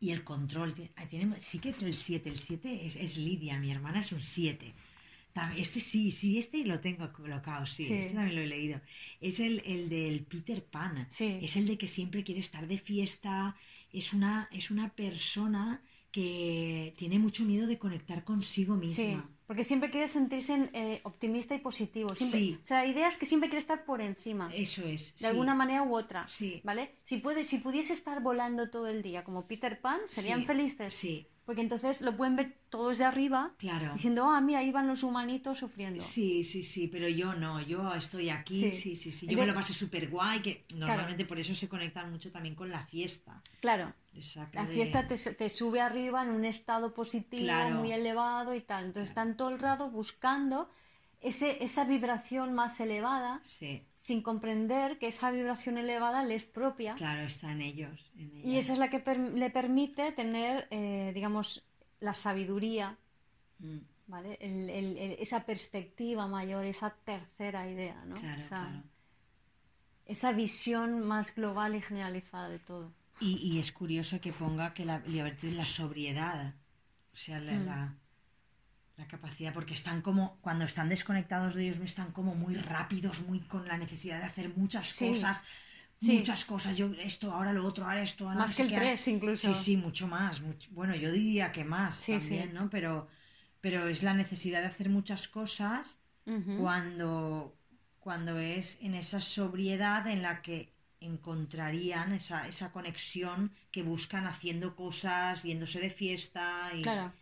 Y 0.00 0.10
el 0.10 0.24
control, 0.24 0.74
tiene, 1.10 1.38
sí 1.40 1.58
que 1.58 1.70
es 1.70 1.82
el 1.82 1.92
7, 1.94 2.30
el 2.30 2.38
7 2.38 2.86
es, 2.86 2.96
es 2.96 3.18
Lidia, 3.18 3.58
mi 3.58 3.70
hermana 3.70 4.00
es 4.00 4.10
un 4.12 4.20
7. 4.20 4.74
Este 5.56 5.78
sí, 5.78 6.10
sí, 6.10 6.38
este 6.38 6.64
lo 6.64 6.80
tengo 6.80 7.12
colocado, 7.12 7.64
sí, 7.66 7.84
Sí. 7.84 7.94
este 7.94 8.14
también 8.14 8.34
lo 8.36 8.42
he 8.42 8.46
leído. 8.46 8.80
Es 9.20 9.38
el, 9.40 9.62
el 9.64 9.88
del 9.88 10.24
Peter 10.24 10.64
Pan, 10.64 11.06
Sí. 11.10 11.38
es 11.42 11.56
el 11.56 11.66
de 11.66 11.76
que 11.78 11.86
siempre 11.86 12.24
quiere 12.24 12.40
estar 12.40 12.66
de 12.66 12.78
fiesta, 12.78 13.54
es 13.92 14.12
una, 14.14 14.48
es 14.50 14.70
una 14.70 14.88
persona 14.88 15.82
que 16.10 16.94
tiene 16.96 17.18
mucho 17.18 17.44
miedo 17.44 17.66
de 17.66 17.78
conectar 17.78 18.24
consigo 18.24 18.74
Sí, 18.74 19.04
misma. 19.06 19.30
porque 19.46 19.64
siempre 19.64 19.90
quiere 19.90 20.08
sentirse 20.08 20.70
eh, 20.72 21.00
optimista 21.04 21.54
y 21.54 21.58
positivo. 21.58 22.14
Siempre, 22.14 22.38
Sí. 22.40 22.58
O 22.62 22.66
sea, 22.66 22.78
la 22.84 22.86
idea 22.86 23.08
es 23.08 23.16
que 23.16 23.26
siempre 23.26 23.48
quiere 23.48 23.60
estar 23.60 23.84
por 23.84 24.00
encima. 24.00 24.50
Eso 24.54 24.82
es. 24.84 25.12
de 25.14 25.18
sí. 25.18 25.26
alguna 25.26 25.54
manera 25.54 25.82
u 25.82 25.94
otra, 25.94 26.26
Sí. 26.28 26.60
¿vale? 26.64 26.96
Si 27.04 27.18
puede, 27.18 27.44
si 27.44 27.58
pudiese 27.58 27.92
estar 27.92 28.22
volando 28.22 28.70
todo 28.70 28.86
el 28.88 29.02
día 29.02 29.24
como 29.24 29.46
Peter 29.46 29.80
Pan, 29.80 30.00
serían 30.06 30.40
Sí, 30.40 30.46
felices. 30.46 30.94
sí. 30.94 31.26
Porque 31.50 31.62
entonces 31.62 32.00
lo 32.02 32.16
pueden 32.16 32.36
ver 32.36 32.56
todos 32.68 32.98
de 32.98 33.04
arriba, 33.04 33.50
Claro. 33.58 33.92
diciendo, 33.94 34.30
ah, 34.30 34.40
mira, 34.40 34.60
ahí 34.60 34.70
van 34.70 34.86
los 34.86 35.02
humanitos 35.02 35.58
sufriendo. 35.58 36.00
Sí, 36.00 36.44
sí, 36.44 36.62
sí, 36.62 36.86
pero 36.86 37.08
yo 37.08 37.34
no, 37.34 37.60
yo 37.60 37.92
estoy 37.92 38.30
aquí, 38.30 38.60
Sí. 38.60 38.72
sí, 38.72 38.94
sí, 38.94 39.10
sí. 39.10 39.26
Yo 39.26 39.32
me 39.32 39.32
Entonces- 39.42 39.54
lo 39.56 39.60
pasé 39.60 39.72
súper 39.72 40.08
guay, 40.10 40.42
que 40.42 40.62
normalmente 40.76 41.24
por 41.24 41.40
eso 41.40 41.52
se 41.56 41.68
conectan 41.68 42.08
mucho 42.08 42.30
también 42.30 42.54
con 42.54 42.70
la 42.70 42.86
fiesta. 42.86 43.42
Claro, 43.58 43.92
la 44.52 44.64
de- 44.64 44.72
fiesta 44.72 45.08
te, 45.08 45.16
te 45.16 45.48
sube 45.48 45.80
arriba 45.80 46.22
en 46.22 46.30
un 46.30 46.44
estado 46.44 46.94
positivo, 46.94 47.42
Claro. 47.42 47.74
muy 47.74 47.90
elevado 47.90 48.54
y 48.54 48.60
tal. 48.60 48.84
Entonces 48.84 49.08
están 49.08 49.36
todo 49.36 49.48
el 49.48 49.58
rato 49.58 49.90
buscando 49.90 50.70
ese, 51.20 51.64
esa 51.64 51.84
vibración 51.84 52.54
más 52.54 52.78
elevada, 52.78 53.40
Sí, 53.42 53.82
sin 54.10 54.22
comprender 54.22 54.98
que 54.98 55.06
esa 55.06 55.30
vibración 55.30 55.78
elevada 55.78 56.24
le 56.24 56.34
es 56.34 56.44
propia. 56.44 56.94
claro, 56.96 57.20
está 57.22 57.52
en 57.52 57.60
ellos. 57.62 58.10
en 58.18 58.40
Y 58.44 58.56
esa 58.56 58.72
es 58.72 58.78
la 58.80 58.88
que 58.90 58.98
per- 58.98 59.20
le 59.42 59.50
permite 59.50 60.10
tener, 60.10 60.66
eh, 60.72 61.12
digamos, 61.14 61.62
la 62.00 62.12
sabiduría, 62.14 62.96
Mm, 63.60 63.78
¿vale? 64.08 64.36
El- 64.40 64.68
el- 64.70 64.96
el- 64.98 65.16
esa 65.20 65.44
perspectiva 65.46 66.26
mayor, 66.26 66.64
esa 66.64 66.90
tercera 67.04 67.70
idea, 67.70 68.02
¿no? 68.06 68.14
Claro, 68.16 68.40
esa, 68.40 68.48
claro. 68.66 68.82
esa 70.06 70.32
visión 70.32 71.06
más 71.06 71.32
global 71.34 71.76
y 71.76 71.80
generalizada 71.80 72.48
de 72.48 72.58
todo. 72.58 72.90
Y, 73.20 73.36
y 73.36 73.58
es 73.60 73.70
curioso 73.70 74.20
que 74.20 74.32
ponga 74.32 74.72
que 74.74 74.84
la 74.86 74.98
libertad 75.06 75.44
es 75.44 75.54
la 75.56 75.66
sobriedad, 75.66 76.54
o 77.12 77.16
sea, 77.16 77.38
la, 77.38 77.52
Mm. 77.52 77.66
la, 77.66 77.94
la 79.00 79.08
capacidad, 79.08 79.52
porque 79.52 79.74
están 79.74 80.02
como, 80.02 80.38
cuando 80.40 80.64
están 80.64 80.88
desconectados 80.88 81.54
de 81.54 81.64
ellos, 81.64 81.78
están 81.78 82.12
como 82.12 82.34
muy 82.34 82.54
rápidos, 82.54 83.22
muy 83.22 83.40
con 83.40 83.66
la 83.66 83.76
necesidad 83.78 84.18
de 84.20 84.26
hacer 84.26 84.48
muchas 84.56 84.88
Sí. 84.88 85.08
cosas, 85.08 85.42
Sí. 86.00 86.12
muchas 86.18 86.44
cosas, 86.44 86.76
yo 86.76 86.86
esto, 86.98 87.32
ahora 87.32 87.52
lo 87.52 87.64
otro, 87.66 87.84
ahora 87.86 88.02
esto, 88.02 88.24
ahora 88.24 88.36
no 88.36 88.40
Más 88.42 88.52
sé 88.52 88.66
que 88.66 88.74
el 88.74 88.80
tres, 88.80 89.08
incluso. 89.08 89.54
Sí, 89.54 89.64
sí, 89.64 89.76
mucho 89.76 90.06
más. 90.06 90.40
mucho- 90.40 90.68
bueno, 90.72 90.94
yo 90.94 91.10
diría 91.12 91.52
que 91.52 91.64
más 91.64 91.96
Sí, 91.96 92.12
también, 92.12 92.48
sí. 92.50 92.54
¿no? 92.54 92.70
Pero, 92.70 93.08
pero 93.60 93.86
es 93.88 94.02
la 94.02 94.14
necesidad 94.14 94.60
de 94.62 94.68
hacer 94.68 94.88
muchas 94.88 95.28
cosas 95.28 95.98
cuando, 96.58 97.56
cuando 97.98 98.38
es 98.38 98.78
en 98.80 98.94
esa 98.94 99.20
sobriedad 99.20 100.06
en 100.06 100.22
la 100.22 100.42
que 100.42 100.72
encontrarían 101.00 102.12
esa, 102.12 102.46
esa 102.46 102.72
conexión 102.72 103.52
que 103.70 103.82
buscan 103.82 104.26
haciendo 104.26 104.76
cosas, 104.76 105.42
yéndose 105.42 105.80
de 105.80 105.90
fiesta 105.90 106.70
y 106.74 106.82
Claro, 106.82 107.12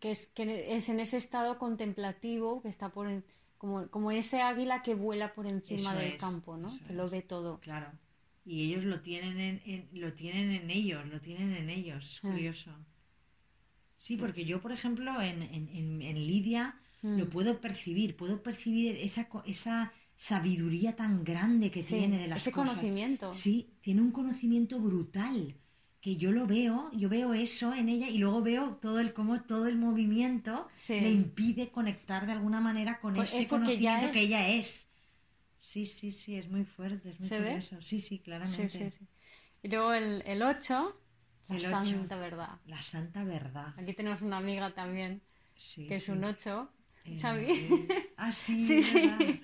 que 0.00 0.10
es, 0.10 0.26
que 0.26 0.76
es 0.76 0.88
en 0.88 1.00
ese 1.00 1.16
estado 1.16 1.58
contemplativo 1.58 2.60
que 2.62 2.68
está 2.68 2.90
por 2.90 3.08
en- 3.08 3.24
como, 3.58 3.88
como 3.88 4.10
ese 4.12 4.40
águila 4.40 4.82
que 4.82 4.94
vuela 4.94 5.34
por 5.34 5.46
encima 5.46 5.90
Eso 5.90 5.94
del 5.94 6.12
es, 6.12 6.16
campo, 6.16 6.56
¿no? 6.56 6.68
Que 6.86 6.92
lo 6.94 7.08
ve 7.08 7.22
todo. 7.22 7.58
claro. 7.60 7.90
Y 8.44 8.64
ellos 8.72 8.84
lo 8.84 9.00
tienen 9.00 9.38
en, 9.40 9.62
en- 9.66 9.88
lo 9.92 10.14
tienen 10.14 10.50
en 10.52 10.70
ellos, 10.70 11.04
lo 11.06 11.20
tienen 11.20 11.52
en 11.52 11.68
ellos, 11.68 12.04
es 12.14 12.24
Mm. 12.24 12.30
curioso. 12.30 12.70
Sí, 13.96 14.16
porque 14.16 14.44
yo, 14.44 14.60
por 14.60 14.72
ejemplo, 14.72 15.20
en, 15.20 15.42
en, 15.42 15.68
en- 15.68 16.02
en 16.02 16.26
Lidia 16.26 16.80
Mm. 17.02 17.18
lo 17.18 17.28
puedo 17.30 17.60
percibir, 17.60 18.16
puedo 18.16 18.42
percibir 18.42 18.96
esa, 18.96 19.28
esa 19.46 19.92
sabiduría 20.16 20.96
tan 20.96 21.22
grande 21.24 21.70
que 21.70 21.84
Sí, 21.84 21.94
tiene 21.96 22.18
de 22.18 22.26
las 22.28 22.42
ese 22.42 22.52
cosas. 22.52 22.70
conocimiento. 22.76 23.32
Sí, 23.32 23.70
tiene 23.80 24.00
un 24.02 24.10
conocimiento 24.12 24.80
brutal. 24.80 25.54
Que 26.00 26.16
yo 26.16 26.30
lo 26.30 26.46
veo, 26.46 26.90
yo 26.92 27.08
veo 27.08 27.34
eso 27.34 27.74
en 27.74 27.88
ella 27.88 28.08
y 28.08 28.18
luego 28.18 28.40
veo 28.40 28.76
todo 28.80 29.00
el 29.00 29.12
cómo 29.12 29.42
todo 29.42 29.66
el 29.66 29.76
movimiento 29.76 30.68
Sí. 30.76 31.00
le 31.00 31.10
impide 31.10 31.70
conectar 31.70 32.26
de 32.26 32.32
alguna 32.32 32.60
manera 32.60 33.00
con 33.00 33.16
ese 33.16 33.40
eso 33.40 33.60
que 33.62 33.78
ya 33.78 33.94
conocimiento 33.94 34.12
que, 34.12 34.20
ella 34.20 34.48
es. 34.48 34.86
Sí, 35.58 35.86
sí, 35.86 36.12
sí, 36.12 36.36
es 36.36 36.48
muy 36.48 36.64
fuerte, 36.64 37.10
es 37.10 37.18
muy 37.18 37.28
¿Se 37.28 37.40
ve? 37.40 37.48
curioso. 37.48 37.82
Sí, 37.82 38.00
sí, 38.00 38.20
claramente. 38.20 38.68
Sí, 38.68 38.78
sí, 38.78 38.90
sí. 38.98 39.06
Y 39.62 39.68
luego 39.68 39.92
el, 39.92 40.22
el 40.24 40.42
8, 40.42 40.96
la 41.48 41.54
El 41.56 41.60
santa 41.60 42.16
verdad. 42.16 42.58
La 42.66 42.80
santa 42.80 43.24
verdad. 43.24 43.74
Aquí 43.76 43.92
tenemos 43.92 44.22
una 44.22 44.36
amiga 44.36 44.70
también, 44.70 45.20
que 45.76 45.96
es 45.96 46.08
un 46.08 46.22
8, 46.22 46.70
Eh, 47.04 47.18
Xavi. 47.20 47.88
Ah, 48.16 48.30
sí, 48.30 48.64
Sí, 48.68 48.82
sí. 48.82 49.00
verdad. 49.00 49.34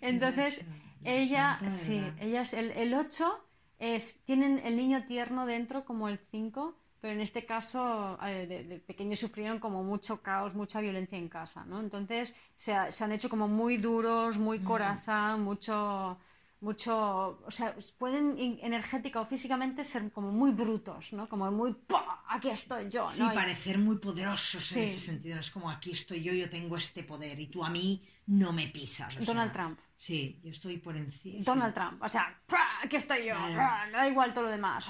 Entonces, 0.00 0.60
ella, 1.04 1.58
sí, 1.70 2.00
ella 2.20 2.42
es 2.42 2.54
el, 2.54 2.72
el 2.72 2.94
8 2.94 3.46
es, 3.80 4.22
tienen 4.24 4.60
el 4.64 4.76
niño 4.76 5.04
tierno 5.06 5.44
dentro 5.46 5.84
como 5.84 6.08
el 6.08 6.18
5, 6.30 6.76
pero 7.00 7.14
en 7.14 7.20
este 7.22 7.44
caso 7.46 8.18
eh, 8.22 8.46
de, 8.46 8.64
de 8.64 8.78
pequeños 8.78 9.18
sufrieron 9.18 9.58
como 9.58 9.82
mucho 9.82 10.20
caos, 10.22 10.54
mucha 10.54 10.80
violencia 10.80 11.18
en 11.18 11.28
casa, 11.28 11.64
¿no? 11.64 11.80
Entonces 11.80 12.34
se, 12.54 12.74
ha- 12.74 12.90
se 12.92 13.02
han 13.04 13.12
hecho 13.12 13.28
como 13.28 13.48
muy 13.48 13.78
duros, 13.78 14.38
muy 14.38 14.58
Mm. 14.60 14.64
coraza, 14.64 15.36
mucho, 15.38 16.18
mucho, 16.60 17.40
o 17.46 17.50
sea, 17.50 17.74
pueden 17.98 18.36
energética 18.62 19.18
o 19.20 19.24
físicamente 19.24 19.82
ser 19.82 20.12
como 20.12 20.30
muy 20.30 20.50
brutos, 20.50 21.12
¿no? 21.14 21.26
Como 21.26 21.50
muy, 21.50 21.72
¡pah! 21.72 22.22
aquí 22.28 22.50
estoy 22.50 22.90
yo, 22.90 23.08
Sí, 23.10 23.22
¿no? 23.22 23.32
Y- 23.32 23.34
parecer 23.34 23.78
muy 23.78 23.96
poderosos 23.96 24.64
Sí. 24.66 24.80
en 24.80 24.84
ese 24.84 25.00
sentido. 25.00 25.34
No 25.36 25.40
es 25.40 25.50
como 25.50 25.70
aquí 25.70 25.92
estoy 25.92 26.22
yo, 26.22 26.32
yo 26.34 26.50
tengo 26.50 26.76
este 26.76 27.02
poder 27.02 27.40
y 27.40 27.46
tú 27.46 27.64
a 27.64 27.70
mí 27.70 28.02
no 28.26 28.52
me 28.52 28.68
pisas. 28.68 29.08
Donald 29.24 29.52
sea, 29.52 29.62
Trump. 29.64 29.78
Sí, 30.00 30.40
yo 30.42 30.50
estoy 30.50 30.78
por 30.78 30.96
encima. 30.96 31.42
Donald 31.44 31.74
Trump, 31.74 32.02
o 32.02 32.08
sea, 32.08 32.40
aquí 32.82 32.96
estoy 32.96 33.26
yo, 33.26 33.34
Claro. 33.34 33.92
da 33.92 34.08
igual 34.08 34.32
todo 34.32 34.44
lo 34.44 34.50
demás, 34.50 34.88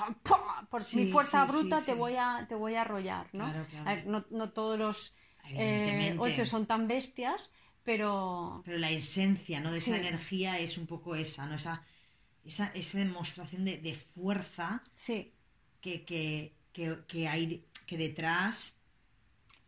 por 0.70 0.84
Sí, 0.84 0.96
mi 0.98 1.10
fuerza 1.10 1.44
sí, 1.48 1.52
bruta 1.52 1.84
te 1.84 1.94
voy 1.94 2.14
a 2.14 2.46
te 2.48 2.54
voy 2.54 2.76
a 2.76 2.82
arrollar, 2.82 3.26
¿no? 3.32 3.50
Claro, 3.50 3.66
claro. 3.68 3.90
A 3.90 3.94
ver, 3.94 4.06
no, 4.06 4.24
no 4.30 4.52
todos 4.52 4.78
los 4.78 5.12
eh, 5.48 6.14
ocho 6.16 6.46
son 6.46 6.64
tan 6.66 6.86
bestias, 6.86 7.50
pero 7.82 8.62
Pero 8.64 8.78
la 8.78 8.90
esencia 8.90 9.58
¿no? 9.58 9.72
de 9.72 9.78
esa 9.78 9.96
energía 9.96 10.60
es 10.60 10.78
un 10.78 10.86
poco 10.86 11.16
esa, 11.16 11.44
¿no? 11.46 11.56
Esa, 11.56 11.82
esa, 12.44 12.66
esa 12.72 12.98
demostración 12.98 13.64
de, 13.64 13.78
de 13.78 13.94
fuerza 13.94 14.80
sí, 14.94 15.34
que, 15.80 16.04
que, 16.04 16.54
que, 16.72 16.98
que 17.08 17.26
hay 17.26 17.66
que 17.84 17.96
detrás. 17.96 18.76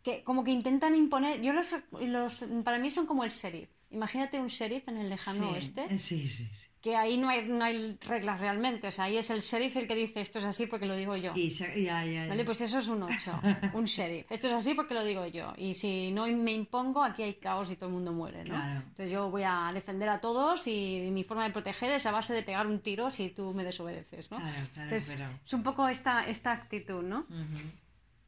que 0.05 0.23
como 0.23 0.45
que 0.45 0.53
intentan 0.53 0.95
imponer, 0.95 1.41
yo 1.43 1.53
los, 1.53 1.75
los 1.91 2.45
para 2.63 2.79
mí 2.79 2.93
son 2.93 3.07
como 3.07 3.25
el 3.25 3.31
sheriff. 3.31 3.71
Imagínate 3.93 4.41
un 4.41 4.49
sheriff 4.49 4.89
en 4.89 4.97
el 4.99 5.09
lejano 5.11 5.49
sí, 5.49 5.55
oeste, 5.55 5.99
sí, 5.99 6.27
sí, 6.29 6.49
sí. 6.55 6.67
que 6.81 6.97
ahí 6.97 7.17
no 7.19 7.29
hay, 7.29 7.47
no 7.47 7.65
hay 7.65 7.97
reglas 8.07 8.41
realmente, 8.41 8.89
o 8.89 8.91
sea, 8.93 9.05
ahí 9.05 9.17
es 9.19 9.31
el 9.31 9.41
sheriff 9.41 9.77
el 9.77 9.87
que 9.87 9.95
dice 9.95 10.21
esto 10.21 10.39
es 10.39 10.45
así 10.47 10.67
porque 10.67 10.87
lo 10.87 10.97
digo 10.97 11.15
yo. 11.17 11.33
Y 11.37 11.51
ya, 11.51 11.75
ya, 11.75 12.05
ya. 12.05 12.27
¿Vale? 12.27 12.45
Pues 12.45 12.61
eso 12.63 12.79
es 12.79 12.89
un 12.89 13.03
8, 13.03 13.41
un 13.75 13.85
sheriff. 13.85 14.31
Esto 14.33 14.47
es 14.49 14.55
así 14.55 14.75
porque 14.75 14.95
lo 14.95 15.05
digo 15.05 15.27
yo. 15.27 15.53
Y 15.57 15.75
si 15.75 16.11
no 16.11 16.27
me 16.27 16.53
impongo, 16.53 17.05
aquí 17.05 17.23
hay 17.23 17.35
caos 17.35 17.71
y 17.71 17.77
todo 17.77 17.89
el 17.89 17.95
mundo 17.95 18.13
muere, 18.13 18.45
¿no? 18.45 18.55
Claro. 18.55 18.81
Entonces 18.81 19.11
yo 19.11 19.31
voy 19.31 19.43
a 19.45 19.71
defender 19.73 20.09
a 20.09 20.21
todos 20.21 20.67
y 20.67 21.09
mi 21.13 21.23
forma 21.25 21.45
de 21.45 21.51
proteger 21.51 21.93
es 21.93 22.07
a 22.07 22.11
base 22.13 22.33
de 22.35 22.43
pegar 22.43 22.67
un 22.67 22.81
tiro 22.81 23.11
si 23.11 23.29
tú 23.29 23.53
me 23.55 23.63
desobedeces, 23.65 24.31
¿no? 24.31 24.39
Claro, 24.39 24.55
claro, 24.75 24.89
Entonces, 24.91 25.17
pero- 25.19 25.31
es 25.45 25.53
un 25.53 25.63
poco 25.63 25.87
esta, 25.89 26.27
esta 26.27 26.53
actitud, 26.53 27.03
¿no? 27.03 27.27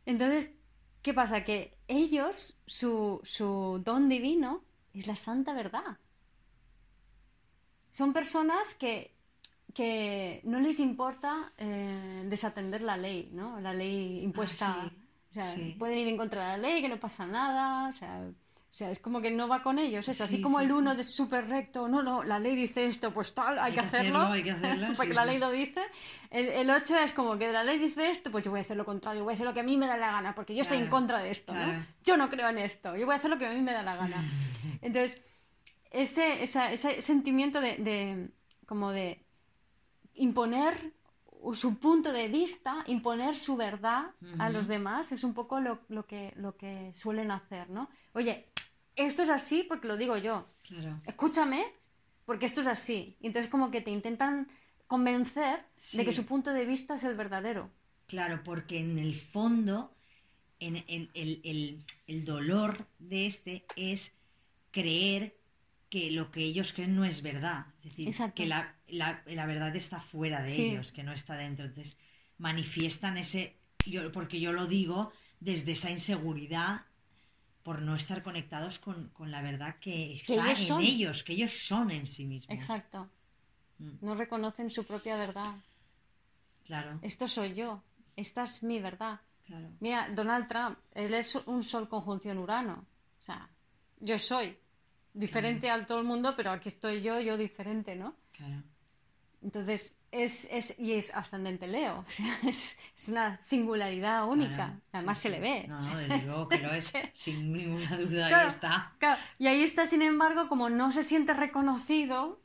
Entonces, 0.06 0.48
¿qué 1.02 1.14
pasa? 1.14 1.44
Que 1.44 1.76
ellos, 1.88 2.56
su, 2.66 3.20
su 3.24 3.80
don 3.84 4.08
divino 4.08 4.62
es 5.00 5.06
la 5.06 5.16
santa 5.16 5.54
verdad. 5.54 5.98
Son 7.90 8.12
personas 8.12 8.74
que, 8.74 9.14
que 9.74 10.40
no 10.44 10.60
les 10.60 10.80
importa 10.80 11.52
eh, 11.58 12.24
desatender 12.28 12.82
la 12.82 12.96
ley, 12.96 13.30
¿no? 13.32 13.60
La 13.60 13.72
ley 13.74 14.22
impuesta. 14.24 14.68
Ah, 14.70 14.90
sí, 14.90 15.06
O 15.30 15.34
sea, 15.34 15.54
sí. 15.54 15.74
pueden 15.78 15.98
ir 15.98 16.08
en 16.08 16.16
contra 16.16 16.42
de 16.52 16.58
la 16.58 16.68
ley, 16.68 16.82
que 16.82 16.88
no 16.88 17.00
pasa 17.00 17.26
nada. 17.26 17.88
O 17.88 17.92
sea, 17.92 18.30
o 18.74 18.76
sea, 18.76 18.90
es 18.90 18.98
como 18.98 19.20
que 19.22 19.30
no 19.30 19.46
va 19.46 19.62
con 19.62 19.78
ellos. 19.78 20.08
Así 20.08 20.26
Sí, 20.26 20.42
como 20.42 20.58
sí, 20.58 20.64
el 20.64 20.72
sí. 20.72 20.76
uno 20.78 20.92
es 20.94 21.14
súper 21.14 21.48
recto, 21.48 21.86
no, 21.86 22.02
no, 22.02 22.24
la 22.24 22.40
ley 22.40 22.56
dice 22.56 22.86
esto, 22.86 23.14
pues 23.14 23.32
tal, 23.32 23.56
hay, 23.60 23.72
que, 23.72 23.78
hacerlo. 23.78 24.26
hay 24.26 24.42
que 24.42 24.50
hacerlo, 24.50 24.88
porque 24.96 25.10
sí, 25.10 25.14
la 25.14 25.22
sí. 25.22 25.28
ley 25.28 25.38
lo 25.38 25.50
dice. 25.52 25.80
El, 26.28 26.48
el 26.48 26.68
8 26.70 26.98
es 26.98 27.12
como 27.12 27.38
que 27.38 27.52
la 27.52 27.62
ley 27.62 27.78
dice 27.78 28.10
esto, 28.10 28.32
pues 28.32 28.44
yo 28.44 28.50
voy 28.50 28.58
a 28.58 28.62
hacer 28.62 28.76
lo 28.76 28.84
contrario, 28.84 29.22
voy 29.22 29.30
a 29.32 29.34
hacer 29.34 29.46
lo 29.46 29.54
que 29.54 29.60
a 29.60 29.62
mí 29.62 29.76
me 29.76 29.86
da 29.86 29.96
la 29.96 30.10
gana, 30.10 30.34
porque 30.34 30.56
yo 30.56 30.62
estoy 30.62 30.78
en 30.78 30.88
Claro, 30.88 30.96
contra 30.96 31.18
de 31.20 31.30
esto, 31.30 31.54
¿no? 31.54 31.60
claro. 31.60 31.86
Yo 32.02 32.16
no 32.16 32.28
creo 32.28 32.48
en 32.48 32.58
esto, 32.58 32.96
yo 32.96 33.06
voy 33.06 33.12
a 33.12 33.18
hacer 33.18 33.30
lo 33.30 33.38
que 33.38 33.46
a 33.46 33.50
mí 33.52 33.60
me 33.62 33.72
da 33.72 33.84
la 33.84 33.94
gana. 33.94 34.16
Entonces, 34.82 35.22
ese, 35.92 36.42
esa- 36.42 36.72
ese 36.72 37.00
sentimiento 37.00 37.60
de, 37.60 37.76
de- 37.76 38.30
como 38.66 38.90
de 38.90 39.24
imponer 40.14 40.93
su 41.52 41.78
punto 41.78 42.12
de 42.12 42.28
vista, 42.28 42.82
imponer 42.86 43.34
su 43.34 43.56
verdad 43.56 44.10
a 44.38 44.48
los 44.50 44.66
demás, 44.68 45.12
es 45.12 45.24
un 45.24 45.34
poco 45.34 45.60
lo, 45.60 45.80
lo 45.88 46.06
que, 46.06 46.32
lo 46.36 46.56
que 46.56 46.92
suelen 46.94 47.30
hacer, 47.30 47.68
¿no? 47.70 47.90
Oye, 48.12 48.46
esto 48.96 49.22
es 49.22 49.28
así 49.28 49.64
porque 49.64 49.88
lo 49.88 49.96
digo 49.96 50.16
yo 50.16 50.46
Claro. 50.62 50.96
escúchame, 51.06 51.64
porque 52.24 52.46
esto 52.46 52.60
es 52.62 52.66
así. 52.66 53.16
Y 53.20 53.26
entonces 53.26 53.50
como 53.50 53.70
que 53.70 53.80
te 53.80 53.90
intentan 53.90 54.46
convencer 54.86 55.64
de 55.92 56.04
que 56.04 56.12
su 56.12 56.24
punto 56.26 56.52
de 56.52 56.64
vista 56.64 56.94
es 56.94 57.04
el 57.04 57.14
verdadero. 57.14 57.70
Claro, 58.06 58.42
porque 58.44 58.78
en 58.78 58.98
el 58.98 59.14
fondo, 59.14 59.94
en, 60.60 60.76
en- 60.88 61.10
el, 61.14 61.40
el- 61.44 61.84
el 62.06 62.24
dolor 62.24 62.86
de 62.98 63.26
este 63.26 63.64
es 63.76 64.14
creer 64.70 65.36
que 65.90 66.10
lo 66.10 66.30
que 66.30 66.40
ellos 66.40 66.72
creen 66.72 66.96
no 66.96 67.04
es 67.04 67.22
verdad. 67.22 67.66
Es 67.78 67.84
decir, 67.84 68.08
Exacto. 68.08 68.34
que 68.34 68.46
la, 68.46 68.74
la- 68.88 69.22
la 69.26 69.46
verdad 69.46 69.74
está 69.76 70.00
fuera 70.00 70.42
de 70.42 70.48
Sí. 70.50 70.62
ellos, 70.66 70.92
que 70.92 71.02
no 71.02 71.12
está 71.12 71.34
dentro. 71.36 71.64
Entonces, 71.66 71.96
manifiestan 72.38 73.16
ese, 73.18 73.56
yo, 73.86 74.10
porque 74.12 74.40
yo 74.40 74.52
lo 74.52 74.66
digo 74.66 75.12
desde 75.40 75.72
esa 75.72 75.90
inseguridad 75.90 76.82
por 77.62 77.80
no 77.80 77.96
estar 77.96 78.22
conectados 78.22 78.78
con, 78.78 79.08
con 79.10 79.30
la 79.30 79.40
verdad 79.40 79.76
que 79.80 80.14
está 80.14 80.34
ellos 80.34 80.60
en 80.60 80.66
son. 80.66 80.82
ellos, 80.82 81.24
que 81.24 81.32
ellos 81.32 81.52
son 81.66 81.90
en 81.90 82.06
sí 82.06 82.24
mismos. 82.26 82.54
Exacto. 82.54 83.08
Mm. 83.78 83.90
No 84.02 84.14
reconocen 84.14 84.70
su 84.70 84.84
propia 84.84 85.16
verdad. 85.16 85.54
Claro. 86.64 86.98
Esto 87.02 87.26
soy 87.28 87.54
yo. 87.54 87.82
Esta 88.16 88.44
es 88.44 88.62
mi 88.62 88.80
verdad. 88.80 89.20
Mira, 89.80 90.08
Donald 90.14 90.46
Trump, 90.48 90.78
él 90.94 91.12
es 91.14 91.34
un 91.46 91.62
sol 91.62 91.88
conjunción 91.88 92.38
Urano. 92.38 92.86
O 93.18 93.22
sea, 93.22 93.48
yo 94.00 94.16
soy 94.18 94.56
diferente 95.12 95.68
a 95.70 95.84
todo 95.84 95.98
el 96.00 96.06
mundo, 96.06 96.34
pero 96.36 96.50
aquí 96.50 96.68
estoy 96.70 97.02
yo, 97.02 97.20
yo 97.20 97.36
diferente, 97.36 97.94
¿no? 97.94 98.14
Claro. 98.32 98.62
Entonces, 99.44 99.98
es, 100.10 100.48
es, 100.50 100.74
y 100.78 100.92
es 100.92 101.14
ascendente 101.14 101.68
Leo, 101.68 101.98
o 102.06 102.10
sea, 102.10 102.38
es, 102.46 102.78
es 102.96 103.08
una 103.08 103.36
singularidad 103.38 104.26
única, 104.26 104.80
además 104.90 105.18
se 105.18 105.28
le 105.28 105.38
ve. 105.38 105.66
No, 105.68 105.78
no, 105.80 105.96
desde 105.98 106.22
luego 106.22 106.48
que 106.48 106.58
lo 106.58 106.70
es, 106.70 106.92
sin 107.12 107.52
ninguna 107.52 107.96
duda, 107.98 108.26
ahí 108.26 108.48
está. 108.48 108.96
Y 109.38 109.46
ahí 109.46 109.62
está, 109.62 109.86
sin 109.86 110.00
embargo, 110.00 110.48
como 110.48 110.70
no 110.70 110.90
se 110.92 111.04
siente 111.04 111.34
reconocido, 111.34 112.40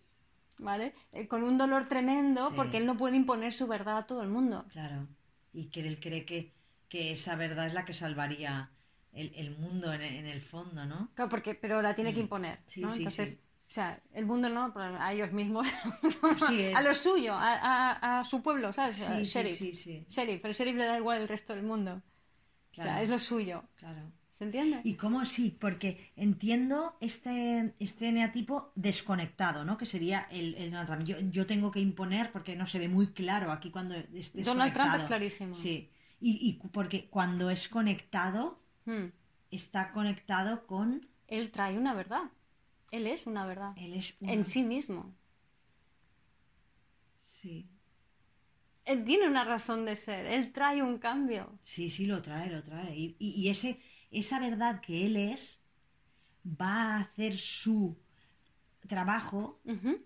¿vale? 0.58 0.94
Eh, 1.14 1.28
con 1.28 1.44
un 1.44 1.58
dolor 1.58 1.88
tremendo, 1.88 2.52
porque 2.54 2.78
él 2.78 2.86
no 2.86 2.98
puede 2.98 3.16
imponer 3.16 3.54
su 3.54 3.66
verdad 3.66 4.00
a 4.00 4.08
todo 4.08 4.22
el 4.22 4.30
mundo. 4.30 4.66
Claro, 4.70 5.08
y 5.54 5.70
que 5.70 5.80
él 5.80 6.02
cree 6.02 6.26
que, 6.26 6.52
que 6.90 7.12
esa 7.12 7.36
verdad 7.38 7.68
es 7.68 7.74
la 7.74 7.86
que 7.86 7.94
salvaría 7.94 8.72
el, 9.14 9.32
el 9.36 9.58
mundo 9.58 9.94
en, 9.94 10.02
en, 10.02 10.26
el 10.26 10.42
fondo, 10.42 10.86
¿no? 10.86 11.12
Claro, 11.16 11.30
porque, 11.30 11.56
pero 11.56 11.82
la 11.82 11.96
tiene 11.96 12.14
que 12.14 12.20
mm. 12.20 12.24
imponer, 12.24 12.60
¿no? 12.76 12.94
Entonces, 12.94 13.38
o 13.70 13.72
sea, 13.72 14.02
el 14.14 14.26
mundo 14.26 14.50
no, 14.50 14.74
a 14.76 15.14
ellos 15.14 15.32
mismos, 15.32 15.68
a 16.76 16.82
lo 16.82 16.94
suyo, 16.96 17.36
a, 17.36 18.20
a, 18.20 18.26
su 18.26 18.42
pueblo, 18.42 18.74
¿sabes? 18.74 18.98
Sí, 18.98 19.22
sheriff. 19.22 19.54
Sí, 19.56 19.76
sí, 19.76 20.06
sheriff. 20.10 20.44
El 20.44 20.54
sheriff 20.54 20.76
le 20.76 20.86
da 20.86 20.98
igual 20.98 21.22
el 21.22 21.28
resto 21.28 21.54
del 21.54 21.62
mundo. 21.62 22.02
O 22.72 22.74
sea, 22.82 23.00
es 23.00 23.10
lo 23.10 23.20
suyo. 23.20 23.64
Claro. 23.76 24.12
¿Se 24.32 24.46
entiende? 24.46 24.82
Y 24.84 24.96
cómo 24.96 25.24
sí, 25.24 25.56
porque 25.60 26.12
entiendo 26.16 26.98
este, 27.00 27.76
este 27.78 28.08
eneatipo 28.08 28.72
desconectado, 28.74 29.64
¿no? 29.64 29.78
Que 29.78 29.86
sería 29.86 30.28
el, 30.32 30.56
el 30.56 30.72
Donald 30.72 30.88
Trump. 30.88 31.04
Yo, 31.04 31.20
yo, 31.30 31.46
tengo 31.46 31.70
que 31.70 31.80
imponer 31.80 32.32
porque 32.32 32.56
no 32.56 32.66
se 32.66 32.80
ve 32.80 32.90
muy 32.90 33.14
claro 33.14 33.52
aquí 33.52 33.70
cuando 33.70 33.94
es 33.94 34.34
Donald 34.34 34.74
Trump 34.74 34.96
es 34.96 35.04
clarísimo. 35.04 35.54
Sí. 35.54 35.92
Y, 36.20 36.40
y 36.42 36.68
porque 36.70 37.08
cuando 37.10 37.52
es 37.52 37.70
conectado, 37.70 38.60
hmm. 38.86 39.12
está 39.52 39.92
conectado 39.92 40.66
con... 40.66 41.08
Él 41.28 41.52
trae 41.52 41.78
una 41.78 41.94
verdad. 41.94 42.32
Él 42.92 43.08
es 43.08 43.28
una 43.28 43.46
verdad. 43.46 43.74
Él 43.78 43.94
es 43.94 44.18
En 44.22 44.44
sí 44.44 44.64
mismo. 44.64 45.16
Sí. 47.22 47.70
Él 48.86 49.04
tiene 49.06 49.28
una 49.28 49.44
razón 49.44 49.86
de 49.86 49.96
ser. 49.96 50.26
Él 50.26 50.52
trae 50.52 50.82
un 50.82 50.98
cambio. 50.98 51.60
Sí, 51.64 51.90
sí, 51.90 52.06
lo 52.06 52.22
trae, 52.22 52.50
lo 52.50 52.64
trae. 52.64 52.96
Y, 52.96 53.16
y, 53.20 53.50
ese, 53.50 53.80
esa 54.10 54.40
verdad 54.40 54.82
que 54.82 55.06
él 55.06 55.16
es 55.16 55.62
va 56.44 56.96
a 56.96 57.00
hacer 57.02 57.38
su 57.38 57.98
trabajo 58.88 59.62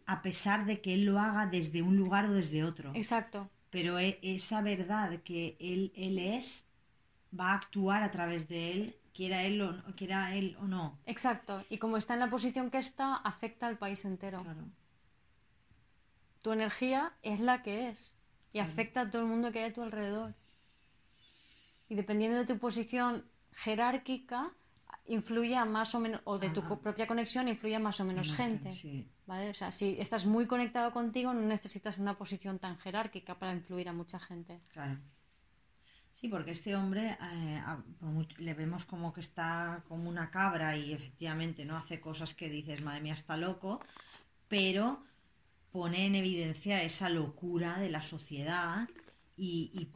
a 0.05 0.21
pesar 0.21 0.65
de 0.65 0.81
que 0.81 0.93
él 0.93 1.05
lo 1.05 1.19
haga 1.19 1.45
desde 1.45 1.81
un 1.81 1.95
lugar 1.95 2.25
o 2.25 2.33
desde 2.33 2.63
otro. 2.63 2.91
Exacto. 2.95 3.49
Pero 3.69 3.97
e, 3.99 4.19
esa 4.21 4.61
verdad 4.61 5.21
que 5.23 5.55
él, 5.59 5.93
él 5.95 6.19
es 6.19 6.65
va 7.37 7.51
a 7.51 7.55
actuar 7.55 8.03
a 8.03 8.11
través 8.11 8.47
de 8.47 8.71
él 8.71 8.97
quiera 9.13 9.43
él 9.43 9.61
o, 9.61 9.95
quiera 9.95 10.35
él 10.35 10.57
o 10.59 10.67
no. 10.67 10.99
Exacto, 11.05 11.63
y 11.69 11.77
como 11.77 11.97
está 11.97 12.13
en 12.13 12.19
la 12.21 12.29
posición 12.29 12.69
que 12.69 12.79
está, 12.79 13.15
afecta 13.15 13.67
al 13.67 13.77
país 13.77 14.03
entero. 14.05 14.41
Claro. 14.43 14.65
Tu 16.41 16.51
energía 16.51 17.13
es 17.21 17.39
la 17.39 17.63
que 17.63 17.89
es 17.89 18.17
y 18.51 18.59
afecta 18.59 19.01
a 19.01 19.09
todo 19.09 19.21
el 19.21 19.27
mundo 19.27 19.51
que 19.51 19.59
hay 19.59 19.71
a 19.71 19.73
tu 19.73 19.81
alrededor. 19.81 20.35
Y 21.89 21.95
dependiendo 21.95 22.37
de 22.37 22.45
tu 22.45 22.59
posición 22.59 23.25
jerárquica, 23.51 24.53
influye 25.05 25.55
a 25.55 25.65
más 25.65 25.95
o 25.95 25.99
menos, 25.99 26.21
o 26.25 26.37
de 26.37 26.49
tu 26.49 26.61
propia 26.81 27.07
conexión, 27.07 27.47
influye 27.47 27.75
a 27.75 27.79
más 27.79 27.99
o 27.99 28.05
menos 28.05 28.33
gente. 28.33 28.71
¿vale? 29.25 29.49
O 29.49 29.53
sea, 29.53 29.71
si 29.71 29.95
estás 29.99 30.25
muy 30.25 30.45
conectado 30.45 30.91
contigo, 30.91 31.33
no 31.33 31.41
necesitas 31.41 31.97
una 31.97 32.17
posición 32.17 32.59
tan 32.59 32.77
jerárquica 32.77 33.37
para 33.37 33.53
influir 33.53 33.89
a 33.89 33.93
mucha 33.93 34.19
gente. 34.19 34.61
Claro. 34.69 34.99
Sí, 36.13 36.27
porque 36.29 36.51
este 36.51 36.75
hombre 36.75 37.17
eh, 37.19 37.61
le 38.37 38.53
vemos 38.53 38.85
como 38.85 39.11
que 39.13 39.21
está 39.21 39.83
como 39.87 40.09
una 40.09 40.29
cabra 40.29 40.77
y 40.77 40.93
efectivamente 40.93 41.65
no 41.65 41.75
hace 41.75 41.99
cosas 41.99 42.33
que 42.35 42.49
dices, 42.49 42.83
madre 42.83 43.01
mía, 43.01 43.13
está 43.13 43.35
loco, 43.35 43.81
pero 44.47 45.03
pone 45.71 46.05
en 46.05 46.15
evidencia 46.15 46.83
esa 46.83 47.09
locura 47.09 47.79
de 47.79 47.89
la 47.89 48.01
sociedad 48.01 48.87
y, 49.35 49.89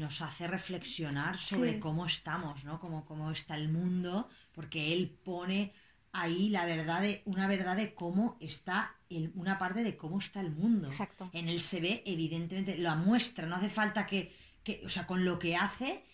nos 0.00 0.20
hace 0.20 0.48
reflexionar 0.48 1.38
sobre 1.38 1.78
cómo 1.78 2.06
estamos, 2.06 2.64
¿no? 2.64 2.80
Cómo, 2.80 3.04
cómo 3.04 3.30
está 3.30 3.54
el 3.54 3.68
mundo, 3.68 4.28
porque 4.52 4.92
él 4.92 5.16
pone 5.24 5.72
ahí 6.10 6.50
la 6.50 6.64
verdad 6.66 7.00
de, 7.00 7.22
una 7.24 7.46
verdad 7.46 7.76
de 7.76 7.94
cómo 7.94 8.36
está 8.40 8.96
el, 9.08 9.30
una 9.36 9.58
parte 9.58 9.84
de 9.84 9.96
cómo 9.96 10.18
está 10.18 10.40
el 10.40 10.50
mundo. 10.50 10.88
Exacto. 10.88 11.30
En 11.32 11.48
él 11.48 11.60
se 11.60 11.80
ve, 11.80 12.02
evidentemente, 12.04 12.76
la 12.76 12.96
muestra, 12.96 13.46
no 13.46 13.54
hace 13.54 13.70
falta 13.70 14.06
que 14.06 14.32
que, 14.64 14.82
o 14.84 14.88
sea, 14.88 15.06
con 15.06 15.24
lo 15.24 15.38
que 15.38 15.56
hace 15.56 16.04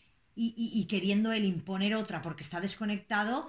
y, 0.40 0.86
queriendo 0.88 1.32
él 1.32 1.44
imponer 1.44 1.96
otra 1.96 2.22
porque 2.22 2.44
está 2.44 2.60
desconectado, 2.60 3.48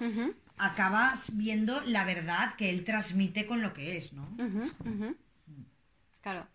acabas 0.58 1.36
viendo 1.38 1.82
la 1.82 2.04
verdad 2.04 2.56
que 2.56 2.70
él 2.70 2.84
transmite 2.84 3.46
con 3.46 3.62
lo 3.62 3.74
que 3.74 3.98
es, 3.98 4.14
¿no? 4.14 4.28
Claro. 6.22 6.48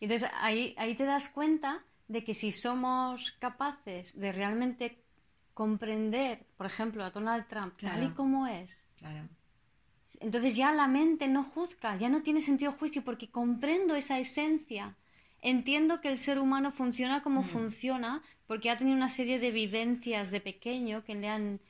Entonces 0.00 0.28
ahí, 0.40 0.74
ahí 0.78 0.94
te 0.94 1.04
das 1.04 1.28
cuenta 1.28 1.82
de 2.08 2.24
que 2.24 2.34
si 2.34 2.52
somos 2.52 3.32
capaces 3.38 4.18
de 4.18 4.32
realmente 4.32 5.02
comprender, 5.54 6.46
por 6.56 6.66
ejemplo, 6.66 7.04
a 7.04 7.10
Donald 7.10 7.46
Trump 7.48 7.74
tal 7.80 8.02
y 8.04 8.10
como 8.10 8.46
es, 8.46 8.86
claro. 8.98 9.28
entonces 10.20 10.56
ya 10.56 10.72
la 10.72 10.88
mente 10.88 11.28
no 11.28 11.44
juzga, 11.44 11.96
ya 11.96 12.08
no 12.08 12.22
tiene 12.22 12.40
sentido 12.40 12.72
juicio 12.72 13.04
porque 13.04 13.30
comprendo 13.30 13.94
esa 13.94 14.18
esencia 14.18 14.96
entiendo 15.44 16.00
que 16.00 16.08
el 16.08 16.18
ser 16.18 16.38
humano 16.40 16.72
funciona 16.72 17.22
como 17.22 17.42
mm. 17.42 17.46
funciona 17.46 18.22
porque 18.46 18.70
ha 18.70 18.76
tenido 18.76 18.96
una 18.96 19.08
serie 19.08 19.38
de 19.38 19.52
vivencias 19.52 20.30
de 20.30 20.40
pequeño 20.40 21.04
que 21.04 21.14
le 21.14 21.28
han 21.28 21.60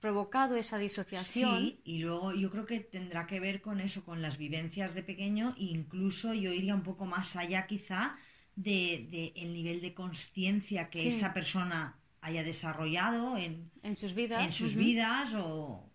provocado 0.00 0.56
esa 0.56 0.78
disociación. 0.78 1.60
Sí, 1.60 1.80
y 1.84 1.98
luego 1.98 2.32
yo 2.32 2.50
creo 2.50 2.66
que 2.66 2.80
tendrá 2.80 3.26
que 3.26 3.40
ver 3.40 3.60
con 3.60 3.80
eso, 3.80 4.04
con 4.04 4.22
las 4.22 4.38
vivencias 4.38 4.94
de 4.94 5.02
pequeño, 5.02 5.54
e 5.58 5.64
incluso 5.64 6.34
yo 6.34 6.52
iría 6.52 6.74
un 6.74 6.82
poco 6.82 7.04
más 7.04 7.36
allá 7.36 7.66
quizá 7.66 8.16
de, 8.56 9.32
el 9.36 9.52
nivel 9.52 9.80
de 9.80 9.94
conciencia 9.94 10.88
que 10.88 11.06
esa 11.06 11.32
persona 11.32 11.96
haya 12.20 12.42
desarrollado 12.42 13.36
en, 13.36 13.70
sus 13.96 14.14
vidas, 14.14 14.44
en 14.44 14.52
sus 14.52 14.74
vidas 14.74 15.34
o 15.34 15.88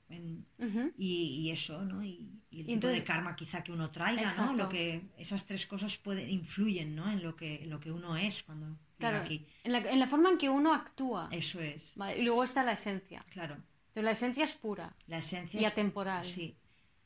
y, 0.98 1.50
eso, 1.52 1.84
¿no? 1.84 2.04
Y, 2.04 2.43
el 2.62 2.66
tipo 2.68 2.88
de 2.88 3.04
karma 3.04 3.36
quizá 3.36 3.64
que 3.64 3.72
uno 3.72 3.90
traiga, 3.92 4.34
¿no? 4.36 4.54
Lo 4.54 4.70
que, 4.70 5.02
esas 5.18 5.46
tres 5.46 5.66
cosas 5.66 5.98
pueden, 5.98 6.30
influyen, 6.30 6.96
¿no? 6.96 7.12
En 7.12 7.24
lo 7.24 7.36
que, 7.36 7.66
lo 7.66 7.80
que 7.80 7.92
uno 7.92 8.16
es 8.18 8.44
cuando 8.44 8.78
claro, 8.98 9.18
aquí. 9.18 9.46
En 9.64 9.72
la, 9.72 9.80
en 9.80 10.00
la, 10.00 10.08
forma 10.08 10.30
en 10.30 10.38
que 10.38 10.50
uno 10.50 10.74
actúa. 10.74 11.30
Eso 11.32 11.60
es. 11.60 11.96
Y 12.18 12.22
luego 12.22 12.44
está 12.44 12.64
la 12.64 12.74
esencia. 12.74 13.26
Claro. 13.32 13.56
Entonces 13.56 14.04
la 14.04 14.12
esencia 14.12 14.44
es 14.44 14.54
pura. 14.54 14.96
La 15.08 15.20
esencia 15.20 15.62
y 15.62 15.66
atemporal. 15.66 16.26
Sí. 16.26 16.56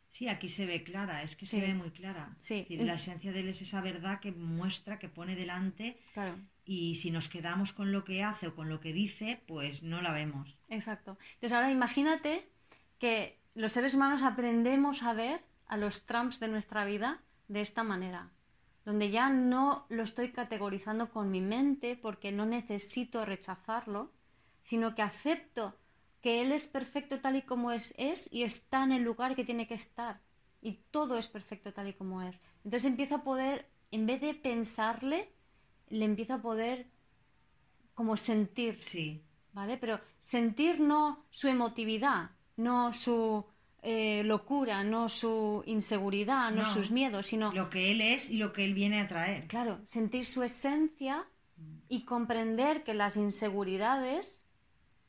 Sí, 0.09 0.29
aquí 0.29 0.49
se 0.49 0.65
ve 0.65 0.83
clara, 0.83 1.21
es 1.21 1.35
que 1.35 1.45
se 1.45 1.59
ve 1.59 1.73
muy 1.73 1.91
clara. 1.91 2.35
Sí. 2.41 2.65
la 2.69 2.93
esencia 2.93 3.31
de 3.31 3.41
él 3.41 3.49
es 3.49 3.61
esa 3.61 3.81
verdad 3.81 4.19
que 4.19 4.31
muestra, 4.31 4.99
que 4.99 5.09
pone 5.09 5.35
delante. 5.35 5.99
Claro. 6.13 6.37
Y 6.65 6.95
si 6.95 7.11
nos 7.11 7.29
quedamos 7.29 7.71
con 7.73 7.91
lo 7.91 8.03
que 8.03 8.23
hace 8.23 8.47
o 8.47 8.55
con 8.55 8.69
lo 8.69 8.79
que 8.79 8.93
dice, 8.93 9.41
pues 9.47 9.83
no 9.83 10.01
la 10.01 10.13
vemos. 10.13 10.55
Exacto. 10.69 11.17
Entonces 11.35 11.53
ahora 11.53 11.71
imagínate 11.71 12.47
que 12.99 13.37
los 13.57 13.71
seres 13.71 13.95
humanos 13.95 14.21
aprendemos 14.21 15.01
a 15.01 15.13
ver 15.13 15.43
a 15.65 15.77
los 15.77 16.05
Trumps 16.05 16.39
de 16.39 16.47
nuestra 16.47 16.85
vida 16.85 17.23
de 17.47 17.61
esta 17.61 17.81
manera, 17.81 18.29
donde 18.85 19.09
ya 19.09 19.29
no 19.31 19.87
lo 19.89 20.03
estoy 20.03 20.31
categorizando 20.31 21.09
con 21.09 21.31
mi 21.31 21.41
mente 21.41 21.95
porque 21.95 22.31
no 22.31 22.45
necesito 22.45 23.25
rechazarlo, 23.25 24.11
sino 24.61 24.93
que 24.93 25.01
acepto 25.01 25.75
que 26.21 26.43
él 26.43 26.51
es 26.51 26.67
perfecto 26.67 27.19
tal 27.19 27.35
y 27.35 27.41
como 27.41 27.71
es, 27.71 27.95
es 27.97 28.31
y 28.31 28.43
está 28.43 28.83
en 28.83 28.91
el 28.91 29.01
lugar 29.01 29.35
que 29.35 29.43
tiene 29.43 29.67
que 29.67 29.73
estar. 29.73 30.21
Y 30.61 30.73
todo 30.91 31.17
es 31.17 31.27
perfecto 31.27 31.73
tal 31.73 31.87
y 31.87 31.93
como 31.93 32.21
es. 32.21 32.39
Entonces 32.63 32.85
empiezo 32.85 33.15
a 33.15 33.23
poder, 33.23 33.67
en 33.89 34.05
vez 34.05 34.21
de 34.21 34.35
pensarle, 34.35 35.33
le 35.87 36.05
empiezo 36.05 36.35
a 36.35 36.41
poder 36.43 36.91
como 37.95 38.17
sentir. 38.17 38.83
Sí. 38.83 39.23
¿Vale? 39.51 39.77
Pero 39.77 39.99
sentir 40.19 40.79
no 40.79 41.25
su 41.31 41.47
emotividad, 41.47 42.36
no 42.57 42.93
su 42.93 43.45
eh, 43.81 44.23
locura, 44.23 44.83
no 44.83 45.07
su 45.07 45.63
inseguridad, 45.65 46.51
no, 46.51 46.65
sus 46.71 46.91
miedos, 46.91 47.27
sino... 47.27 47.53
Lo 47.53 47.69
que 47.69 47.91
él 47.91 48.01
es 48.01 48.29
y 48.29 48.37
lo 48.37 48.51
que 48.51 48.65
él 48.65 48.73
viene 48.73 48.99
a 48.99 49.07
traer. 49.07 49.47
Claro, 49.47 49.79
sentir 49.85 50.25
su 50.25 50.43
esencia 50.43 51.25
y 51.87 52.03
comprender 52.03 52.83
que 52.83 52.93
las 52.93 53.15
inseguridades... 53.15 54.45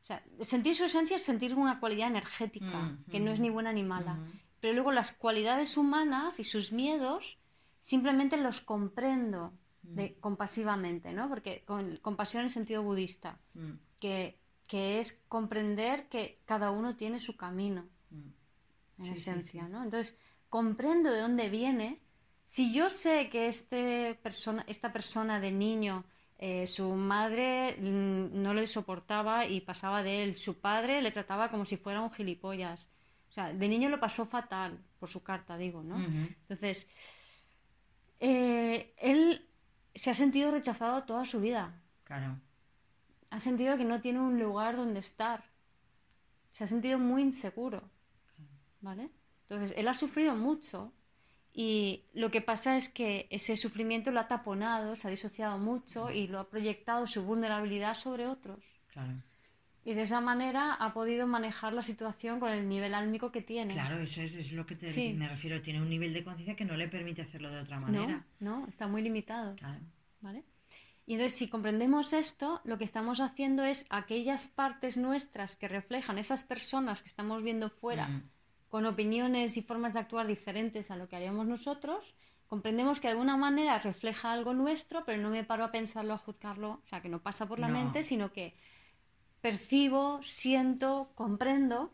O 0.03 0.05
sea, 0.05 0.25
sentir 0.41 0.75
su 0.75 0.85
esencia 0.85 1.17
es 1.17 1.23
sentir 1.23 1.55
una 1.55 1.81
cualidad 1.81 2.09
energética, 2.09 2.79
mm, 2.79 3.05
que 3.11 3.21
no 3.21 3.31
es 3.31 3.41
mm, 3.41 3.43
ni 3.43 3.51
buena 3.51 3.73
ni 3.73 3.83
mala. 3.83 4.15
Mm. 4.15 4.33
Pero 4.61 4.75
luego 4.75 4.93
las 4.93 5.13
cualidades 5.13 5.77
humanas 5.77 6.39
y 6.39 6.45
sus 6.45 6.73
miedos 6.73 7.39
simplemente 7.81 8.37
los 8.37 8.61
comprendo 8.61 9.53
compasivamente, 10.21 11.13
¿no? 11.13 11.29
Porque 11.29 11.63
con 11.65 11.97
compasión 11.97 12.43
en 12.43 12.51
sentido 12.51 12.83
budista, 12.83 13.41
que 13.99 14.39
que 14.69 15.01
es 15.01 15.15
comprender 15.29 16.09
que 16.09 16.39
cada 16.45 16.71
uno 16.71 16.95
tiene 16.95 17.19
su 17.19 17.37
camino, 17.37 17.83
mm. 18.11 19.03
en 19.05 19.13
esencia, 19.13 19.67
¿no? 19.69 19.83
Entonces, 19.83 20.17
comprendo 20.49 21.11
de 21.11 21.21
dónde 21.21 21.49
viene. 21.49 21.99
Si 22.45 22.73
yo 22.73 22.89
sé 22.91 23.29
que 23.31 23.49
este 23.49 24.15
persona, 24.23 24.65
esta 24.69 24.93
persona 24.93 25.41
de 25.41 25.51
niño 25.53 26.05
Eh, 26.41 26.67
su 26.69 26.95
madre 26.95 27.77
mm, 27.81 28.41
no 28.43 28.55
le 28.55 28.67
soportaba 28.69 29.45
y 29.47 29.61
pasaba 29.61 30.05
de 30.05 30.23
él. 30.23 30.37
Su 30.37 30.53
padre 30.61 31.03
le 31.03 31.11
trataba 31.11 31.51
como 31.51 31.65
si 31.65 31.77
fuera 31.77 32.01
un 32.01 32.13
gilipollas. 32.13 32.89
O 33.29 33.33
sea, 33.33 33.53
de 33.53 33.69
niño 33.69 33.89
lo 33.89 33.99
pasó 33.99 34.25
fatal, 34.25 34.79
por 35.01 35.09
su 35.09 35.21
carta, 35.23 35.57
digo, 35.59 35.83
¿no? 35.83 35.97
Entonces, 36.43 36.89
eh, 38.21 38.95
él 38.99 39.49
se 39.95 40.11
ha 40.11 40.15
sentido 40.15 40.51
rechazado 40.53 41.03
toda 41.05 41.25
su 41.25 41.41
vida. 41.41 41.83
Claro. 42.05 42.41
Ha 43.31 43.41
sentido 43.41 43.77
que 43.77 43.85
no 43.85 44.01
tiene 44.01 44.21
un 44.21 44.39
lugar 44.39 44.77
donde 44.77 45.01
estar. 45.01 45.45
Se 46.51 46.65
ha 46.65 46.67
sentido 46.67 46.99
muy 46.99 47.23
inseguro. 47.23 47.83
¿Vale? 48.81 49.11
Entonces, 49.43 49.75
él 49.77 49.89
ha 49.89 49.95
sufrido 49.95 50.35
mucho 50.35 50.93
y 51.53 52.05
lo 52.15 52.31
que 52.31 52.41
pasa 52.41 52.77
es 52.77 52.89
que 52.89 53.27
ese 53.31 53.57
sufrimiento 53.57 54.11
lo 54.11 54.21
ha 54.21 54.29
taponado, 54.29 54.95
se 54.95 55.09
ha 55.09 55.11
disociado 55.11 55.59
mucho 55.59 56.11
y 56.11 56.29
lo 56.29 56.39
ha 56.39 56.49
proyectado 56.49 57.07
su 57.07 57.25
vulnerabilidad 57.25 57.95
sobre 57.95 58.27
otros. 58.27 58.61
Claro. 58.93 59.15
Y 59.85 59.95
de 59.95 60.03
esa 60.03 60.21
manera 60.21 60.75
ha 60.75 60.93
podido 60.93 61.27
manejar 61.27 61.73
la 61.73 61.83
situación 61.83 62.41
con 62.41 62.51
el 62.51 62.69
nivel 62.69 62.95
álmico 62.95 63.33
que 63.33 63.41
tiene. 63.41 63.73
Claro, 63.73 63.99
eso 63.99 64.21
es, 64.21 64.53
lo 64.53 64.67
que 64.67 64.77
te, 64.77 65.15
me 65.15 65.29
refiero. 65.29 65.63
Tiene 65.63 65.81
un 65.81 65.89
nivel 65.89 66.13
de 66.13 66.23
conciencia 66.23 66.55
que 66.55 66.65
no 66.65 66.77
le 66.77 66.89
permite 66.89 67.23
hacerlo 67.23 67.51
de 67.51 67.61
otra 67.61 67.81
manera. 67.81 68.25
No, 68.39 68.61
no, 68.61 68.69
está 68.69 68.87
muy 68.87 69.03
limitado. 69.03 69.57
Claro. 69.57 69.81
¿Vale? 70.21 70.45
Y 71.09 71.15
entonces, 71.15 71.39
si 71.39 71.49
comprendemos 71.49 72.13
esto, 72.13 72.61
lo 72.65 72.77
que 72.77 72.85
estamos 72.85 73.21
haciendo 73.21 73.65
es 73.65 73.87
aquellas 73.89 74.47
partes 74.47 74.99
nuestras 74.99 75.57
que 75.57 75.67
reflejan 75.67 76.19
esas 76.19 76.45
personas 76.45 77.01
que 77.01 77.09
estamos 77.09 77.43
viendo 77.43 77.71
fuera, 77.71 78.11
con 78.69 78.85
opiniones 78.85 79.57
y 79.57 79.63
formas 79.63 79.95
de 79.95 80.01
actuar 80.01 80.27
diferentes 80.27 80.91
a 80.91 80.97
lo 80.97 81.09
que 81.09 81.17
haríamos 81.17 81.47
nosotros, 81.47 82.15
comprendemos 82.47 83.01
que 83.01 83.09
de 83.09 83.13
alguna 83.13 83.39
manera 83.39 83.79
refleja 83.79 84.33
algo 84.33 84.53
nuestro, 84.53 85.07
pero 85.07 85.17
no 85.23 85.31
me 85.31 85.45
paro 85.45 85.65
a 85.65 85.73
pensarlo, 85.73 86.13
a 86.13 86.19
juzgarlo, 86.19 86.73
o 86.73 86.87
sea, 86.87 87.01
que 87.01 87.09
no 87.09 87.23
pasa 87.23 87.47
por 87.47 87.59
la 87.59 87.69
mente, 87.69 88.03
sino 88.03 88.31
que 88.31 88.55
percibo, 89.41 90.21
siento, 90.23 91.11
comprendo 91.15 91.91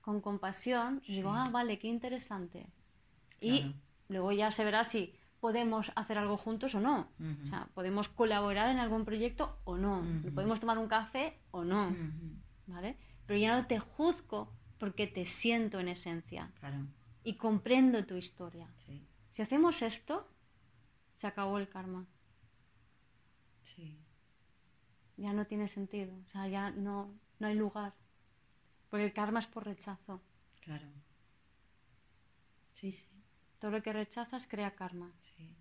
con 0.00 0.20
compasión. 0.20 1.02
Y 1.06 1.14
digo, 1.14 1.30
ah, 1.30 1.44
vale, 1.52 1.78
qué 1.78 1.86
interesante. 1.86 2.66
Y 3.40 3.76
luego 4.08 4.32
ya 4.32 4.50
se 4.50 4.64
verá 4.64 4.82
si 4.82 5.14
podemos 5.40 5.92
hacer 5.96 6.18
algo 6.18 6.36
juntos 6.36 6.74
o 6.74 6.80
no. 6.80 7.10
O 7.42 7.46
sea, 7.46 7.68
podemos 7.74 8.08
colaborar 8.08 8.70
en 8.70 8.78
algún 8.78 9.04
proyecto 9.04 9.58
o 9.64 9.76
no. 9.76 10.04
Podemos 10.34 10.60
tomar 10.60 10.78
un 10.78 10.88
café 10.88 11.38
o 11.50 11.64
no. 11.64 11.94
¿Vale? 12.66 12.96
Pero 13.26 13.38
ya 13.38 13.56
no 13.56 13.66
te 13.66 13.78
juzgo 13.78 14.52
porque 14.78 15.06
te 15.06 15.24
siento 15.24 15.80
en 15.80 15.88
esencia. 15.88 16.50
Claro. 16.60 16.86
Y 17.24 17.34
comprendo 17.34 18.04
tu 18.06 18.16
historia. 18.16 18.68
Si 19.30 19.42
hacemos 19.42 19.82
esto, 19.82 20.28
se 21.12 21.26
acabó 21.26 21.58
el 21.58 21.68
karma. 21.68 22.06
Sí 23.62 23.98
ya 25.20 25.32
no 25.34 25.46
tiene 25.46 25.68
sentido, 25.68 26.16
o 26.24 26.28
sea, 26.28 26.48
ya 26.48 26.70
no, 26.70 27.14
no 27.38 27.46
hay 27.46 27.54
lugar, 27.54 27.94
porque 28.88 29.04
el 29.04 29.12
karma 29.12 29.40
es 29.40 29.46
por 29.46 29.66
rechazo. 29.66 30.22
Claro. 30.60 30.88
Sí, 32.72 32.90
sí. 32.92 33.19
Todo 33.60 33.70
lo 33.70 33.82
que 33.82 33.92
rechazas 33.92 34.48
crea 34.48 34.74
karma. 34.74 35.12
Sí. 35.20 35.54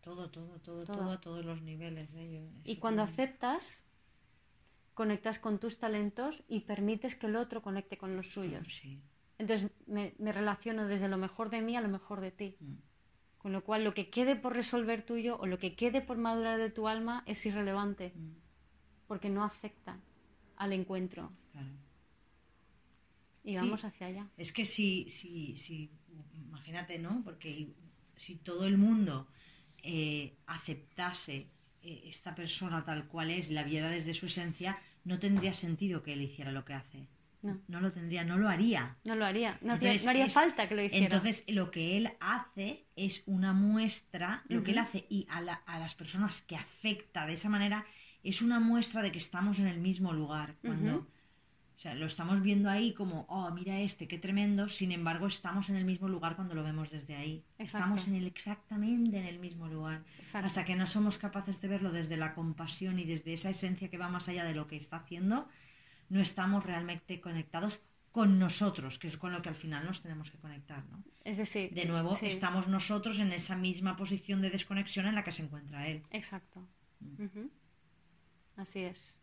Todo, 0.00 0.30
todo, 0.30 0.60
todo, 0.60 0.84
todo, 0.84 1.10
a 1.10 1.20
todos 1.20 1.44
los 1.44 1.60
niveles. 1.62 2.14
¿eh? 2.14 2.48
y 2.62 2.76
cuando 2.76 3.02
aceptas, 3.02 3.82
conectas 4.94 5.40
con 5.40 5.58
tus 5.58 5.78
talentos 5.78 6.44
y 6.46 6.60
permites 6.60 7.16
que 7.16 7.26
el 7.26 7.34
otro 7.34 7.60
conecte 7.60 7.98
con 7.98 8.14
los 8.14 8.32
suyos. 8.32 8.66
Sí. 8.72 9.02
Entonces 9.38 9.72
me, 9.86 10.14
relaciono 10.20 10.86
desde 10.86 11.08
lo 11.08 11.18
mejor 11.18 11.50
de 11.50 11.62
mí 11.62 11.76
a 11.76 11.80
lo 11.80 11.88
mejor 11.88 12.20
de 12.20 12.30
ti. 12.30 12.56
Mm. 12.60 12.74
Con 13.38 13.52
lo 13.52 13.64
cual, 13.64 13.82
lo 13.82 13.94
que 13.94 14.10
quede 14.10 14.36
por 14.36 14.54
resolver 14.54 15.04
tuyo 15.04 15.36
o 15.40 15.46
lo 15.46 15.58
que 15.58 15.74
quede 15.74 16.00
por 16.00 16.18
madurar 16.18 16.58
de 16.58 16.70
tu 16.70 16.86
alma 16.86 17.24
es 17.26 17.44
irrelevante. 17.44 18.12
Mm 18.14 18.48
porque 19.08 19.30
no 19.30 19.42
afecta 19.42 19.98
al 20.56 20.72
encuentro. 20.72 21.32
Claro. 21.50 21.72
Y 23.42 23.56
vamos 23.56 23.82
hacia 23.82 24.06
allá. 24.06 24.30
Es 24.36 24.52
que 24.52 24.66
si, 24.66 25.08
si, 25.08 25.56
si, 25.56 25.90
imagínate, 26.68 26.98
¿no? 26.98 27.22
Porque 27.24 27.68
si 28.16 28.36
todo 28.36 28.66
el 28.66 28.76
mundo 28.76 29.28
eh, 29.82 30.36
aceptase 30.46 31.48
eh, 31.82 32.02
esta 32.04 32.34
persona 32.34 32.84
tal 32.84 33.06
cual 33.06 33.30
es, 33.30 33.50
la 33.50 33.62
viera 33.62 33.88
desde 33.88 34.14
su 34.14 34.26
esencia, 34.26 34.78
no 35.04 35.18
tendría 35.18 35.54
sentido 35.54 36.02
que 36.02 36.12
él 36.12 36.22
hiciera 36.22 36.52
lo 36.52 36.64
que 36.64 36.74
hace. 36.74 37.08
No. 37.40 37.60
no 37.68 37.80
lo 37.80 37.92
tendría, 37.92 38.24
no 38.24 38.36
lo 38.36 38.48
haría. 38.48 38.96
No 39.04 39.14
lo 39.14 39.24
haría, 39.24 39.58
no, 39.62 39.74
haría 39.74 40.28
falta 40.28 40.68
que 40.68 40.74
lo 40.74 40.82
hiciera. 40.82 41.04
Entonces, 41.04 41.44
lo 41.46 41.70
que 41.70 41.96
él 41.96 42.10
hace 42.18 42.84
es 42.96 43.22
una 43.26 43.52
muestra, 43.52 44.42
lo 44.48 44.64
que 44.64 44.72
él 44.72 44.78
hace 44.78 45.06
y 45.08 45.24
a, 45.30 45.38
a 45.38 45.78
las 45.78 45.94
personas 45.94 46.42
que 46.42 46.56
afecta 46.56 47.26
de 47.26 47.34
esa 47.34 47.48
manera 47.48 47.86
es 48.24 48.42
una 48.42 48.58
muestra 48.58 49.02
de 49.02 49.12
que 49.12 49.18
estamos 49.18 49.60
en 49.60 49.68
el 49.68 49.78
mismo 49.78 50.12
lugar. 50.12 50.56
Cuando, 50.62 51.06
o 51.78 51.80
sea, 51.80 51.94
lo 51.94 52.06
estamos 52.06 52.42
viendo 52.42 52.68
ahí 52.68 52.92
como, 52.92 53.24
oh, 53.28 53.52
mira 53.52 53.78
este, 53.78 54.08
qué 54.08 54.18
tremendo. 54.18 54.68
Sin 54.68 54.90
embargo, 54.90 55.28
estamos 55.28 55.70
en 55.70 55.76
el 55.76 55.84
mismo 55.84 56.08
lugar 56.08 56.34
cuando 56.34 56.56
lo 56.56 56.64
vemos 56.64 56.90
desde 56.90 57.14
ahí. 57.14 57.44
Estamos 57.56 58.08
en 58.08 58.16
el, 58.16 58.26
exactamente 58.26 59.16
en 59.16 59.26
el 59.26 59.38
mismo 59.38 59.68
lugar. 59.68 60.02
Hasta 60.32 60.64
que 60.64 60.74
no 60.74 60.88
somos 60.88 61.18
capaces 61.18 61.60
de 61.60 61.68
verlo 61.68 61.92
desde 61.92 62.16
la 62.16 62.34
compasión 62.34 62.98
y 62.98 63.04
desde 63.04 63.32
esa 63.32 63.50
esencia 63.50 63.88
que 63.88 63.96
va 63.96 64.08
más 64.08 64.28
allá 64.28 64.42
de 64.42 64.54
lo 64.54 64.66
que 64.66 64.74
está 64.74 64.96
haciendo, 64.96 65.46
no 66.08 66.20
estamos 66.20 66.66
realmente 66.66 67.20
conectados 67.20 67.80
con 68.10 68.40
nosotros, 68.40 68.98
que 68.98 69.06
es 69.06 69.16
con 69.16 69.30
lo 69.30 69.40
que 69.40 69.50
al 69.50 69.54
final 69.54 69.86
nos 69.86 70.02
tenemos 70.02 70.32
que 70.32 70.38
conectar, 70.38 70.84
¿no? 70.86 71.04
Es 71.22 71.36
decir, 71.36 71.72
de 71.72 71.84
nuevo 71.84 72.18
estamos 72.22 72.66
nosotros 72.66 73.20
en 73.20 73.32
esa 73.32 73.54
misma 73.54 73.94
posición 73.94 74.42
de 74.42 74.50
desconexión 74.50 75.06
en 75.06 75.14
la 75.14 75.22
que 75.22 75.30
se 75.30 75.44
encuentra 75.44 75.86
él. 75.86 76.02
Exacto. 76.10 76.66
Mm. 76.98 77.46
Así 78.56 78.80
es. 78.80 79.20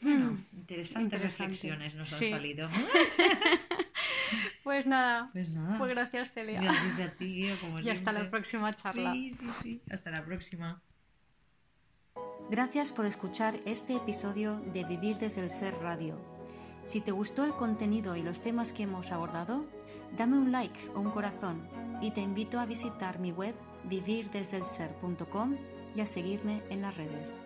Bueno, 0.00 0.32
hmm. 0.32 0.58
interesantes 0.58 1.20
reflexiones 1.20 1.94
nos 1.94 2.12
han 2.12 2.28
salido. 2.28 2.68
pues 4.64 4.86
nada. 4.86 5.30
Pues 5.32 5.48
nada. 5.50 5.78
Pues 5.78 5.90
gracias, 5.90 6.32
Celia. 6.32 6.60
Gracias 6.60 7.00
a 7.00 7.10
ti, 7.12 7.48
como 7.60 7.80
Y 7.80 7.90
hasta 7.90 8.12
la 8.12 8.30
próxima 8.30 8.74
charla. 8.74 9.12
Sí, 9.12 9.34
sí, 9.38 9.46
sí. 9.62 9.82
Hasta 9.90 10.10
la 10.10 10.24
próxima. 10.24 10.82
Gracias 12.50 12.92
por 12.92 13.06
escuchar 13.06 13.56
este 13.64 13.96
episodio 13.96 14.60
de 14.60 14.84
Vivir 14.84 15.16
desde 15.16 15.40
el 15.40 15.50
Ser 15.50 15.74
Radio. 15.78 16.20
Si 16.84 17.00
te 17.00 17.10
gustó 17.10 17.44
el 17.44 17.52
contenido 17.52 18.14
y 18.14 18.22
los 18.22 18.40
temas 18.40 18.72
que 18.72 18.84
hemos 18.84 19.10
abordado, 19.10 19.66
dame 20.16 20.38
un 20.38 20.52
like 20.52 20.78
o 20.94 21.00
un 21.00 21.10
corazón 21.10 21.68
y 22.00 22.12
te 22.12 22.20
invito 22.20 22.60
a 22.60 22.66
visitar 22.66 23.18
mi 23.18 23.32
web 23.32 23.56
vivirdesdelser.com 23.84 25.56
y 25.96 26.00
a 26.00 26.06
seguirme 26.06 26.62
en 26.70 26.82
las 26.82 26.96
redes. 26.96 27.44